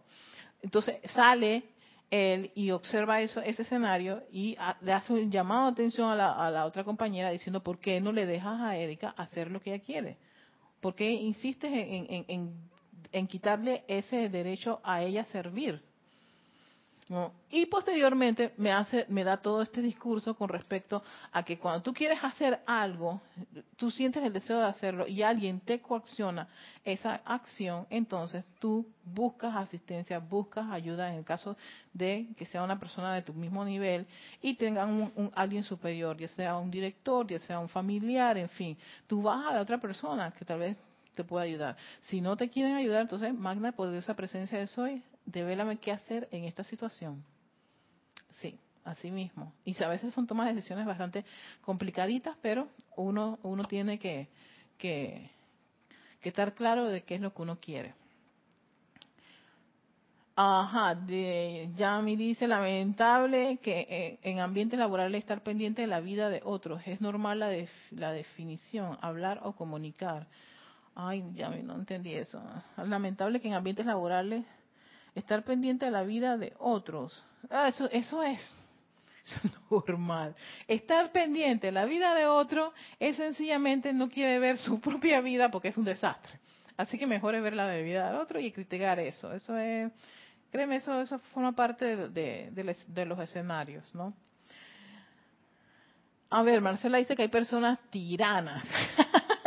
Entonces 0.61 0.97
sale 1.13 1.63
él 2.11 2.51
y 2.53 2.69
observa 2.69 3.21
eso, 3.21 3.41
ese 3.41 3.63
escenario 3.63 4.21
y 4.31 4.55
le 4.81 4.93
hace 4.93 5.13
un 5.13 5.31
llamado 5.31 5.65
de 5.65 5.71
atención 5.71 6.11
a 6.11 6.15
la, 6.15 6.31
a 6.33 6.51
la 6.51 6.65
otra 6.65 6.83
compañera 6.83 7.31
diciendo, 7.31 7.63
¿por 7.63 7.79
qué 7.79 7.99
no 7.99 8.11
le 8.11 8.27
dejas 8.27 8.61
a 8.61 8.77
Erika 8.77 9.15
hacer 9.17 9.49
lo 9.49 9.61
que 9.61 9.73
ella 9.73 9.83
quiere? 9.83 10.17
¿Por 10.81 10.95
qué 10.95 11.11
insistes 11.11 11.71
en, 11.73 13.27
quitarle 13.27 13.83
ese 13.87 14.29
derecho 14.29 14.79
a 14.83 15.01
ella 15.03 15.25
servir? 15.25 15.83
Y 17.49 17.65
posteriormente 17.65 18.53
me 18.57 18.71
hace, 18.71 19.05
me 19.09 19.23
da 19.23 19.37
todo 19.37 19.63
este 19.63 19.81
discurso 19.81 20.35
con 20.35 20.47
respecto 20.47 21.01
a 21.31 21.41
que 21.41 21.57
cuando 21.57 21.81
tú 21.81 21.91
quieres 21.91 22.23
hacer 22.23 22.59
algo, 22.67 23.19
tú 23.77 23.89
sientes 23.89 24.23
el 24.23 24.31
deseo 24.31 24.59
de 24.59 24.67
hacerlo 24.67 25.07
y 25.07 25.23
alguien 25.23 25.59
te 25.59 25.81
coacciona 25.81 26.47
esa 26.83 27.15
acción, 27.25 27.87
entonces 27.89 28.45
tú 28.59 28.85
buscas 29.03 29.55
asistencia, 29.55 30.19
buscas 30.19 30.69
ayuda 30.69 31.11
en 31.11 31.17
el 31.17 31.25
caso 31.25 31.57
de 31.93 32.27
que 32.37 32.45
sea 32.45 32.61
una 32.61 32.79
persona 32.79 33.15
de 33.15 33.23
tu 33.23 33.33
mismo 33.33 33.65
nivel 33.65 34.05
y 34.39 34.53
tengan 34.53 35.11
un, 35.15 35.31
alguien 35.33 35.63
superior, 35.63 36.15
ya 36.15 36.27
sea 36.27 36.57
un 36.57 36.69
director, 36.69 37.25
ya 37.25 37.39
sea 37.39 37.59
un 37.59 37.69
familiar, 37.69 38.37
en 38.37 38.49
fin, 38.49 38.77
tú 39.07 39.23
vas 39.23 39.47
a 39.47 39.55
la 39.55 39.61
otra 39.61 39.79
persona 39.79 40.31
que 40.31 40.45
tal 40.45 40.59
vez 40.59 40.77
te 41.15 41.23
pueda 41.23 41.43
ayudar. 41.43 41.75
Si 42.03 42.21
no 42.21 42.37
te 42.37 42.49
quieren 42.49 42.75
ayudar, 42.75 43.01
entonces 43.01 43.33
Magna, 43.33 43.73
esa 43.97 44.15
presencia 44.15 44.59
de 44.59 44.67
soy, 44.67 45.01
devélame 45.31 45.77
qué 45.77 45.91
hacer 45.91 46.27
en 46.31 46.45
esta 46.45 46.63
situación. 46.63 47.23
Sí, 48.41 48.57
así 48.83 49.11
mismo. 49.11 49.53
Y 49.65 49.81
a 49.83 49.87
veces 49.87 50.13
son 50.13 50.27
tomas 50.27 50.47
de 50.47 50.55
decisiones 50.55 50.85
bastante 50.85 51.25
complicaditas, 51.61 52.35
pero 52.41 52.67
uno, 52.95 53.39
uno 53.43 53.63
tiene 53.65 53.99
que, 53.99 54.27
que, 54.77 55.29
estar 56.21 56.53
claro 56.53 56.89
de 56.89 57.03
qué 57.03 57.15
es 57.15 57.21
lo 57.21 57.33
que 57.33 57.41
uno 57.41 57.59
quiere. 57.59 57.93
Ajá, 60.35 60.95
de 60.95 61.69
Yami 61.75 62.15
dice, 62.15 62.47
lamentable 62.47 63.57
que 63.57 63.87
eh, 63.89 64.19
en 64.23 64.39
ambiente 64.39 64.77
laboral 64.77 65.13
estar 65.15 65.43
pendiente 65.43 65.81
de 65.81 65.87
la 65.87 65.99
vida 65.99 66.29
de 66.29 66.41
otros. 66.45 66.81
Es 66.85 67.01
normal 67.01 67.39
la, 67.39 67.49
la 67.91 68.13
definición, 68.13 68.97
hablar 69.01 69.41
o 69.43 69.51
comunicar. 69.51 70.27
Ay, 70.95 71.25
Yami, 71.33 71.61
no 71.61 71.75
entendí 71.75 72.13
eso. 72.13 72.41
Lamentable 72.77 73.41
que 73.41 73.49
en 73.49 73.53
ambientes 73.53 73.85
laborales 73.85 74.45
estar 75.15 75.43
pendiente 75.43 75.85
de 75.85 75.91
la 75.91 76.03
vida 76.03 76.37
de 76.37 76.53
otros. 76.59 77.25
Ah, 77.49 77.67
eso, 77.67 77.89
eso 77.91 78.23
es, 78.23 78.51
normal. 79.69 80.35
Estar 80.67 81.11
pendiente 81.11 81.67
de 81.67 81.71
la 81.71 81.85
vida 81.85 82.13
de 82.15 82.25
otro 82.25 82.73
es 82.99 83.15
sencillamente 83.15 83.93
no 83.93 84.09
quiere 84.09 84.39
ver 84.39 84.57
su 84.57 84.79
propia 84.81 85.21
vida 85.21 85.49
porque 85.51 85.69
es 85.69 85.77
un 85.77 85.85
desastre. 85.85 86.39
Así 86.77 86.97
que 86.97 87.05
mejor 87.07 87.35
es 87.35 87.43
ver 87.43 87.55
la 87.55 87.69
vida 87.75 88.07
del 88.07 88.15
otro 88.15 88.39
y 88.39 88.51
criticar 88.51 88.99
eso. 88.99 89.33
Eso 89.33 89.57
es, 89.57 89.91
créeme, 90.49 90.77
eso, 90.77 91.01
eso 91.01 91.19
forma 91.33 91.51
parte 91.51 91.95
de, 92.09 92.51
de 92.87 93.05
los 93.05 93.19
escenarios, 93.19 93.93
¿no? 93.93 94.13
A 96.31 96.43
ver, 96.43 96.61
Marcela 96.61 96.99
dice 96.99 97.15
que 97.15 97.23
hay 97.23 97.27
personas 97.27 97.79
tiranas. 97.89 98.63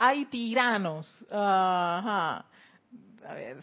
hay 0.00 0.24
tiranos. 0.24 1.24
Ajá 1.30 2.46
a 3.30 3.34
ver, 3.34 3.58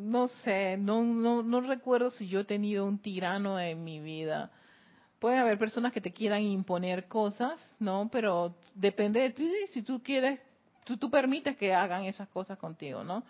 no 0.00 0.28
sé, 0.28 0.76
no, 0.76 1.02
no, 1.02 1.42
no 1.42 1.60
recuerdo 1.60 2.10
si 2.10 2.28
yo 2.28 2.40
he 2.40 2.44
tenido 2.44 2.84
un 2.84 2.98
tirano 2.98 3.58
en 3.58 3.82
mi 3.84 4.00
vida. 4.00 4.50
Puede 5.18 5.38
haber 5.38 5.58
personas 5.58 5.92
que 5.92 6.00
te 6.00 6.12
quieran 6.12 6.42
imponer 6.42 7.08
cosas, 7.08 7.74
¿no? 7.78 8.08
Pero 8.12 8.56
depende 8.74 9.20
de 9.20 9.30
ti 9.30 9.50
si 9.72 9.82
tú 9.82 10.02
quieres, 10.02 10.38
tú, 10.84 10.96
tú 10.96 11.10
permites 11.10 11.56
que 11.56 11.72
hagan 11.72 12.04
esas 12.04 12.28
cosas 12.28 12.58
contigo, 12.58 13.04
¿no? 13.04 13.24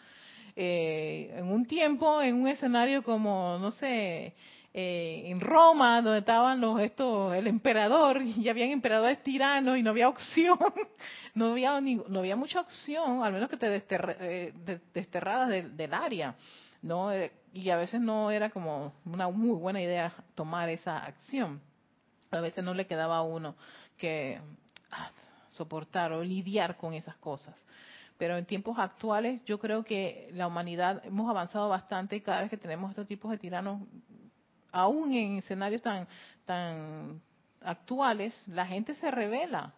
Eh, 0.57 1.35
en 1.37 1.47
un 1.47 1.67
tiempo, 1.67 2.21
en 2.21 2.37
un 2.37 2.49
escenario 2.49 3.03
como, 3.03 3.59
no 3.61 3.71
sé, 3.73 4.35
eh, 4.77 5.23
en 5.27 5.41
Roma, 5.41 6.03
donde 6.03 6.19
estaban 6.19 6.61
los 6.61 6.81
estos, 6.81 7.33
el 7.33 7.47
emperador, 7.47 8.21
y 8.23 8.49
habían 8.49 8.71
emperadores 8.71 9.23
tiranos 9.23 9.79
y 9.79 9.85
no 9.85 9.91
había 9.91 10.09
opción, 10.09 10.59
no 11.35 11.53
había 11.53 11.81
no 11.81 12.19
había 12.19 12.35
mucha 12.35 12.61
opción, 12.61 13.23
al 13.23 13.33
menos 13.33 13.49
que 13.49 13.57
te 13.57 13.85
eh, 13.89 14.53
desterradas 14.93 15.49
del, 15.49 15.95
área, 15.95 16.35
no 16.83 17.13
eh, 17.13 17.31
y 17.53 17.71
a 17.71 17.77
veces 17.77 18.01
no 18.01 18.33
era 18.33 18.51
como 18.51 18.93
una 19.05 19.29
muy 19.29 19.57
buena 19.57 19.81
idea 19.81 20.13
tomar 20.35 20.69
esa 20.69 20.99
acción. 20.99 21.61
A 22.33 22.41
veces 22.41 22.65
no 22.65 22.75
le 22.75 22.89
quedaba 22.89 23.19
a 23.19 23.23
uno 23.23 23.55
que 23.97 24.41
ah, 24.91 25.09
soportar 25.53 26.13
o 26.13 26.25
lidiar 26.25 26.77
con 26.77 26.95
esas 26.95 27.15
cosas 27.19 27.55
pero 28.17 28.37
en 28.37 28.47
tiempos 28.47 28.79
actuales 28.79 29.45
yo 29.45 29.59
creo 29.59 29.85
que 29.85 30.31
la 30.33 30.47
humanidad 30.47 31.03
hemos 31.05 31.29
avanzado 31.29 31.69
bastante 31.69 32.15
y 32.17 32.21
cada 32.21 32.43
vez 32.43 32.51
que 32.51 32.57
tenemos 32.57 32.91
estos 32.91 33.07
tipos 33.07 33.31
de 33.31 33.39
tiranos 33.39 33.81
aún 34.75 35.13
en 35.13 35.39
escenarios 35.39 35.81
tan, 35.81 36.07
tan 36.45 37.21
actuales, 37.63 38.35
la 38.47 38.67
gente 38.67 38.95
se 38.97 39.11
revela, 39.11 39.73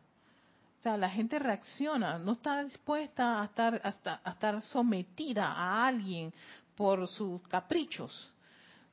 sea, 0.86 0.97
la 0.97 1.11
gente 1.11 1.38
reacciona, 1.38 2.18
no 2.18 2.32
está 2.32 2.62
dispuesta 2.62 3.42
a 3.42 3.47
estar, 3.47 3.80
a 3.82 4.30
estar 4.30 4.62
sometida 4.62 5.47
a 5.47 5.86
alguien 5.86 6.32
por 6.76 7.09
sus 7.09 7.42
caprichos. 7.49 8.32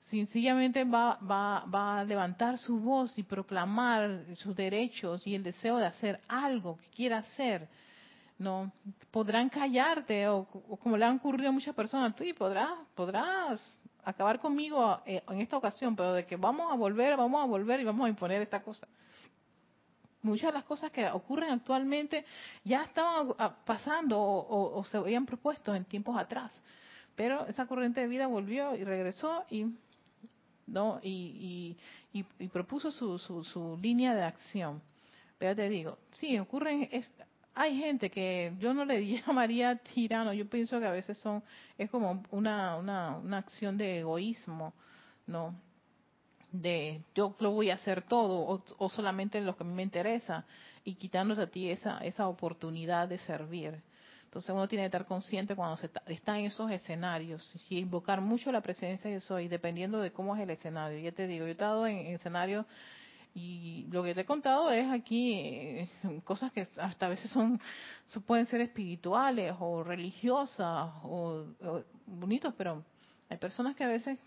Sencillamente 0.01 0.83
va, 0.83 1.17
va, 1.19 1.63
va 1.65 1.99
a 1.99 2.03
levantar 2.03 2.57
su 2.57 2.79
voz 2.79 3.17
y 3.17 3.23
proclamar 3.23 4.25
sus 4.35 4.55
derechos 4.55 5.25
y 5.25 5.35
el 5.35 5.43
deseo 5.43 5.77
de 5.77 5.85
hacer 5.85 6.19
algo 6.27 6.77
que 6.77 6.87
quiera 6.89 7.19
hacer. 7.19 7.69
No 8.39 8.71
podrán 9.11 9.47
callarte 9.47 10.27
o, 10.27 10.45
como 10.81 10.97
le 10.97 11.05
han 11.05 11.17
ocurrido 11.17 11.49
a 11.49 11.53
muchas 11.53 11.75
personas, 11.75 12.15
tú 12.15 12.25
podrás, 12.37 12.71
podrás 12.95 13.61
acabar 14.05 14.39
conmigo 14.39 15.01
eh, 15.05 15.23
en 15.29 15.41
esta 15.41 15.57
ocasión, 15.57 15.95
pero 15.95 16.13
de 16.13 16.25
que 16.25 16.35
vamos 16.35 16.71
a 16.71 16.75
volver, 16.75 17.17
vamos 17.17 17.43
a 17.43 17.45
volver 17.45 17.79
y 17.79 17.83
vamos 17.83 18.05
a 18.05 18.09
imponer 18.09 18.41
esta 18.41 18.61
cosa 18.61 18.87
muchas 20.23 20.51
de 20.51 20.57
las 20.57 20.63
cosas 20.63 20.89
que 20.91 21.05
ocurren 21.07 21.51
actualmente 21.51 22.25
ya 22.63 22.83
estaban 22.83 23.33
pasando 23.65 24.19
o, 24.19 24.83
se 24.85 24.97
habían 24.97 25.25
propuesto 25.25 25.75
en 25.75 25.85
tiempos 25.85 26.17
atrás. 26.17 26.61
Pero 27.15 27.45
esa 27.45 27.67
corriente 27.67 28.01
de 28.01 28.07
vida 28.07 28.25
volvió 28.25 28.75
y 28.75 28.83
regresó 28.83 29.45
y 29.49 29.67
no 30.65 30.99
y, 31.03 31.77
y, 32.11 32.47
propuso 32.47 32.89
su, 32.89 33.19
su, 33.19 33.43
su, 33.43 33.77
línea 33.81 34.15
de 34.15 34.23
acción. 34.23 34.81
Pero 35.37 35.55
te 35.55 35.69
digo, 35.69 35.99
sí, 36.11 36.39
ocurren, 36.39 36.89
hay 37.55 37.77
gente 37.77 38.09
que 38.09 38.53
yo 38.59 38.73
no 38.73 38.85
le 38.85 39.05
llamaría 39.21 39.75
tirano, 39.77 40.33
yo 40.33 40.47
pienso 40.49 40.79
que 40.79 40.85
a 40.85 40.91
veces 40.91 41.17
son, 41.19 41.43
es 41.77 41.89
como 41.89 42.23
una, 42.31 42.77
una, 42.77 43.17
una 43.17 43.37
acción 43.37 43.77
de 43.77 43.99
egoísmo, 43.99 44.73
¿no? 45.27 45.55
de 46.53 47.01
yo 47.15 47.35
lo 47.39 47.51
voy 47.51 47.71
a 47.71 47.73
hacer 47.73 48.03
todo 48.03 48.63
o, 48.77 48.89
solamente 48.89 49.41
lo 49.41 49.57
que 49.57 49.63
a 49.63 49.65
mí 49.65 49.73
me 49.73 49.81
interesa 49.83 50.45
y 50.83 50.93
quitándote 50.95 51.41
a 51.41 51.47
ti 51.47 51.69
esa, 51.69 51.97
esa 51.99 52.27
oportunidad 52.27 53.09
de 53.09 53.17
servir. 53.17 53.81
Entonces 54.25 54.51
uno 54.51 54.67
tiene 54.67 54.83
que 54.83 54.87
estar 54.87 55.05
consciente 55.05 55.55
cuando 55.55 55.77
se 55.77 55.89
está, 56.07 56.39
en 56.39 56.45
esos 56.45 56.71
escenarios 56.71 57.51
y 57.69 57.79
invocar 57.79 58.21
mucho 58.21 58.51
la 58.51 58.61
presencia 58.61 59.09
de 59.09 59.19
soy, 59.19 59.47
dependiendo 59.47 59.99
de 59.99 60.11
cómo 60.11 60.35
es 60.35 60.41
el 60.41 60.51
escenario. 60.51 60.99
Ya 60.99 61.11
te 61.11 61.27
digo, 61.27 61.45
yo 61.45 61.49
he 61.49 61.51
estado 61.51 61.87
en, 61.87 61.97
escenarios 62.07 62.65
y 63.35 63.87
lo 63.89 64.03
que 64.03 64.13
te 64.13 64.21
he 64.21 64.25
contado 64.25 64.71
es 64.71 64.89
aquí 64.91 65.33
eh, 65.33 65.89
cosas 66.23 66.51
que 66.51 66.67
hasta 66.77 67.07
a 67.07 67.09
veces 67.09 67.31
son, 67.31 67.59
pueden 68.25 68.45
ser 68.45 68.61
espirituales 68.61 69.55
o 69.59 69.83
religiosas 69.83 70.91
o, 71.03 71.45
bonitos, 72.05 72.53
pero 72.57 72.83
hay 73.29 73.37
personas 73.37 73.75
que 73.75 73.83
a 73.83 73.87
veces 73.87 74.19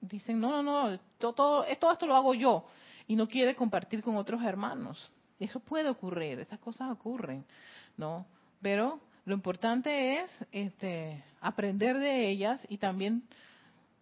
dicen, 0.00 0.40
no, 0.40 0.62
no, 0.62 0.90
no, 0.90 0.98
todo, 1.18 1.32
todo, 1.34 1.64
esto 1.64 2.06
lo 2.06 2.14
hago 2.14 2.34
yo 2.34 2.64
y 3.08 3.16
no 3.16 3.28
quiere 3.28 3.56
compartir 3.56 4.02
con 4.02 4.16
otros 4.16 4.42
hermanos. 4.42 5.10
Eso 5.40 5.58
puede 5.58 5.88
ocurrir, 5.88 6.38
esas 6.38 6.60
cosas 6.60 6.90
ocurren, 6.90 7.44
¿no? 7.96 8.26
Pero 8.60 9.00
lo 9.24 9.34
importante 9.34 10.20
es 10.20 10.46
este, 10.52 11.24
aprender 11.40 11.98
de 11.98 12.28
ellas 12.28 12.64
y 12.68 12.78
también 12.78 13.24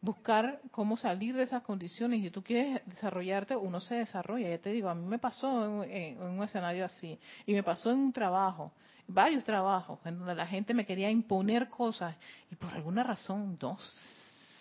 buscar 0.01 0.61
cómo 0.71 0.97
salir 0.97 1.35
de 1.35 1.43
esas 1.43 1.63
condiciones. 1.63 2.21
Y 2.21 2.25
si 2.25 2.31
tú 2.31 2.43
quieres 2.43 2.83
desarrollarte, 2.87 3.57
uno 3.57 3.81
se 3.81 3.97
desarrolla. 3.97 4.49
Ya 4.49 4.59
te 4.59 4.71
digo, 4.71 4.89
a 4.89 4.95
mí 4.95 5.07
me 5.07 5.19
pasó 5.19 5.85
en, 5.85 6.21
un 6.21 6.43
escenario 6.43 6.85
así. 6.85 7.19
Y 7.47 7.53
me 7.53 7.63
pasó 7.63 7.91
en 7.91 7.99
un 7.99 8.13
trabajo, 8.13 8.73
varios 9.07 9.45
trabajos, 9.45 9.99
en 10.05 10.19
donde 10.19 10.35
la 10.35 10.47
gente 10.47 10.75
me 10.75 10.87
quería 10.87 11.11
imponer 11.11 11.69
cosas. 11.69 12.17
Y 12.51 12.57
por 12.57 12.73
alguna 12.73 13.03
razón, 13.03 13.59
no 13.61 13.77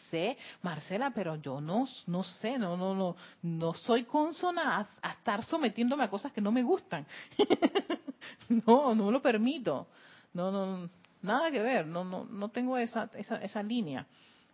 sé, 0.09 0.37
Marcela, 0.61 1.11
pero 1.11 1.35
yo 1.35 1.61
no, 1.61 1.87
no 2.07 2.23
sé, 2.23 2.57
no, 2.57 2.75
no, 2.75 2.95
no, 2.95 3.15
no 3.43 3.73
soy 3.73 4.03
consona 4.03 4.87
a, 5.01 5.11
estar 5.11 5.43
sometiéndome 5.45 6.03
a 6.03 6.09
cosas 6.09 6.31
que 6.33 6.41
no 6.41 6.51
me 6.51 6.63
gustan. 6.63 7.05
no, 8.67 8.93
no 8.93 9.11
lo 9.11 9.21
permito. 9.21 9.87
No, 10.33 10.51
no, 10.51 10.89
nada 11.21 11.49
que 11.49 11.61
ver. 11.61 11.87
No, 11.87 12.03
no, 12.03 12.25
no 12.25 12.49
tengo 12.49 12.77
esa, 12.77 13.09
esa, 13.15 13.37
esa 13.37 13.63
línea. 13.63 14.05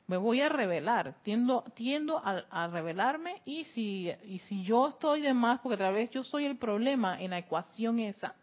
Me 0.08 0.18
voy 0.18 0.42
a 0.42 0.50
revelar, 0.50 1.16
tiendo, 1.24 1.64
tiendo 1.76 2.20
a, 2.20 2.44
a 2.52 2.68
revelarme 2.68 3.42
y 3.46 3.64
si, 3.66 4.12
y 4.28 4.40
si 4.40 4.64
yo 4.64 4.90
estoy 4.90 5.22
de 5.22 5.34
más, 5.34 5.60
porque 5.62 5.78
tal 5.78 5.94
vez 5.94 6.12
yo 6.12 6.24
soy 6.24 6.46
el 6.46 6.58
problema 6.58 7.20
en 7.20 7.32
la 7.32 7.40
ecuación 7.40 8.00
esa 8.00 8.36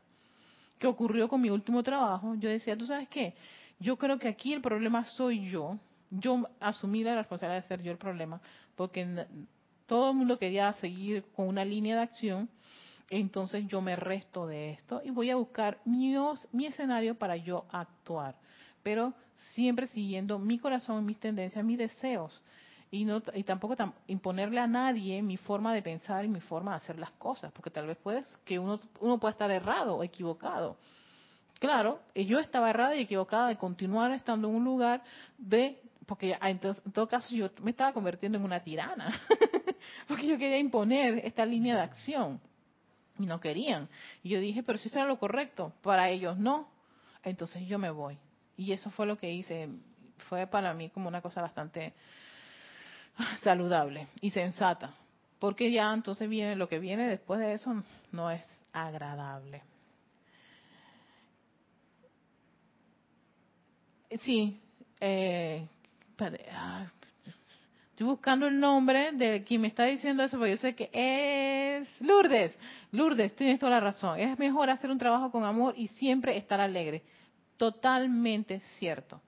que 0.83 0.89
ocurrió 0.89 1.29
con 1.29 1.41
mi 1.41 1.49
último 1.49 1.81
trabajo, 1.85 2.35
yo 2.35 2.49
decía, 2.49 2.77
¿tú 2.77 2.87
sabes 2.87 3.09
qué? 3.09 3.35
Yo 3.79 3.97
creo 3.97 4.19
que 4.19 4.27
aquí 4.27 4.53
el 4.53 4.61
problema 4.61 5.05
soy 5.05 5.49
yo, 5.49 5.79
yo 6.11 6.49
asumí 6.59 7.05
la 7.05 7.15
responsabilidad 7.15 7.63
de 7.63 7.69
ser 7.69 7.83
yo 7.83 7.93
el 7.93 7.99
problema, 7.99 8.41
porque 8.75 9.07
todo 9.87 10.11
el 10.11 10.17
mundo 10.17 10.41
quería 10.41 10.73
seguir 10.75 11.25
con 11.37 11.47
una 11.47 11.65
línea 11.65 11.95
de 11.95 12.03
acción, 12.03 12.49
entonces 13.11 13.65
yo 13.69 13.81
me 13.81 13.95
resto 13.95 14.49
de 14.49 14.71
esto 14.71 15.03
y 15.05 15.11
voy 15.11 15.31
a 15.31 15.37
buscar 15.37 15.79
mi, 15.85 16.17
mi 16.51 16.67
escenario 16.67 17.15
para 17.15 17.37
yo 17.37 17.65
actuar, 17.71 18.35
pero 18.83 19.15
siempre 19.55 19.87
siguiendo 19.89 20.39
mi 20.39 20.59
corazón, 20.59 21.05
mis 21.05 21.19
tendencias, 21.19 21.65
mis 21.65 21.79
deseos. 21.79 22.43
Y, 22.91 23.05
no, 23.05 23.23
y 23.35 23.43
tampoco 23.43 23.75
imponerle 24.07 24.61
a 24.61 24.67
nadie 24.67 25.23
mi 25.23 25.39
forma 25.39 25.73
de 25.73 25.81
pensar 25.81 26.25
y 26.25 26.29
mi 26.29 26.41
forma 26.41 26.73
de 26.73 26.77
hacer 26.79 26.99
las 26.99 27.11
cosas, 27.13 27.51
porque 27.53 27.71
tal 27.71 27.87
vez 27.87 27.97
puedes 27.97 28.27
que 28.45 28.59
uno, 28.59 28.79
uno 29.01 29.19
pueda 29.19 29.33
estar 29.33 29.51
errado 29.51 29.97
o 29.97 30.05
equivocado. 30.05 30.77
Claro, 31.59 32.01
yo 32.15 32.39
estaba 32.39 32.69
errada 32.71 32.97
y 32.97 33.03
equivocada 33.03 33.49
de 33.49 33.57
continuar 33.57 34.13
estando 34.13 34.49
en 34.49 34.57
un 34.57 34.65
lugar 34.65 35.03
de 35.39 35.81
porque 36.07 36.37
en 36.43 36.59
todo, 36.59 37.09
caso 37.09 37.35
yo 37.35 37.51
me 37.63 37.71
estaba 37.71 37.93
convirtiendo 37.93 38.37
en 38.37 38.45
una 38.45 38.61
tirana, 38.61 39.19
porque 40.09 40.27
yo 40.27 40.37
quería 40.37 40.59
imponer 40.59 41.25
esta 41.25 41.47
línea 41.47 41.77
de 41.77 41.83
acción 41.83 42.41
y 43.19 43.27
no 43.27 43.41
querían. 43.41 43.89
Y 44.23 44.31
yo 44.31 44.41
dije, 44.41 44.63
pero 44.63 44.79
si 44.79 44.89
esto 44.89 44.99
era 44.99 45.09
lo 45.09 45.19
correcto, 45.19 45.73
para 45.83 46.11
ellos 46.11 46.37
no, 46.37 46.69
entonces 47.23 47.67
yo 47.67 47.79
me 47.79 47.91
voy. 47.91 48.19
Y 48.63 48.73
eso 48.73 48.91
fue 48.91 49.07
lo 49.07 49.17
que 49.19 49.31
hice, 49.33 49.69
fue 50.29 50.47
para 50.47 50.73
mí 50.73 50.89
como 50.91 51.09
una 51.09 51.21
cosa 51.21 51.43
bastante 51.43 51.93
saludable 53.43 54.07
y 54.21 54.31
sensata, 54.31 54.95
porque 55.39 55.73
ya 55.73 55.93
entonces 55.93 56.29
viene 56.29 56.55
lo 56.57 56.69
que 56.69 56.79
viene 56.79 57.09
después 57.09 57.41
de 57.41 57.55
eso 57.55 57.83
no 58.13 58.31
es 58.31 58.43
agradable. 58.73 59.63
Sí, 64.21 64.61
eh, 65.01 65.67
Ah, 66.53 66.87
estoy 67.91 68.07
buscando 68.07 68.47
el 68.47 68.61
nombre 68.61 69.11
de 69.13 69.43
quien 69.43 69.61
me 69.61 69.69
está 69.69 69.87
diciendo 69.87 70.23
eso, 70.23 70.39
porque 70.39 70.53
yo 70.53 70.57
sé 70.59 70.75
que 70.77 70.89
es 70.93 72.01
Lourdes. 72.01 72.55
Lourdes, 72.93 73.35
tienes 73.35 73.59
toda 73.59 73.73
la 73.73 73.81
razón. 73.81 74.21
Es 74.21 74.39
mejor 74.39 74.71
hacer 74.71 74.91
un 74.91 74.99
trabajo 74.99 75.33
con 75.33 75.45
amor 75.45 75.75
y 75.77 75.89
siempre 75.89 76.37
estar 76.37 76.61
alegre. 76.61 77.03
Totalmente 77.63 78.59
cierto. 78.81 79.23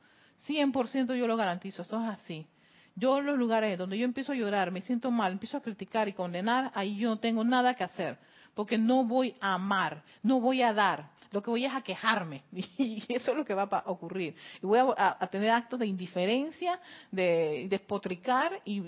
100% 0.49 1.14
yo 1.14 1.28
lo 1.28 1.37
garantizo, 1.37 1.82
esto 1.82 2.03
es 2.03 2.09
así. 2.09 2.49
Yo 2.97 3.20
en 3.20 3.26
los 3.26 3.39
lugares 3.39 3.78
donde 3.78 3.97
yo 3.97 4.05
empiezo 4.05 4.32
a 4.32 4.35
llorar, 4.35 4.72
me 4.72 4.82
siento 4.82 5.12
mal, 5.12 5.30
empiezo 5.30 5.57
a 5.57 5.62
criticar 5.62 6.09
y 6.09 6.14
condenar, 6.14 6.72
ahí 6.74 6.97
yo 6.97 7.11
no 7.11 7.20
tengo 7.20 7.45
nada 7.45 7.74
que 7.74 7.85
hacer, 7.85 8.18
porque 8.55 8.76
no 8.76 9.05
voy 9.05 9.37
a 9.41 9.55
amar, 9.55 10.03
no 10.24 10.41
voy 10.41 10.62
a 10.62 10.72
dar, 10.72 11.11
lo 11.30 11.45
que 11.45 11.51
voy 11.51 11.64
es 11.64 11.72
a 11.72 11.82
quejarme 11.82 12.43
y 12.53 13.05
eso 13.09 13.30
es 13.30 13.37
lo 13.37 13.45
que 13.45 13.55
va 13.55 13.68
a 13.70 13.85
ocurrir. 13.87 14.35
Y 14.61 14.66
voy 14.66 14.80
a, 14.80 15.28
tener 15.28 15.51
actos 15.51 15.78
de 15.78 15.87
indiferencia, 15.87 16.80
de 17.12 17.68
despotricar 17.70 18.61
y 18.64 18.82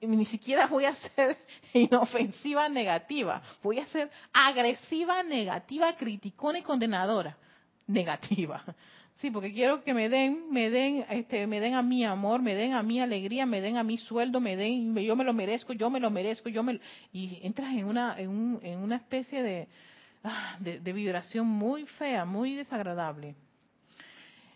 ni 0.00 0.24
siquiera 0.24 0.66
voy 0.66 0.86
a 0.86 0.96
ser 0.96 1.38
inofensiva 1.72 2.68
negativa, 2.68 3.40
voy 3.62 3.78
a 3.78 3.86
ser 3.86 4.10
agresiva 4.32 5.22
negativa, 5.22 5.94
criticona 5.94 6.58
y 6.58 6.62
condenadora 6.62 7.36
negativa. 7.90 8.62
Sí, 9.16 9.30
porque 9.30 9.52
quiero 9.52 9.84
que 9.84 9.92
me 9.92 10.08
den, 10.08 10.50
me 10.50 10.70
den, 10.70 11.04
este, 11.10 11.46
me 11.46 11.60
den 11.60 11.74
a 11.74 11.82
mi 11.82 12.04
amor, 12.04 12.40
me 12.40 12.54
den 12.54 12.72
a 12.72 12.82
mi 12.82 13.00
alegría, 13.00 13.44
me 13.44 13.60
den 13.60 13.76
a 13.76 13.82
mi 13.82 13.98
sueldo, 13.98 14.40
me 14.40 14.56
den, 14.56 14.96
yo 14.96 15.14
me 15.14 15.24
lo 15.24 15.34
merezco, 15.34 15.74
yo 15.74 15.90
me 15.90 16.00
lo 16.00 16.10
merezco, 16.10 16.48
yo 16.48 16.62
me, 16.62 16.80
y 17.12 17.38
entras 17.42 17.70
en 17.74 17.84
una, 17.84 18.18
en, 18.18 18.30
un, 18.30 18.60
en 18.62 18.78
una 18.78 18.96
especie 18.96 19.42
de, 19.42 19.68
Ah, 20.22 20.56
de, 20.60 20.92
vibración 20.92 21.46
muy 21.46 21.86
fea, 21.86 22.26
muy 22.26 22.54
desagradable. 22.54 23.34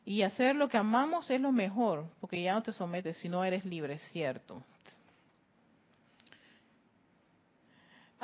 Y 0.05 0.21
hacer 0.21 0.57
lo 0.57 0.69
que 0.69 0.77
amamos 0.77 1.31
es 1.31 1.41
lo 1.41 1.53
mejor, 1.53 2.07
porque 2.21 2.43
ya 2.43 2.53
no 2.53 2.63
te 2.63 2.73
sometes 2.73 3.17
si 3.17 3.31
no 3.31 3.43
eres 3.45 3.65
libre, 3.65 3.99
cierto. 4.11 4.63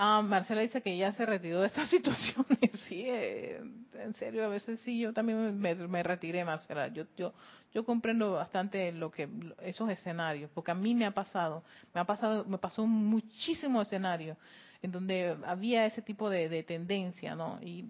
Ah, 0.02 0.22
Marcela 0.22 0.62
dice 0.62 0.80
que 0.80 0.96
ya 0.96 1.12
se 1.12 1.26
retiró 1.26 1.60
de 1.60 1.66
estas 1.66 1.86
situaciones. 1.90 2.70
Sí, 2.88 3.04
eh, 3.06 3.60
en 3.92 4.14
serio, 4.14 4.46
a 4.46 4.48
veces 4.48 4.80
sí, 4.80 4.98
yo 4.98 5.12
también 5.12 5.60
me, 5.60 6.02
retiré, 6.02 6.42
Marcela. 6.42 6.88
Yo, 6.88 7.04
yo, 7.18 7.34
yo 7.74 7.84
comprendo 7.84 8.32
bastante 8.32 8.92
lo 8.92 9.10
que 9.10 9.28
esos 9.60 9.90
escenarios, 9.90 10.50
porque 10.54 10.70
a 10.70 10.74
mí 10.74 10.94
me 10.94 11.04
ha 11.04 11.10
pasado, 11.10 11.62
me 11.92 12.00
ha 12.00 12.04
pasado, 12.04 12.46
me 12.46 12.56
pasó 12.56 12.86
muchísimo 12.86 13.82
escenario 13.82 14.38
en 14.80 14.90
donde 14.90 15.36
había 15.44 15.84
ese 15.84 16.00
tipo 16.00 16.30
de, 16.30 16.62
tendencia, 16.62 17.34
¿no? 17.34 17.58
Y 17.60 17.84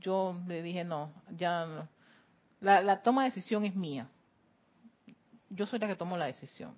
yo 0.00 0.40
le 0.48 0.62
dije, 0.62 0.82
no, 0.82 1.12
ya 1.36 1.90
La, 2.58 3.02
toma 3.02 3.24
de 3.24 3.28
decisión 3.28 3.66
es 3.66 3.74
mía. 3.74 4.08
Yo 5.50 5.66
soy 5.66 5.78
la 5.78 5.88
que 5.88 5.96
tomo 5.96 6.16
la 6.16 6.24
decisión. 6.24 6.74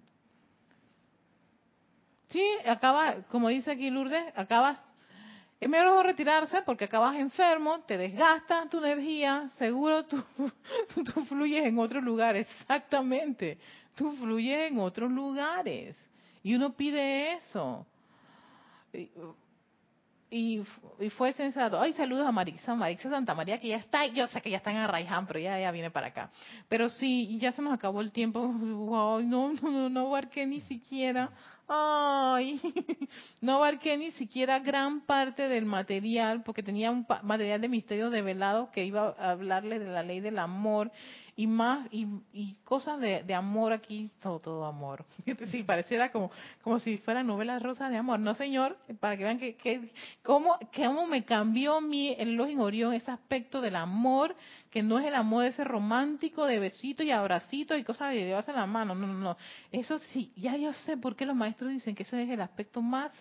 Sí, 2.35 2.45
acaba, 2.67 3.23
como 3.31 3.49
dice 3.49 3.71
aquí 3.71 3.91
Lourdes, 3.91 4.25
acabas 4.35 4.83
es 5.61 5.69
mejor 5.69 6.05
retirarse 6.05 6.63
porque 6.63 6.87
acabas 6.87 7.15
enfermo, 7.15 7.83
te 7.83 7.97
desgasta 7.97 8.69
tu 8.69 8.79
energía, 8.79 9.51
seguro 9.51 10.05
tú, 10.07 10.21
tú 11.15 11.25
fluyes 11.27 11.65
en 11.65 11.79
otros 11.79 12.03
lugares, 12.03 12.49
exactamente, 12.61 13.57
tú 13.95 14.11
fluyes 14.17 14.69
en 14.69 14.81
otros 14.81 15.13
lugares. 15.13 15.97
Y 16.43 16.57
uno 16.57 16.73
pide 16.73 17.35
eso 17.35 17.87
y, 20.31 20.63
fue 21.17 21.33
sensato. 21.33 21.81
Ay, 21.81 21.93
saludos 21.93 22.27
a 22.27 22.33
Marixa, 22.33 22.75
Marixa 22.75 23.11
Santa 23.11 23.35
María, 23.35 23.61
que 23.61 23.69
ya 23.69 23.77
está, 23.77 24.07
yo 24.07 24.27
sé 24.29 24.41
que 24.41 24.51
ya 24.51 24.57
está 24.57 24.71
en 24.71 24.79
Arraiján, 24.79 25.27
pero 25.27 25.39
ya, 25.39 25.59
ya 25.59 25.71
viene 25.71 25.91
para 25.91 26.09
acá. 26.09 26.31
Pero 26.69 26.89
sí, 26.89 27.39
ya 27.39 27.53
se 27.53 27.63
nos 27.63 27.73
acabó 27.73 28.01
el 28.01 28.13
tiempo. 28.13 28.41
Wow, 28.85 29.23
no, 29.23 29.53
no, 29.53 29.71
no, 29.71 29.89
no 29.89 30.07
abarqué 30.09 30.47
ni 30.47 30.61
siquiera, 30.63 31.31
ay, 31.69 32.61
no 33.41 33.57
abarqué 33.57 33.97
ni 33.97 34.11
siquiera 34.13 34.59
gran 34.59 35.01
parte 35.03 35.49
del 35.49 35.65
material, 35.65 36.43
porque 36.43 36.63
tenía 36.63 36.91
un 36.91 37.07
material 37.23 37.61
de 37.61 37.69
misterio 37.69 38.11
develado 38.11 38.71
que 38.71 38.85
iba 38.85 39.15
a 39.19 39.31
hablarle 39.31 39.79
de 39.79 39.87
la 39.87 40.03
ley 40.03 40.21
del 40.21 40.39
amor 40.39 40.91
y 41.37 41.47
más 41.47 41.89
y, 41.91 42.55
cosas 42.65 43.01
de, 43.01 43.23
de, 43.25 43.35
amor 43.35 43.73
aquí 43.73 44.11
todo 44.23 44.39
todo 44.39 44.65
amor. 44.65 45.05
Sí 45.51 45.63
pareciera 45.63 46.13
como 46.13 46.31
como 46.63 46.79
si 46.79 46.99
fueran 46.99 47.27
novelas 47.27 47.63
rosas 47.63 47.91
de 47.91 47.97
amor. 47.97 48.21
No 48.21 48.35
señor 48.35 48.77
para 49.01 49.17
que 49.17 49.25
vean 49.25 49.39
que, 49.39 49.57
que 49.57 49.93
cómo 50.23 50.59
me 51.09 51.25
cambió 51.25 51.81
mi 51.81 52.15
el 52.19 52.35
Login 52.35 52.61
Orión 52.61 52.95
ese 52.95 53.11
aspecto 53.11 53.61
del 53.61 53.77
amor 53.77 54.35
que 54.71 54.83
no 54.83 54.99
es 54.99 55.07
el 55.07 55.15
amor 55.15 55.45
ese 55.45 55.65
romántico 55.65 56.47
de 56.47 56.59
besito 56.59 57.03
y 57.03 57.11
abracito 57.11 57.77
y 57.77 57.85
cosas 57.85 58.11
de 58.11 58.25
llevarse 58.25 58.53
la 58.53 58.67
mano. 58.67 58.95
No 58.95 59.07
no 59.07 59.15
no. 59.15 59.37
Eso 59.73 59.99
sí 59.99 60.33
ya 60.37 60.57
yo 60.57 60.73
sé 60.73 60.97
por 60.97 61.17
qué 61.17 61.27
los 61.27 61.37
maestros 61.37 61.71
dicen 61.71 61.95
que 61.95 62.05
ese 62.05 62.23
es 62.23 62.31
el 62.31 62.41
aspecto 62.41 62.81
más 62.81 63.13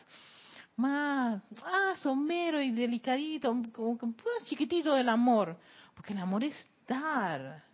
más 0.76 1.42
ah 1.66 1.94
somero 1.98 2.62
y 2.62 2.72
delicadito 2.72 3.56
como, 3.72 3.98
como 3.98 4.14
chiquitito 4.46 4.94
del 4.94 5.10
amor. 5.10 5.58
Porque 5.96 6.14
el 6.14 6.20
amor 6.20 6.44
es 6.44 6.56
dar 6.88 7.73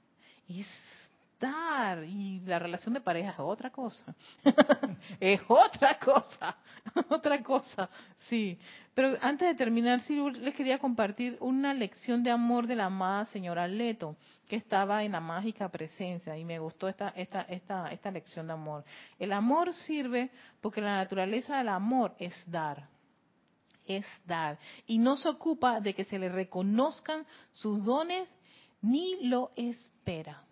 y 0.50 0.62
estar 0.62 2.04
y 2.04 2.42
la 2.42 2.60
relación 2.60 2.94
de 2.94 3.00
pareja 3.00 3.32
es 3.32 3.40
otra 3.40 3.70
cosa. 3.70 4.14
Es 5.20 5.42
otra 5.48 5.98
cosa 5.98 6.58
otra 7.10 7.42
cosa 7.42 7.90
sí. 8.28 8.60
Pero 8.94 9.18
antes 9.22 9.48
de 9.48 9.56
terminar 9.56 10.02
sí 10.02 10.20
les 10.32 10.54
quería 10.54 10.78
compartir 10.80 11.38
una 11.40 11.74
lección 11.74 12.24
de 12.24 12.32
amor 12.32 12.68
de 12.68 12.76
la 12.76 12.86
amada 12.86 13.26
señora 13.28 13.68
Leto 13.68 14.18
que 14.48 14.58
estaba 14.58 15.04
en 15.04 15.14
la 15.14 15.22
mágica 15.22 15.70
presencia 15.70 16.38
y 16.38 16.44
me 16.44 16.60
gustó 16.60 16.90
esta 16.90 17.10
esta 17.10 17.44
esta 17.44 17.90
esta 17.92 18.12
lección 18.12 18.48
de 18.48 18.54
amor. 18.54 18.84
El 19.18 19.32
amor 19.32 19.74
sirve 19.74 20.32
porque 20.60 20.82
la 20.82 20.98
naturaleza 20.98 21.58
del 21.58 21.70
amor 21.70 22.16
es 22.20 22.34
dar 22.46 22.90
es 23.86 24.06
dar 24.26 24.58
y 24.86 24.98
no 24.98 25.16
se 25.16 25.30
ocupa 25.30 25.80
de 25.80 25.94
que 25.94 26.04
se 26.04 26.20
le 26.20 26.30
reconozcan 26.30 27.26
sus 27.54 27.84
dones 27.86 28.30
ni 28.82 29.28
lo 29.28 29.52
espera. 29.56 30.44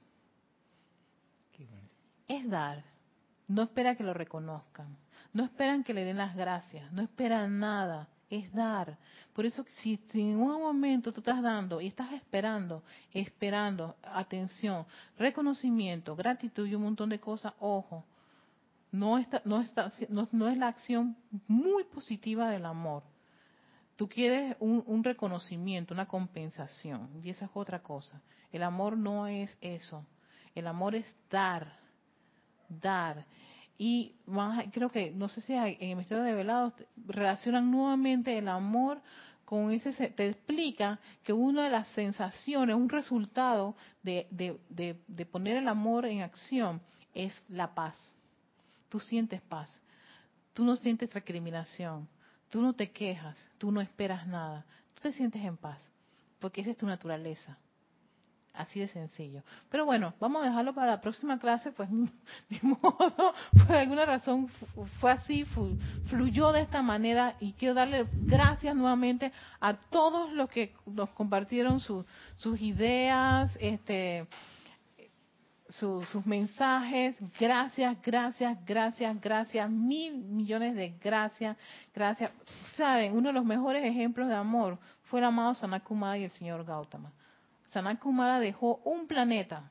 Es 2.28 2.50
dar. 2.50 2.84
No 3.48 3.64
espera 3.64 3.96
que 3.96 4.04
lo 4.04 4.14
reconozcan. 4.14 4.98
No 5.32 5.46
esperan 5.46 5.84
que 5.84 5.94
le 5.94 6.04
den 6.04 6.18
las 6.18 6.36
gracias. 6.36 6.92
No 6.92 7.02
esperan 7.02 7.60
nada. 7.60 8.10
Es 8.30 8.52
dar. 8.52 8.98
Por 9.34 9.46
eso, 9.46 9.66
si, 9.82 10.02
en 10.16 10.42
un 10.42 10.62
momento 10.62 11.14
tú 11.14 11.22
estás 11.22 11.42
dando 11.42 11.80
y 11.80 11.88
estás 11.88 12.12
esperando, 12.12 12.84
esperando, 13.14 13.96
atención, 14.04 14.86
reconocimiento, 15.18 16.16
gratitud 16.16 16.68
y 16.68 16.76
un 16.76 16.84
montón 16.84 17.10
de 17.10 17.20
cosas, 17.20 17.54
ojo, 17.60 18.04
no, 18.92 19.18
está, 19.18 19.42
no, 19.46 19.62
está, 19.62 19.92
no 20.10 20.50
es 20.50 20.58
la 20.58 20.68
acción 20.68 21.16
muy 21.48 21.86
positiva 21.86 22.50
del 22.50 22.66
amor 22.66 23.04
Tú 23.98 24.08
quieres 24.08 24.56
un, 24.60 25.04
reconocimiento, 25.04 25.92
una 25.92 26.06
compensación, 26.06 27.10
y 27.24 27.32
esa 27.32 27.46
es 27.46 27.52
otra 27.56 27.82
cosa. 27.82 28.22
El 28.52 28.62
amor 28.62 28.96
no 28.96 29.26
es 29.26 29.58
eso. 29.60 30.06
El 30.54 30.68
amor 30.68 30.94
es 30.94 31.16
dar, 31.32 31.80
dar. 32.70 33.26
Y 33.76 34.14
creo 34.72 34.92
que, 34.92 35.10
no 35.10 35.28
sé 35.30 35.42
si 35.42 35.54
en 35.54 35.78
el 35.82 35.96
Misterio 35.96 36.24
de 36.24 36.36
Velados 36.36 36.74
relacionan 37.08 37.72
nuevamente 37.72 38.38
el 38.38 38.48
amor 38.48 39.02
con 39.46 39.72
ese, 39.72 39.92
te 40.12 40.30
explica 40.30 41.00
que 41.24 41.34
una 41.34 41.64
de 41.64 41.72
las 41.72 41.88
sensaciones, 41.90 42.76
un 42.76 42.90
resultado 42.90 43.76
de, 44.04 44.28
de, 44.30 45.02
de 45.08 45.26
poner 45.26 45.58
el 45.58 45.68
amor 45.68 46.06
en 46.06 46.22
acción 46.22 46.82
es 47.16 47.44
la 47.50 47.74
paz. 47.74 47.98
Tú 48.90 49.00
sientes 49.00 49.42
paz. 49.42 49.76
Tú 50.54 50.64
no 50.64 50.76
sientes 50.76 51.12
recriminación 51.14 52.08
Tú 52.50 52.62
no 52.62 52.74
te 52.74 52.92
quejas, 52.92 53.38
tú 53.58 53.72
no 53.72 53.82
esperas 53.82 54.26
nada, 54.28 54.66
tú 54.96 55.02
te 55.04 55.14
sientes 55.14 55.44
en 55.44 55.58
paz, 55.58 55.82
porque 56.40 56.62
esa 56.62 56.72
es 56.72 56.78
tu 56.78 56.86
naturaleza. 56.86 57.58
Así 58.58 58.80
de 58.80 58.88
sencillo. 58.88 59.44
Pero 59.70 59.86
bueno, 59.86 60.16
vamos 60.20 60.42
a 60.42 60.46
dejarlo 60.48 60.74
para 60.74 60.88
la 60.94 61.02
próxima 61.02 61.38
clase, 61.38 61.72
pues 61.72 61.90
de 62.50 62.60
modo, 62.64 63.36
por 63.68 63.76
alguna 63.76 64.06
razón 64.06 64.48
fue 65.00 65.12
así, 65.12 65.46
fluyó 66.08 66.52
de 66.52 66.62
esta 66.62 66.82
manera 66.82 67.36
y 67.40 67.54
quiero 67.54 67.76
darle 67.76 68.08
gracias 68.12 68.76
nuevamente 68.76 69.32
a 69.60 69.76
todos 69.76 70.34
los 70.34 70.50
que 70.50 70.74
nos 70.88 71.10
compartieron 71.12 71.80
sus 71.80 72.06
ideas, 72.60 73.56
este, 73.60 74.26
sus 75.70 76.26
mensajes. 76.26 77.16
Gracias, 77.40 77.98
gracias, 78.02 78.58
gracias, 78.66 79.22
gracias. 79.22 79.70
Mil 79.70 80.18
millones 80.18 80.76
de 80.76 80.96
gracias, 81.02 81.58
gracias. 81.94 82.32
Saben, 82.76 83.16
uno 83.16 83.30
de 83.30 83.34
los 83.34 83.46
mejores 83.46 83.84
ejemplos 83.84 84.28
de 84.28 84.36
amor 84.36 84.78
fue 85.04 85.20
el 85.20 85.26
amado 85.26 85.54
Sanakumara 85.56 86.18
y 86.18 86.24
el 86.26 86.32
señor 86.32 86.64
Gautama. 86.64 87.12
Sanakumara 87.72 88.40
dejó 88.40 88.82
un 88.86 89.08
planeta. 89.08 89.70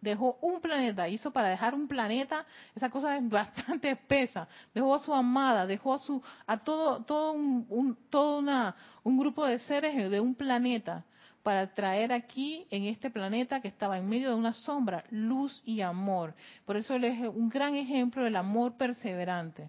Dejó 0.00 0.36
un 0.40 0.60
planeta, 0.60 1.08
hizo 1.08 1.30
para 1.30 1.48
dejar 1.48 1.74
un 1.74 1.86
planeta, 1.86 2.44
esa 2.74 2.90
cosa 2.90 3.16
es 3.16 3.28
bastante 3.28 3.90
espesa. 3.92 4.48
Dejó 4.74 4.96
a 4.96 4.98
su 4.98 5.14
amada, 5.14 5.64
dejó 5.64 5.94
a 5.94 5.98
su 5.98 6.20
a 6.44 6.58
todo 6.58 7.04
todo 7.04 7.32
un, 7.32 7.96
todo 8.10 8.38
una, 8.38 8.74
un 9.04 9.16
grupo 9.16 9.46
de 9.46 9.60
seres 9.60 10.10
de 10.10 10.18
un 10.18 10.34
planeta 10.34 11.04
para 11.42 11.74
traer 11.74 12.12
aquí 12.12 12.66
en 12.70 12.84
este 12.84 13.10
planeta 13.10 13.60
que 13.60 13.68
estaba 13.68 13.98
en 13.98 14.08
medio 14.08 14.28
de 14.30 14.34
una 14.34 14.52
sombra 14.52 15.04
luz 15.10 15.62
y 15.64 15.80
amor. 15.80 16.34
Por 16.64 16.76
eso 16.76 16.94
él 16.94 17.04
es 17.04 17.20
un 17.20 17.48
gran 17.48 17.74
ejemplo 17.74 18.24
del 18.24 18.36
amor 18.36 18.76
perseverante. 18.76 19.68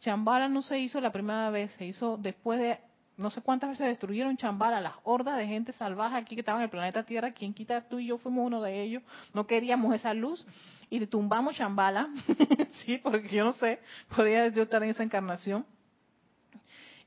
Chambala 0.00 0.48
no 0.48 0.62
se 0.62 0.78
hizo 0.78 1.00
la 1.00 1.12
primera 1.12 1.48
vez, 1.50 1.70
se 1.72 1.86
hizo 1.86 2.16
después 2.18 2.58
de 2.60 2.78
no 3.16 3.30
sé 3.30 3.40
cuántas 3.42 3.70
veces 3.70 3.86
destruyeron 3.86 4.36
Chambala, 4.36 4.80
las 4.80 4.94
hordas 5.04 5.38
de 5.38 5.46
gente 5.46 5.72
salvaje 5.72 6.16
aquí 6.16 6.34
que 6.34 6.40
estaban 6.40 6.60
en 6.60 6.64
el 6.64 6.70
planeta 6.70 7.04
Tierra, 7.04 7.32
quien 7.32 7.54
quita 7.54 7.88
tú 7.88 8.00
y 8.00 8.06
yo 8.06 8.18
fuimos 8.18 8.46
uno 8.46 8.60
de 8.60 8.82
ellos, 8.82 9.02
no 9.32 9.46
queríamos 9.46 9.94
esa 9.94 10.12
luz 10.14 10.44
y 10.90 11.04
tumbamos 11.06 11.54
Chambala, 11.54 12.08
sí, 12.84 12.98
porque 12.98 13.28
yo 13.28 13.44
no 13.44 13.52
sé, 13.52 13.78
podía 14.14 14.48
yo 14.48 14.64
estar 14.64 14.82
en 14.82 14.90
esa 14.90 15.02
encarnación. 15.04 15.64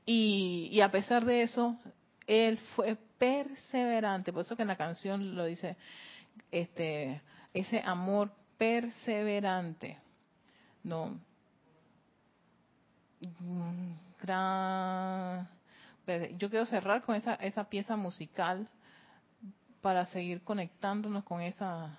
Y, 0.06 0.70
y 0.72 0.80
a 0.80 0.90
pesar 0.90 1.26
de 1.26 1.42
eso, 1.42 1.76
él 2.28 2.58
fue 2.76 2.96
perseverante, 3.18 4.32
por 4.32 4.42
eso 4.42 4.54
que 4.54 4.62
en 4.62 4.68
la 4.68 4.76
canción 4.76 5.34
lo 5.34 5.46
dice, 5.46 5.76
este, 6.52 7.20
ese 7.54 7.80
amor 7.84 8.30
perseverante. 8.58 9.98
No. 10.84 11.18
Gran, 14.20 15.48
yo 16.36 16.50
quiero 16.50 16.66
cerrar 16.66 17.02
con 17.02 17.16
esa, 17.16 17.34
esa 17.36 17.64
pieza 17.64 17.96
musical 17.96 18.68
para 19.80 20.04
seguir 20.06 20.42
conectándonos 20.42 21.24
con 21.24 21.40
esa 21.40 21.98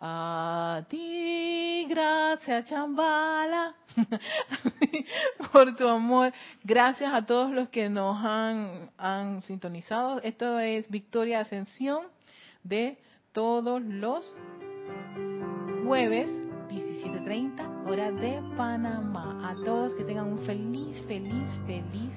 a 0.00 0.82
ti, 0.88 1.86
gracias 1.88 2.68
Chambala, 2.68 3.74
por 5.52 5.76
tu 5.76 5.86
amor. 5.86 6.32
Gracias 6.64 7.12
a 7.12 7.26
todos 7.26 7.50
los 7.50 7.68
que 7.68 7.90
nos 7.90 8.24
han, 8.24 8.90
han 8.96 9.42
sintonizado. 9.42 10.22
Esto 10.22 10.58
es 10.58 10.88
Victoria 10.88 11.40
Ascensión 11.40 12.06
de 12.62 12.98
todos 13.32 13.82
los 13.82 14.34
jueves, 15.84 16.30
17.30, 16.70 17.86
hora 17.86 18.10
de 18.10 18.40
Panamá. 18.56 19.50
A 19.50 19.64
todos 19.64 19.94
que 19.94 20.04
tengan 20.04 20.32
un 20.32 20.38
feliz, 20.46 21.02
feliz, 21.06 21.50
feliz 21.66 22.12